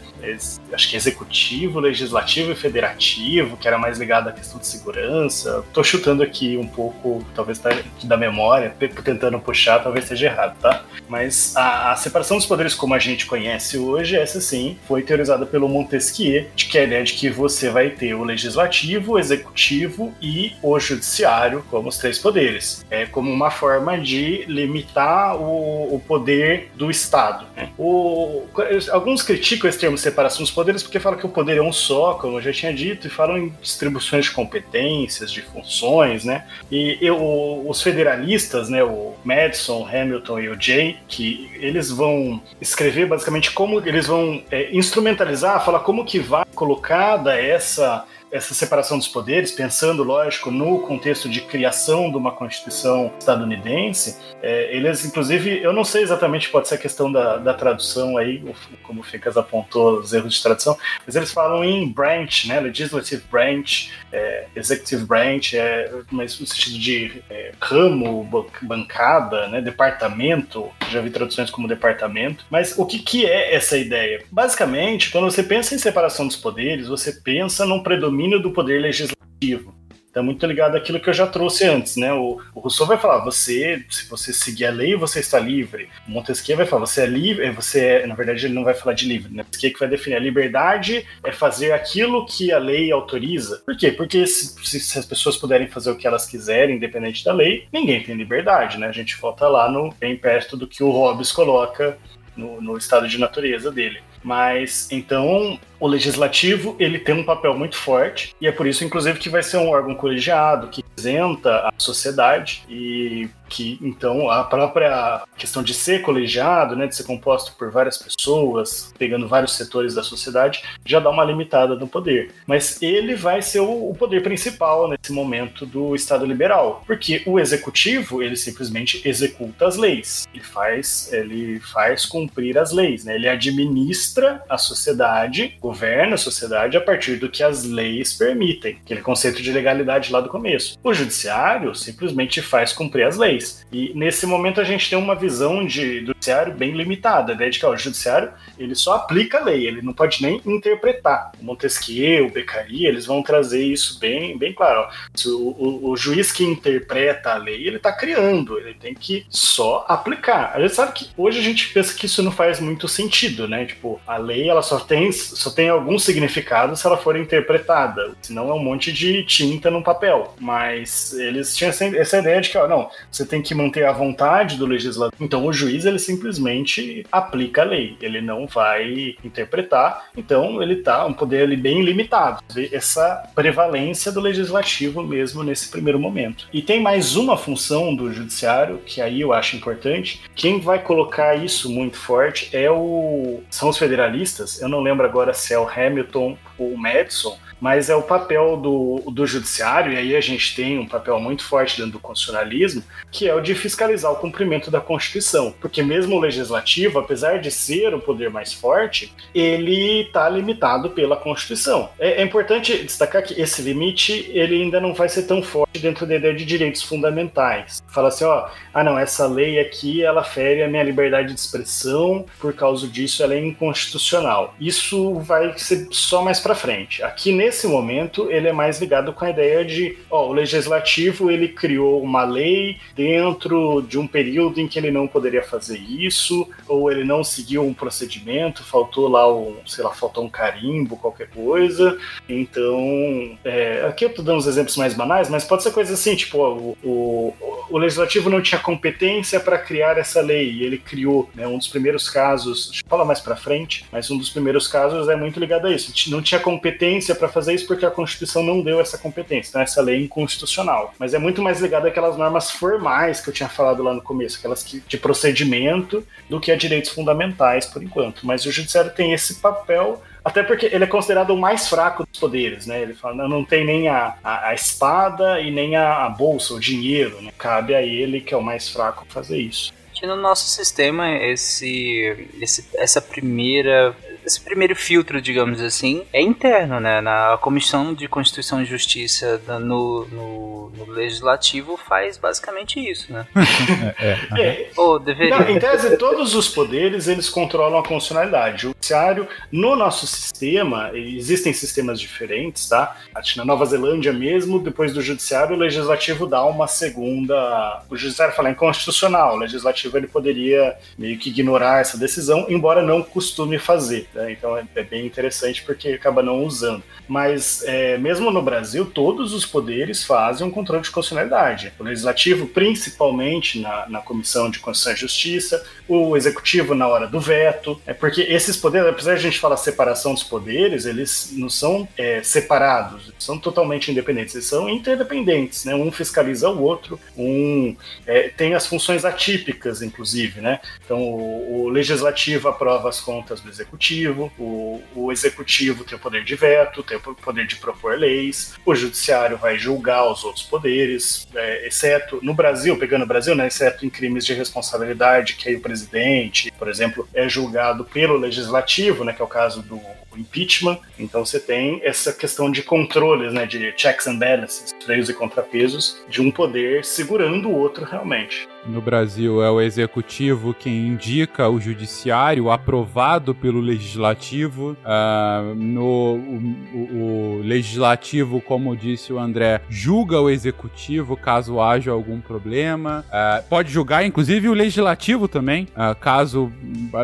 [0.73, 5.65] acho que executivo, legislativo e federativo, que era mais ligado à questão de segurança.
[5.73, 7.71] Tô chutando aqui um pouco, talvez tá
[8.05, 8.75] da memória,
[9.05, 10.85] tentando puxar, talvez seja errado, tá?
[11.09, 15.47] Mas a, a, separação dos poderes como a gente conhece hoje, essa sim, foi teorizada
[15.47, 19.19] pelo Montesquieu, de que é a ideia de que você vai ter o legislativo, o
[19.19, 22.85] executivo e o judiciário como os três poderes.
[22.91, 27.47] É como uma forma de limitar o, o poder do Estado.
[27.57, 27.71] Né?
[27.79, 28.45] O,
[28.91, 32.15] alguns criticam esse termo separação dos poderes porque falam que o poder é um só,
[32.15, 36.47] como eu já tinha dito, e falam em distribuições de competências, de funções, né?
[36.71, 43.07] E eu, os federalistas, né, o Madison, Hamilton e o Jay, que eles vão escrever
[43.07, 49.09] basicamente como eles vão é, instrumentalizar, falar como que vai colocada essa essa separação dos
[49.09, 55.73] poderes, pensando, lógico, no contexto de criação de uma Constituição estadunidense, é, eles, inclusive, eu
[55.73, 58.43] não sei exatamente, pode ser a questão da, da tradução aí,
[58.82, 63.23] como o Ficas apontou, os erros de tradução, mas eles falam em branch, né, legislative
[63.31, 68.28] branch, é, executive branch, é, mas no sentido de é, ramo,
[68.62, 74.23] bancada, né, departamento, já vi traduções como departamento, mas o que, que é essa ideia?
[74.31, 79.81] Basicamente, quando você pensa em separação dos poderes, você pensa num predomínio do poder legislativo.
[80.11, 82.13] Está muito ligado àquilo que eu já trouxe antes, né?
[82.13, 85.89] O, o Rousseau vai falar, você, se você seguir a lei, você está livre.
[86.05, 88.93] Montesquieu vai falar, você é livre, é, você é, na verdade ele não vai falar
[88.93, 89.45] de livre, né?
[89.45, 93.63] Montesquieu que vai definir a liberdade é fazer aquilo que a lei autoriza.
[93.65, 93.93] Por quê?
[93.93, 98.03] Porque se, se, as pessoas puderem fazer o que elas quiserem, independente da lei, ninguém
[98.03, 98.89] tem liberdade, né?
[98.89, 101.97] A gente volta lá no bem perto do que o Hobbes coloca
[102.37, 104.01] no, no estado de natureza dele.
[104.25, 109.19] Mas então o legislativo ele tem um papel muito forte e é por isso, inclusive,
[109.19, 115.24] que vai ser um órgão colegiado que isenta a sociedade e que então a própria
[115.36, 120.02] questão de ser colegiado, né, de ser composto por várias pessoas, pegando vários setores da
[120.02, 122.32] sociedade, já dá uma limitada no poder.
[122.47, 128.23] Mas ele vai ser o, poder principal nesse momento do Estado liberal, porque o executivo
[128.23, 133.16] ele simplesmente executa as leis, ele faz ele faz cumprir as leis, né?
[133.16, 139.01] Ele administra a sociedade, governa a sociedade a partir do que as leis permitem, aquele
[139.01, 140.77] conceito de legalidade lá do começo.
[140.83, 143.65] O judiciário simplesmente faz cumprir as leis.
[143.73, 147.48] E nesse momento a gente tem uma visão de, do judiciário bem limitada, né?
[147.48, 151.32] De que ó, o judiciário ele só aplica a lei, ele não pode nem interpretar.
[151.40, 154.81] O Montesquieu, o Beccaria, eles vão trazer isso bem, bem claro.
[154.81, 155.28] Ó.
[155.28, 159.85] O, o, o, juiz que interpreta a lei, ele está criando, ele tem que só
[159.89, 160.52] aplicar.
[160.55, 163.65] A gente sabe que hoje a gente pensa que isso não faz muito sentido, né?
[163.65, 168.51] Tipo, a lei ela só tem, só tem algum significado se ela for interpretada, senão
[168.51, 170.35] é um monte de tinta no papel.
[170.39, 173.93] Mas eles tinham essa, essa ideia de que, ó, não, você tem que manter a
[173.93, 175.15] vontade do legislador.
[175.20, 180.11] Então o juiz ele simplesmente aplica a lei, ele não vai interpretar.
[180.15, 182.43] Então ele tá um poder ali bem limitado.
[182.71, 186.47] Essa prevalência do legislativo mesmo nesse primeiro momento.
[186.53, 190.23] E tem mais uma função do judiciário que aí eu acho importante.
[190.35, 194.61] Quem vai colocar isso muito forte é o são os federalistas.
[194.61, 198.57] Eu não lembro agora se é o Hamilton ou o Madison mas é o papel
[198.57, 202.82] do, do judiciário, e aí a gente tem um papel muito forte dentro do constitucionalismo,
[203.11, 205.55] que é o de fiscalizar o cumprimento da Constituição.
[205.61, 211.16] Porque mesmo o legislativo, apesar de ser o poder mais forte, ele está limitado pela
[211.16, 211.91] Constituição.
[211.99, 216.07] É, é, importante destacar que esse limite ele ainda não vai ser tão forte dentro
[216.07, 217.82] da ideia de direitos fundamentais.
[217.89, 222.24] Fala assim, ó, ah não, essa lei aqui ela fere a minha liberdade de expressão,
[222.39, 224.55] por causa disso ela é inconstitucional.
[224.61, 227.03] Isso vai ser só mais para frente.
[227.03, 231.33] Aqui nesse nesse momento ele é mais ligado com a ideia de, ó, o legislativo
[231.33, 236.49] ele criou uma lei dentro de um período em que ele não poderia fazer isso,
[236.69, 241.29] ou ele não seguiu um procedimento, faltou lá um, sei lá, faltou um carimbo, qualquer
[241.29, 241.99] coisa.
[242.29, 246.15] Então, é, aqui eu tô dando uns exemplos mais banais, mas pode ser coisa assim,
[246.15, 247.35] tipo, ó, o, o,
[247.69, 251.67] o legislativo não tinha competência para criar essa lei, e ele criou, né, um dos
[251.67, 255.41] primeiros casos, deixa eu falar mais para frente, mas um dos primeiros casos é muito
[255.41, 255.93] ligado a isso.
[256.11, 259.81] Não tinha competência para fazer isso porque a Constituição não deu essa competência, então essa
[259.81, 260.95] lei é inconstitucional.
[260.99, 264.39] Mas é muito mais ligado àquelas normas formais que eu tinha falado lá no começo,
[264.39, 268.27] aquelas que, de procedimento, do que a direitos fundamentais, por enquanto.
[268.27, 272.21] Mas o Judiciário tem esse papel até porque ele é considerado o mais fraco dos
[272.21, 272.83] poderes, né?
[272.83, 276.61] Ele fala, não, tem nem a, a, a espada e nem a, a, bolsa, o
[276.61, 277.33] dinheiro, né?
[277.39, 279.73] Cabe a ele, que é o mais fraco, fazer isso.
[280.03, 283.95] No nosso sistema, esse, esse, essa primeira
[284.25, 287.01] esse primeiro filtro, digamos assim, é interno, né?
[287.01, 293.27] Na Comissão de Constituição e Justiça no, no, no Legislativo faz basicamente isso, né?
[293.99, 294.43] é, é.
[294.43, 294.71] é.
[294.77, 295.39] Ou deveria.
[295.39, 298.67] Não, em tese, todos os poderes eles controlam a constitucionalidade.
[298.67, 302.97] O judiciário, no nosso sistema, existem sistemas diferentes, tá?
[303.37, 307.83] Na Nova Zelândia mesmo, depois do judiciário, o legislativo dá uma segunda.
[307.89, 313.03] O judiciário fala inconstitucional, o legislativo ele poderia meio que ignorar essa decisão, embora não
[313.03, 314.09] costume fazer.
[314.15, 314.32] Né?
[314.32, 316.82] Então é, é, bem interessante porque acaba não usando.
[317.07, 321.73] Mas é, mesmo no Brasil, todos os poderes fazem um controle de constitucionalidade.
[321.78, 327.20] O legislativo, principalmente na, na Comissão de Constituição e Justiça, o executivo na hora do
[327.20, 331.51] veto, é porque esses poderes, apesar de a gente falar separação dos poderes, eles não
[331.51, 335.74] são é, separados, são totalmente independentes, eles são interdependentes, né?
[335.74, 337.77] Um fiscaliza o outro, um
[338.07, 340.61] é, tem as funções atípicas, inclusive, né?
[340.85, 346.01] Então o, o legislativo aprova as contas do executivo executivo, o, o executivo tem o
[346.01, 350.45] poder de veto, tem o poder de propor leis, o judiciário vai julgar os outros
[350.45, 355.49] poderes, é, exceto no Brasil, pegando o Brasil, né, exceto em crimes de responsabilidade, que
[355.49, 359.81] aí o presidente, por exemplo, é julgado pelo legislativo, né, que é o caso do
[360.16, 360.78] impeachment.
[360.99, 365.99] Então você tem essa questão de controles, né, de checks and balances, freios e contrapesos,
[366.09, 368.49] de um poder segurando o outro realmente.
[368.66, 374.77] No Brasil é o executivo quem indica o judiciário aprovado pelo legislativo.
[374.85, 381.91] Uh, no o, o, o, legislativo, como disse o André, julga o executivo caso haja
[381.91, 383.05] algum problema.
[383.09, 386.53] Uh, pode julgar, inclusive, o legislativo também, uh, caso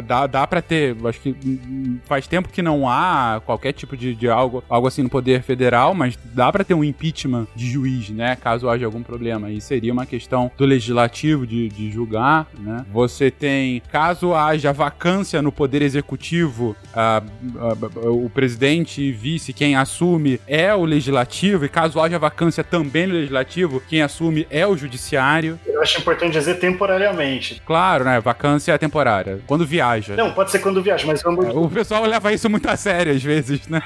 [0.05, 2.96] dá, dá pra ter, acho que hum, faz tempo que não há
[3.45, 6.85] qualquer tipo de, de algo, algo assim no poder federal, mas dá pra ter um
[6.85, 8.37] impeachment de juiz, né?
[8.37, 9.51] Caso haja algum problema.
[9.51, 12.85] E seria uma questão do legislativo de, de julgar, né?
[12.93, 17.23] Você tem, caso haja vacância no poder executivo, ah,
[17.59, 23.07] ah, o presidente e vice, quem assume é o legislativo, e caso haja vacância também
[23.07, 25.59] no legislativo, quem assume é o judiciário.
[25.67, 27.63] Eu acho importante dizer temporariamente.
[27.67, 28.21] Claro, né?
[28.21, 29.41] Vacância é temporária.
[29.47, 30.17] Quando viaja.
[30.17, 31.41] Não, pode ser quando viaja, mas quando.
[31.59, 33.83] O pessoal leva isso muito a sério às vezes, né?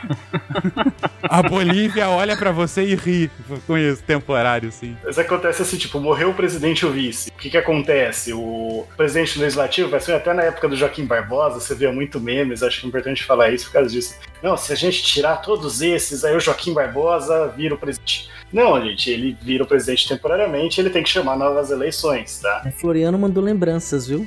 [1.22, 3.31] a Bolívia olha pra você e ri
[3.66, 4.94] com isso, temporário, sim.
[5.02, 7.31] Mas acontece assim, tipo, morreu o presidente e o vice.
[7.31, 8.35] O que que acontece?
[8.35, 12.62] O presidente legislativo, vai ser até na época do Joaquim Barbosa, você via muito memes,
[12.62, 14.18] acho que é importante falar isso por causa disso.
[14.42, 18.30] Não, se a gente tirar todos esses, aí o Joaquim Barbosa vira o presidente.
[18.52, 22.64] Não, gente, ele vira o presidente temporariamente, ele tem que chamar novas eleições, tá?
[22.66, 24.26] O Floriano mandou lembranças, viu?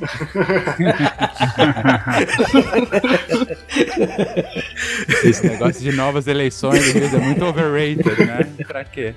[5.26, 8.49] Esse negócio de novas eleições é muito overrated, né?
[8.65, 9.14] Pra quê?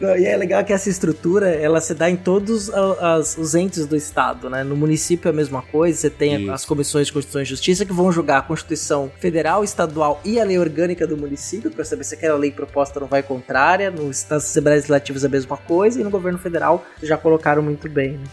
[0.00, 3.86] Não, e é legal que essa estrutura, ela se dá em todos as- os entes
[3.86, 4.64] do Estado, né?
[4.64, 6.52] No município é a mesma coisa, você tem Isso.
[6.52, 10.44] as comissões de Constituição e Justiça que vão julgar a Constituição Federal, Estadual e a
[10.44, 14.44] lei orgânica do município, para saber se aquela lei proposta não vai contrária, nos nas
[14.44, 18.24] Assembleias Legislativas é a mesma coisa, e no governo federal já colocaram muito bem, né?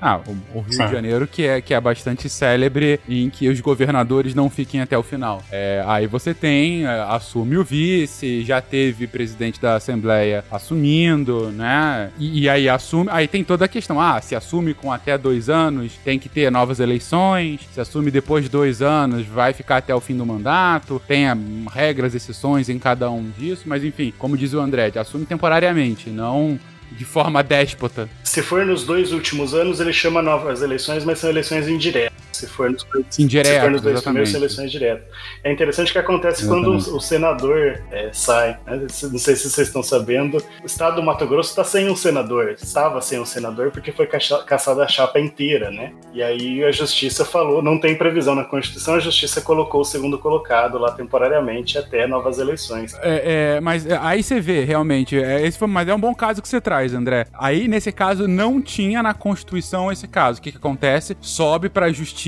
[0.00, 0.86] Ah, o, o Rio Sim.
[0.86, 4.96] de Janeiro que é, que é bastante célebre em que os governadores não fiquem até
[4.96, 5.42] o final.
[5.50, 12.10] É, aí você tem, é, assume o vice, já teve presidente da Assembleia assumindo, né?
[12.18, 15.48] E, e aí assume, aí tem toda a questão, ah, se assume com até dois
[15.48, 19.94] anos, tem que ter novas eleições, se assume depois de dois anos, vai ficar até
[19.94, 21.36] o fim do mandato, tem ah,
[21.70, 26.58] regras, exceções em cada um disso, mas enfim, como diz o André, assume temporariamente, não
[26.90, 28.08] de forma déspota.
[28.24, 32.27] Se for nos dois últimos anos, ele chama novas eleições, mas são eleições indiretas.
[32.38, 33.28] Se for nos, se
[33.60, 35.04] for nos dois primeiros, eleições diretas.
[35.42, 36.90] É interessante que acontece quando Exatamente.
[36.90, 38.58] o, o senador é, sai.
[38.66, 38.76] né?
[38.76, 40.38] Não sei se vocês estão sabendo.
[40.62, 42.50] O estado do Mato Grosso está sem um senador.
[42.50, 45.92] Estava sem um senador porque foi caça- caçada a chapa inteira, né?
[46.12, 50.18] E aí a justiça falou, não tem previsão na Constituição, a justiça colocou o segundo
[50.18, 52.94] colocado lá temporariamente até novas eleições.
[53.02, 56.14] É, é, mas é, aí você vê, realmente, é, esse foi, mas é um bom
[56.14, 57.26] caso que você traz, André.
[57.34, 60.38] Aí, nesse caso, não tinha na Constituição esse caso.
[60.38, 61.16] O que, que acontece?
[61.20, 62.27] Sobe pra Justiça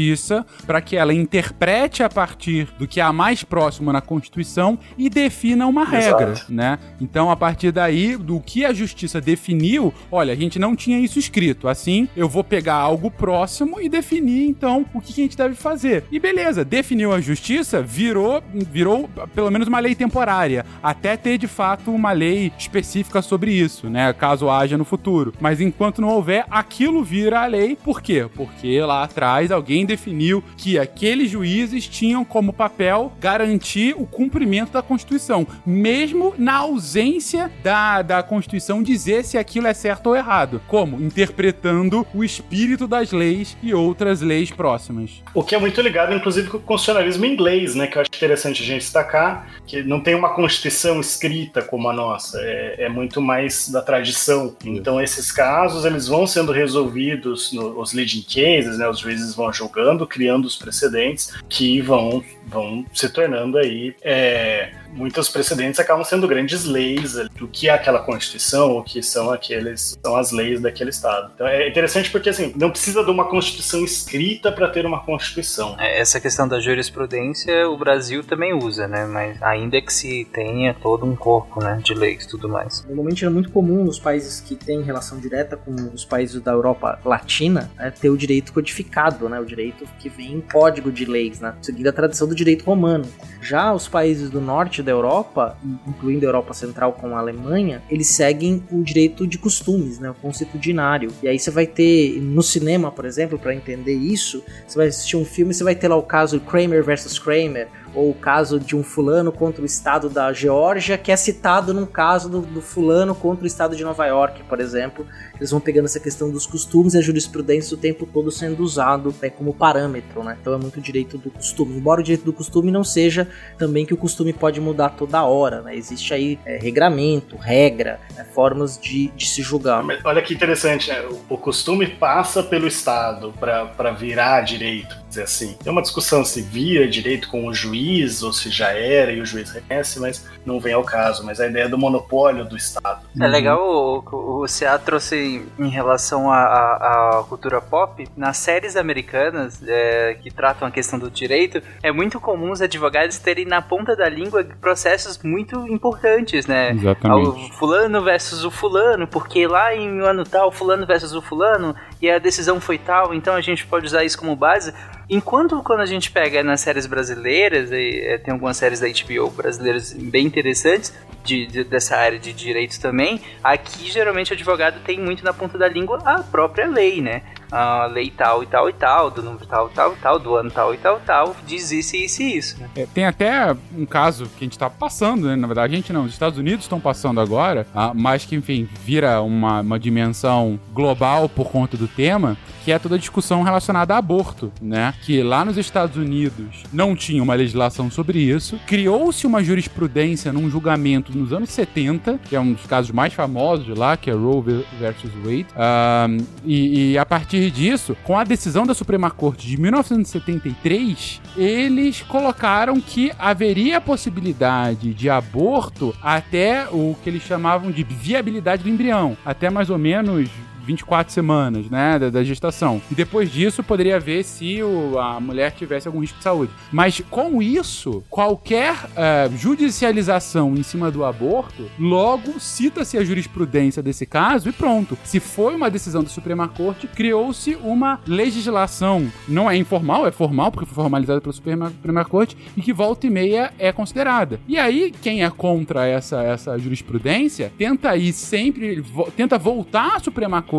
[0.67, 5.67] para que ela interprete a partir do que há mais próximo na Constituição e defina
[5.67, 6.53] uma regra, Exato.
[6.53, 6.79] né?
[7.01, 11.19] Então, a partir daí, do que a Justiça definiu, olha, a gente não tinha isso
[11.19, 11.69] escrito.
[11.69, 15.55] Assim, eu vou pegar algo próximo e definir, então, o que, que a gente deve
[15.55, 16.05] fazer.
[16.11, 21.47] E beleza, definiu a Justiça, virou, virou pelo menos uma lei temporária, até ter de
[21.47, 24.13] fato uma lei específica sobre isso, né?
[24.13, 25.33] Caso haja no futuro.
[25.41, 27.77] Mas enquanto não houver, aquilo vira a lei.
[27.77, 28.29] Por quê?
[28.35, 34.83] Porque lá atrás alguém definiu que aqueles juízes tinham como papel garantir o cumprimento da
[34.83, 40.61] Constituição, mesmo na ausência da, da Constituição dizer se aquilo é certo ou errado.
[40.69, 41.01] Como?
[41.01, 45.23] Interpretando o espírito das leis e outras leis próximas.
[45.35, 47.87] O que é muito ligado, inclusive, com o constitucionalismo inglês, né?
[47.87, 51.93] Que eu acho interessante a gente destacar, que não tem uma constituição escrita como a
[51.93, 54.55] nossa, é, é muito mais da tradição.
[54.65, 58.89] Então, esses casos, eles vão sendo resolvidos nos leading cases, né?
[58.89, 63.95] Os juízes vão julgando, criando os precedentes que vão, vão se tornando aí...
[64.03, 69.31] É, muitos precedentes acabam sendo grandes leis do que é aquela constituição, o que são
[69.31, 71.31] aqueles são as leis daquele estado.
[71.35, 75.77] Então é interessante porque assim, não precisa de uma constituição escrita para ter uma constituição.
[75.79, 79.07] É, Essa questão da jurisprudência o Brasil também usa, né?
[79.07, 82.85] Mas ainda que se tenha todo um corpo né, de leis e tudo mais.
[82.87, 86.99] Normalmente é muito comum nos países que têm relação direta com os países da Europa
[87.05, 91.41] Latina né, ter o direito codificado, né, o direito que vem em código de leis,
[91.41, 93.05] né, seguindo a tradição do direito romano.
[93.41, 95.57] Já os países do norte da Europa,
[95.87, 100.15] incluindo a Europa Central com a Alemanha, eles seguem o direito de costumes, né, o
[100.15, 101.11] constitucionário.
[101.23, 105.17] E aí você vai ter no cinema, por exemplo, para entender isso, você vai assistir
[105.17, 108.77] um filme, você vai ter lá o caso Kramer versus Kramer, ou o caso de
[108.77, 113.15] um fulano contra o estado da Geórgia, que é citado num caso do, do, fulano
[113.15, 115.07] contra o estado de Nova York, por exemplo.
[115.37, 119.15] Eles vão pegando essa questão dos costumes e a jurisprudência o tempo todo sendo usado
[119.21, 120.37] né, como parâmetro, né?
[120.41, 121.77] Então é muito direito do costume.
[121.77, 123.27] Embora o direito do costume não seja
[123.59, 125.75] também que o costume pode mudar toda hora, né?
[125.75, 129.85] Existe aí é, regramento, regra, né, formas de, de, se julgar.
[130.05, 131.03] Olha que interessante, né?
[131.29, 135.57] o costume passa pelo Estado para virar direito, dizer assim.
[135.63, 139.27] Tem uma discussão se vira direito com o juiz ou se já era e o
[139.27, 141.25] juiz reconhece, mas não vem ao caso.
[141.25, 143.05] Mas a ideia do monopólio do Estado.
[143.21, 148.37] É legal o, o, o CA trouxe em relação à, à, à cultura pop, nas
[148.39, 153.45] séries americanas é, que tratam a questão do direito, é muito comum os advogados terem
[153.45, 156.71] na ponta da língua processos muito importantes, né?
[156.71, 157.29] Exatamente.
[157.29, 161.75] O fulano versus o fulano, porque lá em um ano tal, fulano versus o fulano,
[162.01, 164.73] e a decisão foi tal, então a gente pode usar isso como base.
[165.11, 169.29] Enquanto quando a gente pega nas séries brasileiras, e, é, tem algumas séries da HBO
[169.31, 174.99] brasileiras bem interessantes, de, de- dessa área de direito também, aqui geralmente o advogado tem
[174.99, 177.23] muito na ponta da língua a própria lei, né?
[177.51, 180.51] A lei tal e tal e tal, do número tal, tal e tal, do ano
[180.51, 182.69] tal e tal tal, diz isso, isso e isso, né?
[182.77, 185.37] É, tem até um caso que a gente tá passando, né?
[185.37, 188.69] Na verdade, a gente não, os Estados Unidos estão passando agora, ah, mas que, enfim,
[188.85, 193.95] vira uma, uma dimensão global por conta do tema, que é toda a discussão relacionada
[193.95, 194.95] a aborto, né?
[195.03, 200.51] Que lá nos Estados Unidos não tinha uma legislação sobre isso, criou-se uma jurisprudência num
[200.51, 204.13] julgamento nos anos 70, que é um dos casos mais famosos de lá, que é
[204.13, 206.07] Roe versus Wade, Ah,
[206.45, 212.81] e, e a partir disso, com a decisão da Suprema Corte de 1973, eles colocaram
[212.81, 219.49] que haveria possibilidade de aborto até o que eles chamavam de viabilidade do embrião, até
[219.49, 220.29] mais ou menos
[220.65, 222.81] 24 semanas, né, da, da gestação.
[222.91, 226.53] E depois disso poderia ver se o- a mulher tivesse algum risco de saúde.
[226.73, 234.05] Mas com isso, qualquer eh, judicialização em cima do aborto, logo cita-se a jurisprudência desse
[234.05, 234.97] caso e pronto.
[235.05, 239.11] Se foi uma decisão da Suprema Corte, criou-se uma legislação.
[239.29, 243.07] Não é informal, é formal, porque foi formalizada pela Suprema, Suprema Corte, e que volta
[243.07, 244.41] e meia é considerada.
[244.49, 249.99] E aí, quem é contra essa, essa jurisprudência tenta ir sempre, vo- tenta voltar à
[250.01, 250.50] Suprema Corte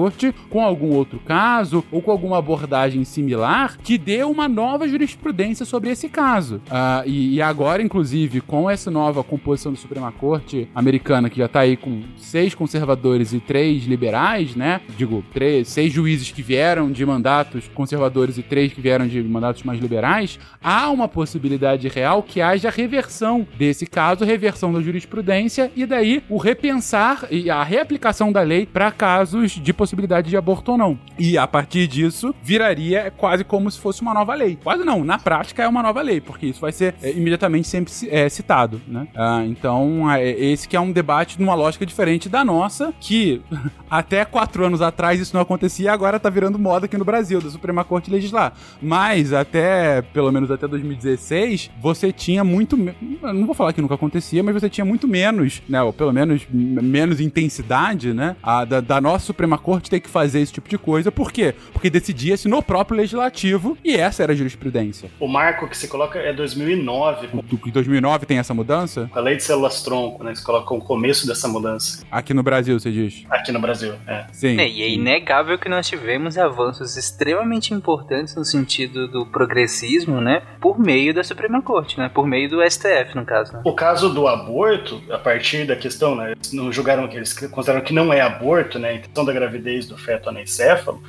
[0.50, 5.90] com algum outro caso ou com alguma abordagem similar que dê uma nova jurisprudência sobre
[5.90, 6.62] esse caso.
[6.70, 11.48] Ah, e, e agora, inclusive, com essa nova composição da Suprema Corte americana, que já
[11.48, 14.82] tá aí com seis conservadores e três liberais, né?
[14.98, 19.64] Digo, três, seis juízes que vieram de mandatos conservadores e três que vieram de mandatos
[19.64, 25.86] mais liberais, há uma possibilidade real que haja reversão desse caso, reversão da jurisprudência e
[25.86, 30.78] daí o repensar e a reaplicação da lei para casos de possibilidade de aborto ou
[30.78, 31.00] não.
[31.18, 34.56] E a partir disso, viraria quase como se fosse uma nova lei.
[34.64, 37.92] Quase não, na prática é uma nova lei, porque isso vai ser é, imediatamente sempre
[38.08, 39.08] é, citado, né?
[39.16, 43.42] Ah, então, é, esse que é um debate numa lógica diferente da nossa, que
[43.90, 47.42] até quatro anos atrás isso não acontecia e agora tá virando moda aqui no Brasil,
[47.42, 48.54] da Suprema Corte legislar.
[48.80, 52.78] Mas até, pelo menos até 2016, você tinha muito.
[52.78, 55.82] Não vou falar que nunca acontecia, mas você tinha muito menos, né?
[55.82, 58.36] Ou pelo menos menos intensidade, né?
[58.44, 61.12] A, da, da nossa Suprema Corte ter que fazer esse tipo de coisa.
[61.12, 61.54] Por quê?
[61.72, 65.10] Porque decidia-se no próprio legislativo e essa era a jurisprudência.
[65.20, 69.10] O marco que se coloca é 2009, com Do- Em 2009 tem essa mudança?
[69.14, 70.34] a lei de células tronco, né?
[70.36, 73.24] Se coloca o começo dessa mudança Aqui no Brasil, você diz?
[73.30, 73.94] aqui no Brasil.
[74.08, 74.26] É.
[74.32, 74.60] Sim.
[74.60, 80.42] É, e é inegável que nós tivemos avanços extremamente importantes no sentido do progressismo, né?
[80.60, 82.10] Por meio da Suprema Corte, né?
[82.14, 83.62] Por meio do STF, no caso, né?
[83.66, 87.86] O caso do aborto, a partir da questão, né, eles não julgaram que eles consideraram
[87.86, 91.02] que não é aborto, né, a intenção da gravidez do feto anencéfalo,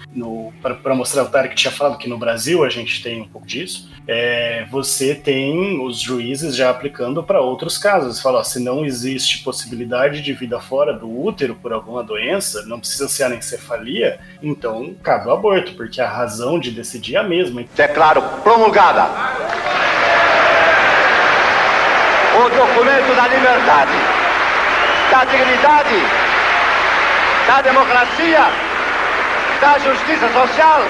[0.61, 3.47] para mostrar o Tarek que tinha falado que no Brasil a gente tem um pouco
[3.47, 8.20] disso, é, você tem os juízes já aplicando para outros casos.
[8.20, 13.09] Fala, se não existe possibilidade de vida fora do útero por alguma doença, não precisa
[13.09, 17.65] ser anencefalia, então cabe o aborto, porque a razão de decidir é a mesma.
[17.77, 19.03] Declaro promulgada
[22.35, 23.93] o documento da liberdade,
[25.11, 26.22] da dignidade,
[27.53, 28.41] da democracia,
[29.61, 30.81] da justiça social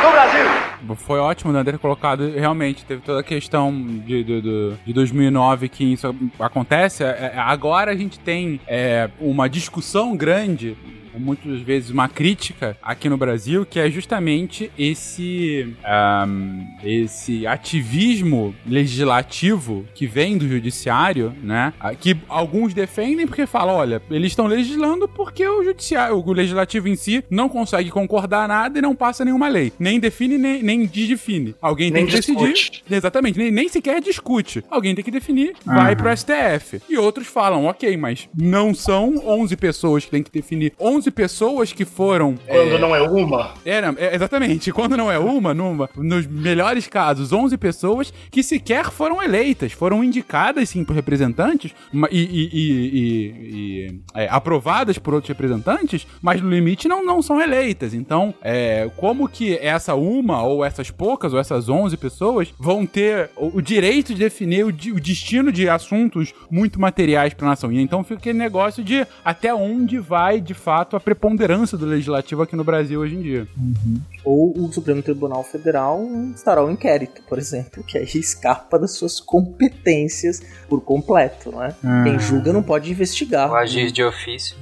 [0.00, 0.94] do Brasil.
[0.96, 5.68] Foi ótimo André ter colocado, realmente, teve toda a questão de, de, de- de 2009
[5.68, 7.02] que isso acontece.
[7.02, 10.76] É, é, Agora a gente tem é, uma discussão grande,
[11.14, 19.84] muitas vezes uma crítica aqui no Brasil, que é justamente esse, ahm, esse ativismo legislativo
[19.94, 21.72] que vem do judiciário, né?
[21.80, 26.88] Ah, Que alguns defendem porque falam, olha, eles estão legislando porque o judiciário, o legislativo
[26.88, 29.72] em si não consegue concordar nada e não passa nenhuma lei.
[29.78, 31.54] Nem define, nem, nem desdefine.
[31.60, 32.52] Alguém Nem tem que decidir.
[32.52, 32.84] discute.
[32.90, 34.64] Exatamente, nem, nem sequer discute.
[34.70, 36.80] Alguém tem que definir, vai pro STF.
[36.88, 41.10] E outros falam, ok, mas não são 11 pessoas que têm que definir 11 11
[41.10, 42.36] pessoas que foram.
[42.46, 43.54] Quando é, não é uma?
[43.64, 44.70] Era, é, exatamente.
[44.72, 50.04] Quando não é uma, numa, nos melhores casos, 11 pessoas que sequer foram eleitas, foram
[50.04, 51.72] indicadas sim por representantes
[52.10, 57.40] e, e, e, e é, aprovadas por outros representantes, mas no limite não, não são
[57.40, 57.94] eleitas.
[57.94, 63.30] Então, é, como que essa uma, ou essas poucas, ou essas 11 pessoas vão ter
[63.36, 67.72] o, o direito de definir o, o, destino de assuntos muito materiais para a nação?
[67.72, 72.42] E então fica aquele negócio de até onde vai, de fato, a preponderância do legislativo
[72.42, 73.46] aqui no Brasil hoje em dia.
[73.56, 74.00] Uhum.
[74.24, 76.02] Ou o Supremo Tribunal Federal
[76.34, 81.74] estará um inquérito, por exemplo, que aí escapa das suas competências por completo, né?
[81.82, 82.04] Uhum.
[82.04, 83.50] Quem julga não pode investigar.
[83.50, 84.56] O agir de ofício.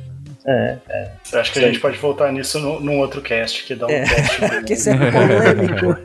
[0.47, 1.13] É, é.
[1.35, 4.05] Acha que a gente pode voltar nisso no, num outro cast que dá um é.
[4.05, 4.65] cast?
[4.65, 5.97] que isso é polêmico.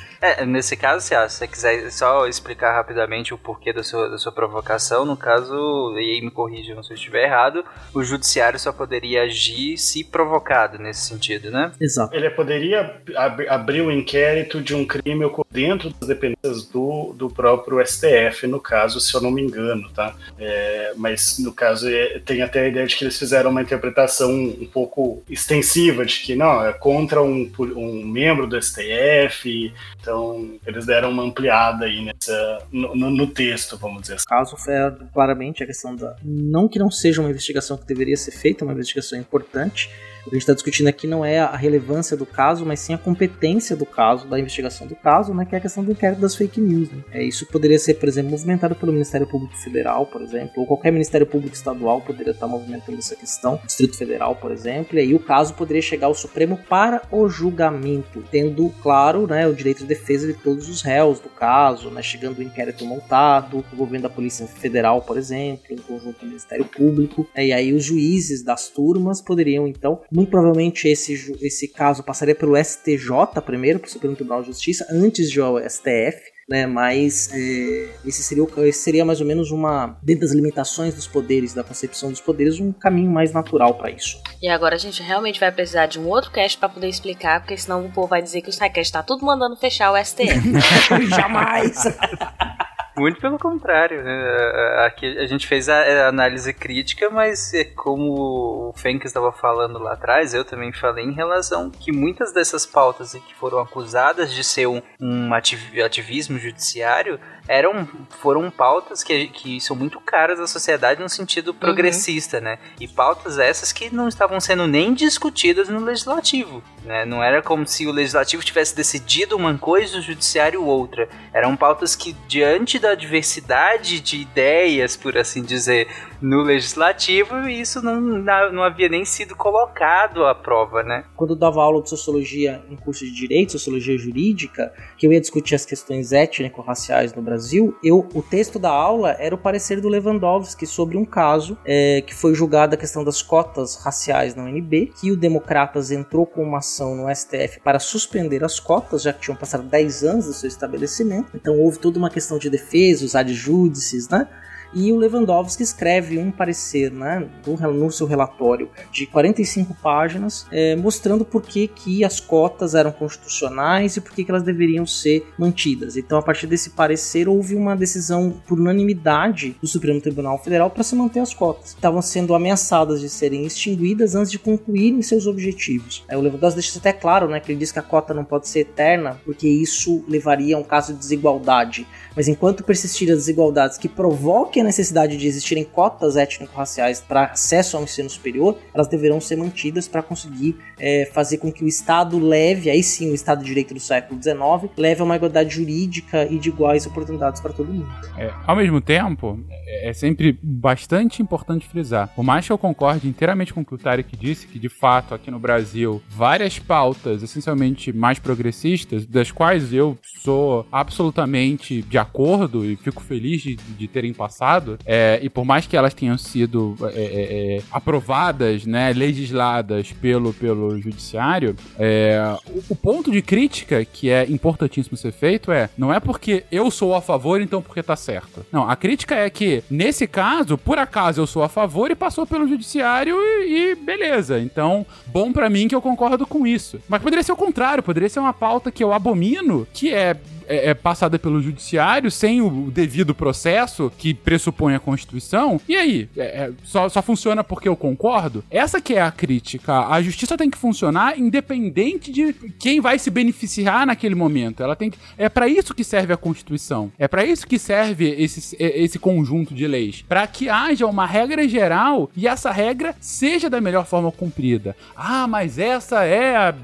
[0.20, 4.30] É, nesse caso, se você quiser só explicar rapidamente o porquê da sua, da sua
[4.30, 7.64] provocação, no caso, e aí me corrijam se eu estiver errado,
[7.94, 11.72] o judiciário só poderia agir se provocado nesse sentido, né?
[11.80, 12.14] Exato.
[12.14, 17.84] Ele poderia ab abrir um inquérito de um crime dentro das dependências do, do próprio
[17.84, 20.14] STF, no caso, se eu não me engano, tá?
[20.38, 24.30] É, mas no caso, é, tem até a ideia de que eles fizeram uma interpretação
[24.30, 30.58] um pouco extensiva de que não, é contra um, um membro do STF, então então,
[30.66, 34.24] eles deram uma ampliada aí nessa, no, no texto, vamos dizer assim.
[34.26, 34.74] O caso foi
[35.12, 36.16] claramente a questão da.
[36.22, 39.88] Não que não seja uma investigação que deveria ser feita, uma investigação importante,
[40.26, 42.94] o que a gente está discutindo aqui não é a relevância do caso, mas sim
[42.94, 46.20] a competência do caso, da investigação do caso, né, que é a questão do inquérito
[46.20, 46.90] das fake news.
[46.90, 47.02] Né?
[47.12, 50.92] É, isso poderia ser, por exemplo, movimentado pelo Ministério Público Federal, por exemplo, ou qualquer
[50.92, 55.18] Ministério Público Estadual poderia estar movimentando essa questão, Distrito Federal, por exemplo, e aí o
[55.18, 60.26] caso poderia chegar ao Supremo para o julgamento, tendo, claro, né, o direito de defesa
[60.26, 65.02] de todos os réus do caso, né, chegando o inquérito montado, envolvendo a Polícia Federal,
[65.02, 69.20] por exemplo, em conjunto com o Ministério Público, né, e aí os juízes das turmas
[69.20, 74.42] poderiam, então, muito provavelmente esse, esse caso passaria pelo STJ primeiro, para o Supremo Tribunal
[74.42, 76.30] de Justiça, antes de ao STF.
[76.48, 81.06] Né, mas é, esse, seria, esse seria mais ou menos uma, dentro das limitações dos
[81.06, 84.20] poderes, da concepção dos poderes, um caminho mais natural para isso.
[84.42, 87.56] E agora a gente realmente vai precisar de um outro cast para poder explicar, porque
[87.56, 90.50] senão o povo vai dizer que o SciCast está tudo mandando fechar o STF.
[91.08, 91.84] Jamais!
[93.00, 94.84] Muito pelo contrário, né?
[94.84, 99.94] Aqui a gente fez a análise crítica, mas é como o Fenk estava falando lá
[99.94, 104.66] atrás, eu também falei em relação que muitas dessas pautas que foram acusadas de ser
[104.66, 107.18] um, um ativismo judiciário
[107.48, 107.88] eram
[108.20, 111.58] foram pautas que, que são muito caras à sociedade no sentido uhum.
[111.58, 112.44] progressista, uhum.
[112.44, 112.58] né?
[112.78, 117.04] E pautas essas que não estavam sendo nem discutidas no legislativo, né?
[117.04, 121.08] Não era como se o legislativo tivesse decidido uma coisa e o judiciário outra.
[121.32, 125.88] Eram pautas que diante da diversidade de ideias, por assim dizer,
[126.20, 131.04] no legislativo, isso não, não havia nem sido colocado à prova, né?
[131.16, 135.20] Quando eu dava aula de sociologia em curso de direito, sociologia jurídica, que eu ia
[135.20, 139.88] discutir as questões étnico-raciais no Brasil, eu, o texto da aula era o parecer do
[139.88, 144.92] Lewandowski sobre um caso é, que foi julgado a questão das cotas raciais na UNB,
[145.00, 149.20] que o Democratas entrou com uma ação no STF para suspender as cotas, já que
[149.20, 151.32] tinham passado 10 anos do seu estabelecimento.
[151.34, 154.28] Então houve toda uma questão de defesa, os adjúdices, né?
[154.72, 161.24] E o Lewandowski escreve um parecer né, no seu relatório de 45 páginas, é, mostrando
[161.24, 165.96] por que, que as cotas eram constitucionais e por que, que elas deveriam ser mantidas.
[165.96, 170.82] Então, a partir desse parecer, houve uma decisão por unanimidade do Supremo Tribunal Federal para
[170.82, 171.70] se manter as cotas.
[171.70, 176.04] Estavam sendo ameaçadas de serem extinguidas antes de concluírem seus objetivos.
[176.08, 178.48] Aí, o Lewandowski deixa até claro né, que ele diz que a cota não pode
[178.48, 181.86] ser eterna, porque isso levaria a um caso de desigualdade.
[182.14, 187.76] Mas enquanto persistirem as desigualdades que provoquem a necessidade de existirem cotas étnico-raciais para acesso
[187.76, 192.18] ao ensino superior, elas deverão ser mantidas para conseguir é, fazer com que o Estado
[192.18, 196.26] leve, aí sim, o Estado de Direito do século XIX, leve a uma igualdade jurídica
[196.30, 197.88] e de iguais oportunidades para todo mundo.
[198.16, 203.08] É, ao mesmo tempo, é, é sempre bastante importante frisar, por mais que eu concorde
[203.08, 207.22] inteiramente com o que o Tarek disse, que de fato aqui no Brasil várias pautas
[207.22, 213.88] essencialmente mais progressistas, das quais eu sou absolutamente de acordo e fico feliz de, de
[213.88, 218.66] terem passado passado, é, e por mais que elas tenham sido é, é, é aprovadas,
[218.66, 225.12] né, legisladas pelo, pelo judiciário, é, o, o, ponto de crítica que é importantíssimo ser
[225.12, 228.44] feito é, não é porque eu sou a favor, então porque tá certo.
[228.50, 232.26] Não, a crítica é que, nesse caso, por acaso eu sou a favor e passou
[232.26, 234.40] pelo judiciário e, e beleza.
[234.40, 236.80] Então, bom para mim que eu concordo com isso.
[236.88, 240.16] Mas poderia ser o contrário, poderia ser uma pauta que eu abomino, que é
[240.50, 245.60] é, é passada pelo judiciário sem o devido processo que pressupõe a Constituição.
[245.68, 246.08] E aí?
[246.16, 248.44] É, é, só, só funciona porque eu concordo?
[248.50, 249.86] Essa que é a crítica.
[249.86, 254.62] A justiça tem que funcionar independente de quem vai se beneficiar naquele momento.
[254.62, 256.90] Ela tem que, é para isso que serve a Constituição.
[256.98, 260.04] É para isso que serve esse, esse conjunto de leis.
[260.08, 264.76] Para que haja uma regra geral e essa regra seja da melhor forma cumprida.
[264.96, 266.54] Ah, mas essa é a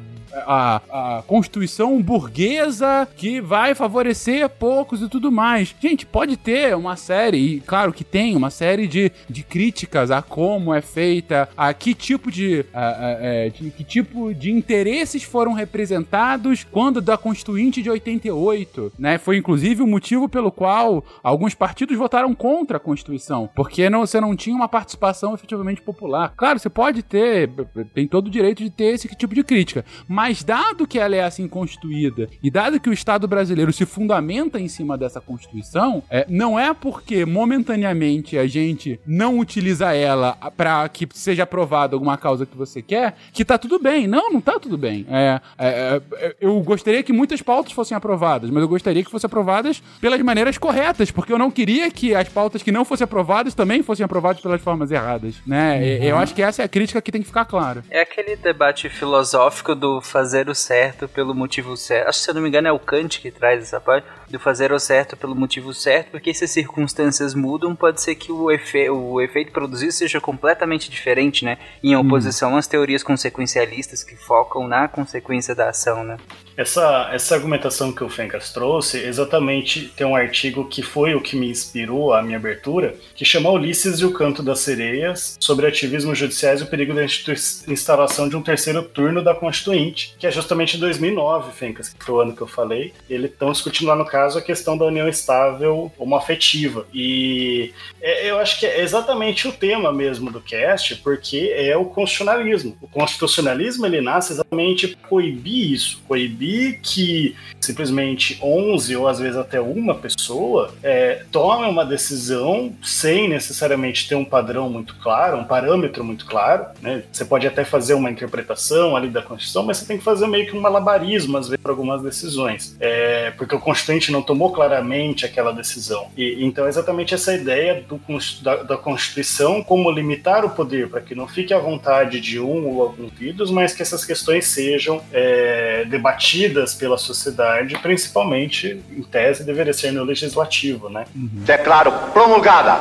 [0.46, 5.74] a, a constituição burguesa que vai favorecer poucos e tudo mais.
[5.80, 10.22] Gente, pode ter uma série, e claro que tem, uma série de, de críticas a
[10.22, 15.22] como é feita, a que tipo de, a, a, é, de que tipo de interesses
[15.22, 19.18] foram representados quando da Constituinte de 88, né?
[19.18, 24.20] Foi inclusive o motivo pelo qual alguns partidos votaram contra a Constituição, porque não, você
[24.20, 26.32] não tinha uma participação efetivamente popular.
[26.36, 27.50] Claro, você pode ter,
[27.94, 31.14] tem todo o direito de ter esse tipo de crítica, mas mas dado que ela
[31.14, 36.02] é assim constituída e dado que o Estado brasileiro se fundamenta em cima dessa Constituição,
[36.10, 42.18] é, não é porque momentaneamente a gente não utiliza ela para que seja aprovada alguma
[42.18, 44.08] causa que você quer, que tá tudo bem.
[44.08, 45.06] Não, não tá tudo bem.
[45.08, 49.28] É, é, é eu gostaria que muitas pautas fossem aprovadas, mas eu gostaria que fossem
[49.28, 53.54] aprovadas pelas maneiras corretas, porque eu não queria que as pautas que não fossem aprovadas
[53.54, 55.76] também fossem aprovadas pelas formas erradas, né?
[55.76, 56.04] Uhum.
[56.04, 57.84] Eu acho que essa é a crítica que tem que ficar clara.
[57.88, 62.08] É aquele debate filosófico do fazer o certo pelo motivo certo.
[62.08, 64.40] Acho que se eu não me engano é o Kant que traz essa parte do
[64.40, 68.50] fazer o certo pelo motivo certo, porque se as circunstâncias mudam, pode ser que o,
[68.50, 71.58] efe o efeito produzido seja completamente diferente, né?
[71.82, 72.00] Em hum.
[72.00, 72.56] oposição hum.
[72.56, 76.16] às teorias consequencialistas que focam na consequência da ação, né?
[76.56, 81.36] Essa, essa argumentação que o Fencas trouxe, exatamente tem um artigo que foi o que
[81.36, 86.14] me inspirou a minha abertura, que chama Ulisses e o Canto das Sereias, sobre ativismo
[86.14, 90.78] judiciais e o perigo da instalação de um terceiro turno da Constituinte, que é justamente
[90.78, 92.94] em 2009, Fencas, que foi o ano que eu falei.
[93.08, 96.86] Eles estão discutindo lá no caso a questão da união estável homoafetiva.
[96.94, 101.84] E é, eu acho que é exatamente o tema mesmo do cast, porque é o
[101.84, 102.78] constitucionalismo.
[102.80, 109.18] O constitucionalismo ele nasce exatamente para coibir isso, coibir proibir que simplesmente 11 ou às
[109.18, 115.38] vezes até uma pessoa é, tome uma decisão sem necessariamente ter um padrão muito claro,
[115.38, 116.66] um parâmetro muito claro.
[116.80, 117.02] Né?
[117.10, 120.46] Você pode até fazer uma interpretação ali da Constituição, mas você tem que fazer meio
[120.46, 125.26] que um malabarismo às vezes para algumas decisões, é, porque o Constituinte não tomou claramente
[125.26, 126.08] aquela decisão.
[126.16, 128.00] E, então é exatamente essa ideia do,
[128.42, 132.66] da, da Constituição como limitar o poder para que não fique à vontade de um
[132.68, 136.35] ou alguns indivíduos, mas que essas questões sejam é, debatidas
[136.78, 141.04] pela sociedade, principalmente, em tese, deveria ser no legislativo, né?
[141.14, 141.28] Uhum.
[141.32, 142.76] Declaro promulgada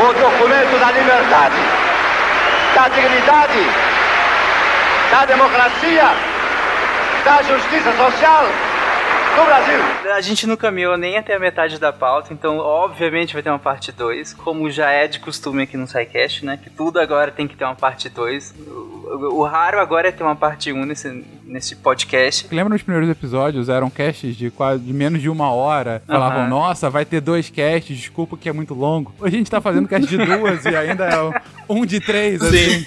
[0.00, 1.56] o documento da liberdade,
[2.74, 3.58] da dignidade,
[5.10, 6.08] da democracia,
[7.24, 8.69] da justiça social
[9.36, 10.14] do Brasil.
[10.14, 13.58] A gente não caminhou nem até a metade da pauta, então obviamente vai ter uma
[13.58, 16.58] parte 2, como já é de costume aqui no SciCast, né?
[16.62, 18.54] Que tudo agora tem que ter uma parte 2.
[18.66, 22.46] O, o, raro agora é ter uma parte 1 um nesse, nesse podcast.
[22.50, 26.02] Lembra nos primeiros episódios, eram casts de quase de menos de uma hora.
[26.06, 29.14] Falavam, nossa, vai ter dois casts, desculpa que é muito longo.
[29.18, 32.84] Hoje a gente tá fazendo cast de duas e ainda é um de três, assim.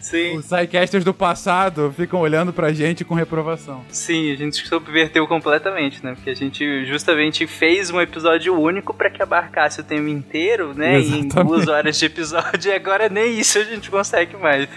[0.00, 0.36] Sim.
[0.38, 3.84] Os sidecasters do passado ficam olhando pra gente com reprovação.
[3.88, 5.65] Sim, a gente subverteu completamente,
[6.02, 6.14] né?
[6.14, 10.98] Porque a gente justamente fez um episódio único para que abarcasse o tema inteiro, né?
[10.98, 11.38] Exatamente.
[11.38, 14.68] Em duas horas de episódio, e agora nem isso a gente consegue mais.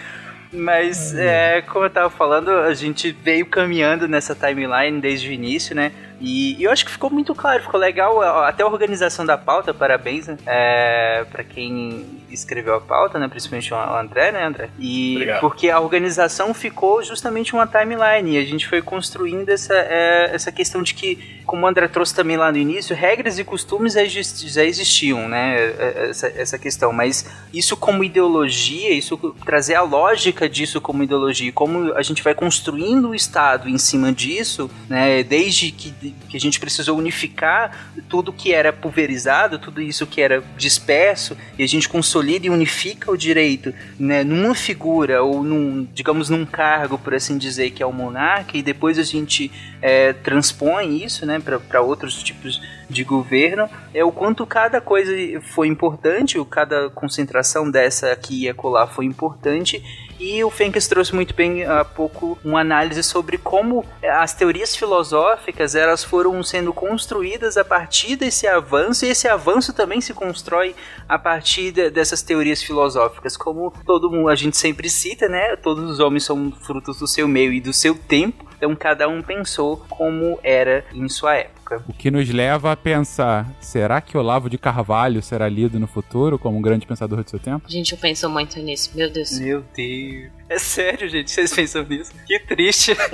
[0.52, 5.76] Mas, é, como eu tava falando, a gente veio caminhando nessa timeline desde o início,
[5.76, 5.92] né?
[6.20, 8.22] E, e, eu acho que ficou muito claro, ficou legal.
[8.44, 10.38] Até a organização da pauta, parabéns, né?
[10.46, 13.28] É, pra quem escreveu a pauta, né?
[13.28, 14.70] Principalmente o André, né, André?
[14.78, 15.40] E Obrigado.
[15.42, 18.36] porque a organização ficou justamente uma timeline.
[18.36, 22.14] E a gente foi construindo essa, é, essa questão de que, como o André trouxe
[22.14, 25.56] também lá no início, regras e costumes já existiam, né?
[25.56, 26.92] É, é, essa, essa questão.
[26.92, 32.34] Mas isso como ideologia, isso trazer a lógica disso como ideologia, como a gente vai
[32.34, 35.24] construindo o Estado em cima disso, né?
[35.24, 40.44] Desde que que a gente precisou unificar tudo que era pulverizado, tudo isso que era
[40.58, 46.30] disperso, e a gente consolida e unifica o direito né, numa figura ou num, digamos,
[46.30, 51.04] num cargo, por assim dizer, que é o monarca, e depois a gente é, transpõe
[51.04, 55.12] isso né, para outros tipos de governo, é o quanto cada coisa
[55.42, 59.84] foi importante, o cada concentração dessa aqui e acolá foi importante,
[60.20, 65.76] e o Fencas trouxe muito bem há pouco uma análise sobre como as teorias filosóficas
[65.76, 70.76] elas foram sendo construídas a partir desse avanço, e esse avanço também se constrói
[71.08, 75.56] a partir de, dessas teorias filosóficas, como todo mundo a gente sempre cita, né?
[75.56, 79.22] Todos os homens são frutos do seu meio e do seu tempo Então cada um
[79.22, 81.82] pensou como era em sua época.
[81.88, 86.38] O que nos leva a pensar: será que Olavo de Carvalho será lido no futuro
[86.38, 87.70] como um grande pensador de seu tempo?
[87.70, 89.40] Gente, eu penso muito nisso, meu Deus.
[89.40, 90.30] Meu Deus.
[90.50, 92.12] É sério, gente, vocês pensam nisso?
[92.28, 92.92] Que triste.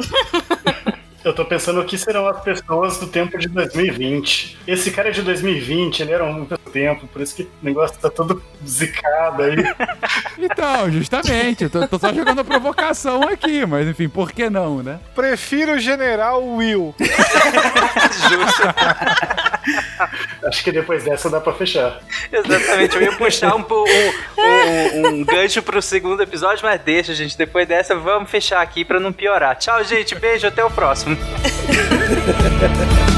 [1.25, 4.59] Eu tô pensando o que serão as pessoas do tempo de 2020.
[4.67, 8.09] Esse cara é de 2020, ele era um tempo, por isso que o negócio tá
[8.09, 9.55] todo zicado aí.
[10.37, 14.83] Então, justamente, eu tô, tô só jogando a provocação aqui, mas enfim, por que não,
[14.83, 14.99] né?
[15.15, 16.93] Prefiro o General Will.
[16.99, 18.63] Justo.
[20.45, 22.01] Acho que depois dessa dá pra fechar.
[22.31, 23.85] Exatamente, eu ia puxar um, um,
[24.41, 27.37] um, um gancho pro segundo episódio, mas deixa, gente.
[27.37, 29.55] Depois dessa, vamos fechar aqui pra não piorar.
[29.57, 30.15] Tchau, gente.
[30.15, 31.17] Beijo, até o próximo.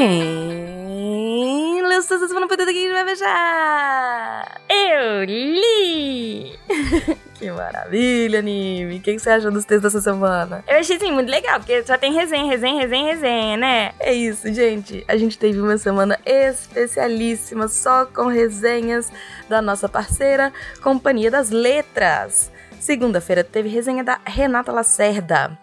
[0.00, 4.58] Quem leu essa semana foi que vai fechar?
[4.66, 6.58] Eu li!
[7.38, 8.96] que maravilha, anime!
[8.96, 10.64] O que que você achou dos textos dessa semana?
[10.66, 13.92] Eu achei assim muito legal, porque só tem resenha, resenha, resenha, resenha, né?
[14.00, 15.04] É isso, gente.
[15.06, 19.12] A gente teve uma semana especialíssima só com resenhas
[19.50, 20.50] da nossa parceira
[20.80, 22.50] Companhia das Letras.
[22.80, 25.58] Segunda-feira teve resenha da Renata Lacerda.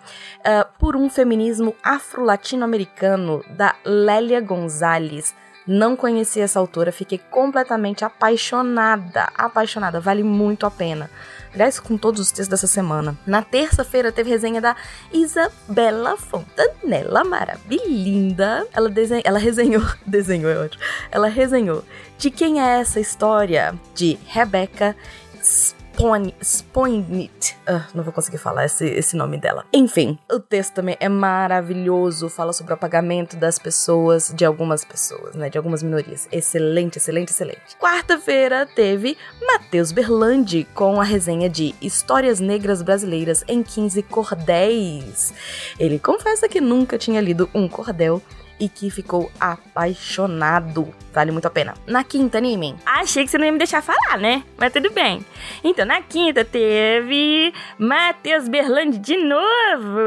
[0.45, 5.33] ah, por um feminismo afro-latino-americano, da Lélia Gonzalez.
[5.65, 9.29] Não conheci essa autora, fiquei completamente apaixonada.
[9.35, 11.09] Apaixonada, vale muito a pena.
[11.53, 13.17] Aliás, com todos os textos dessa semana.
[13.25, 14.75] Na terça-feira teve resenha da
[15.11, 18.65] Isabela Fontanella, maravilhinda.
[18.71, 19.21] Ela, desen...
[19.25, 20.83] ela resenhou, desenhou é ótimo.
[21.11, 21.83] Ela resenhou
[22.17, 23.73] De Quem é Essa História?
[23.95, 24.95] De Rebecca
[26.41, 27.57] Spoinit.
[27.65, 29.65] Ah, não vou conseguir falar esse, esse nome dela.
[29.73, 32.29] Enfim, o texto também é maravilhoso.
[32.29, 35.49] Fala sobre o apagamento das pessoas, de algumas pessoas, né?
[35.49, 36.27] De algumas minorias.
[36.31, 37.75] Excelente, excelente, excelente.
[37.79, 45.33] Quarta-feira teve Matheus Berlandi com a resenha de Histórias Negras Brasileiras em 15 Cordéis.
[45.79, 48.21] Ele confessa que nunca tinha lido um cordel
[48.59, 50.93] e que ficou apaixonado.
[51.13, 51.73] Vale muito a pena.
[51.85, 52.75] Na quinta, anime.
[52.85, 54.43] Achei que você não ia me deixar falar, né?
[54.57, 55.25] Mas tudo bem.
[55.63, 59.99] Então, na quinta teve Matheus Berlandi de novo.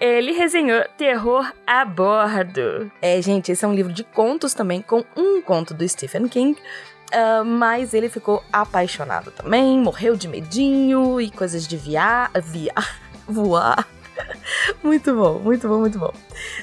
[0.00, 2.90] Ele resenhou Terror a Bordo.
[3.00, 6.56] É, gente, esse é um livro de contos também, com um conto do Stephen King.
[7.12, 12.74] Ah, mas ele ficou apaixonado também, morreu de medinho e coisas de viar, via,
[13.26, 13.86] voar.
[14.82, 16.12] Muito bom, muito bom, muito bom.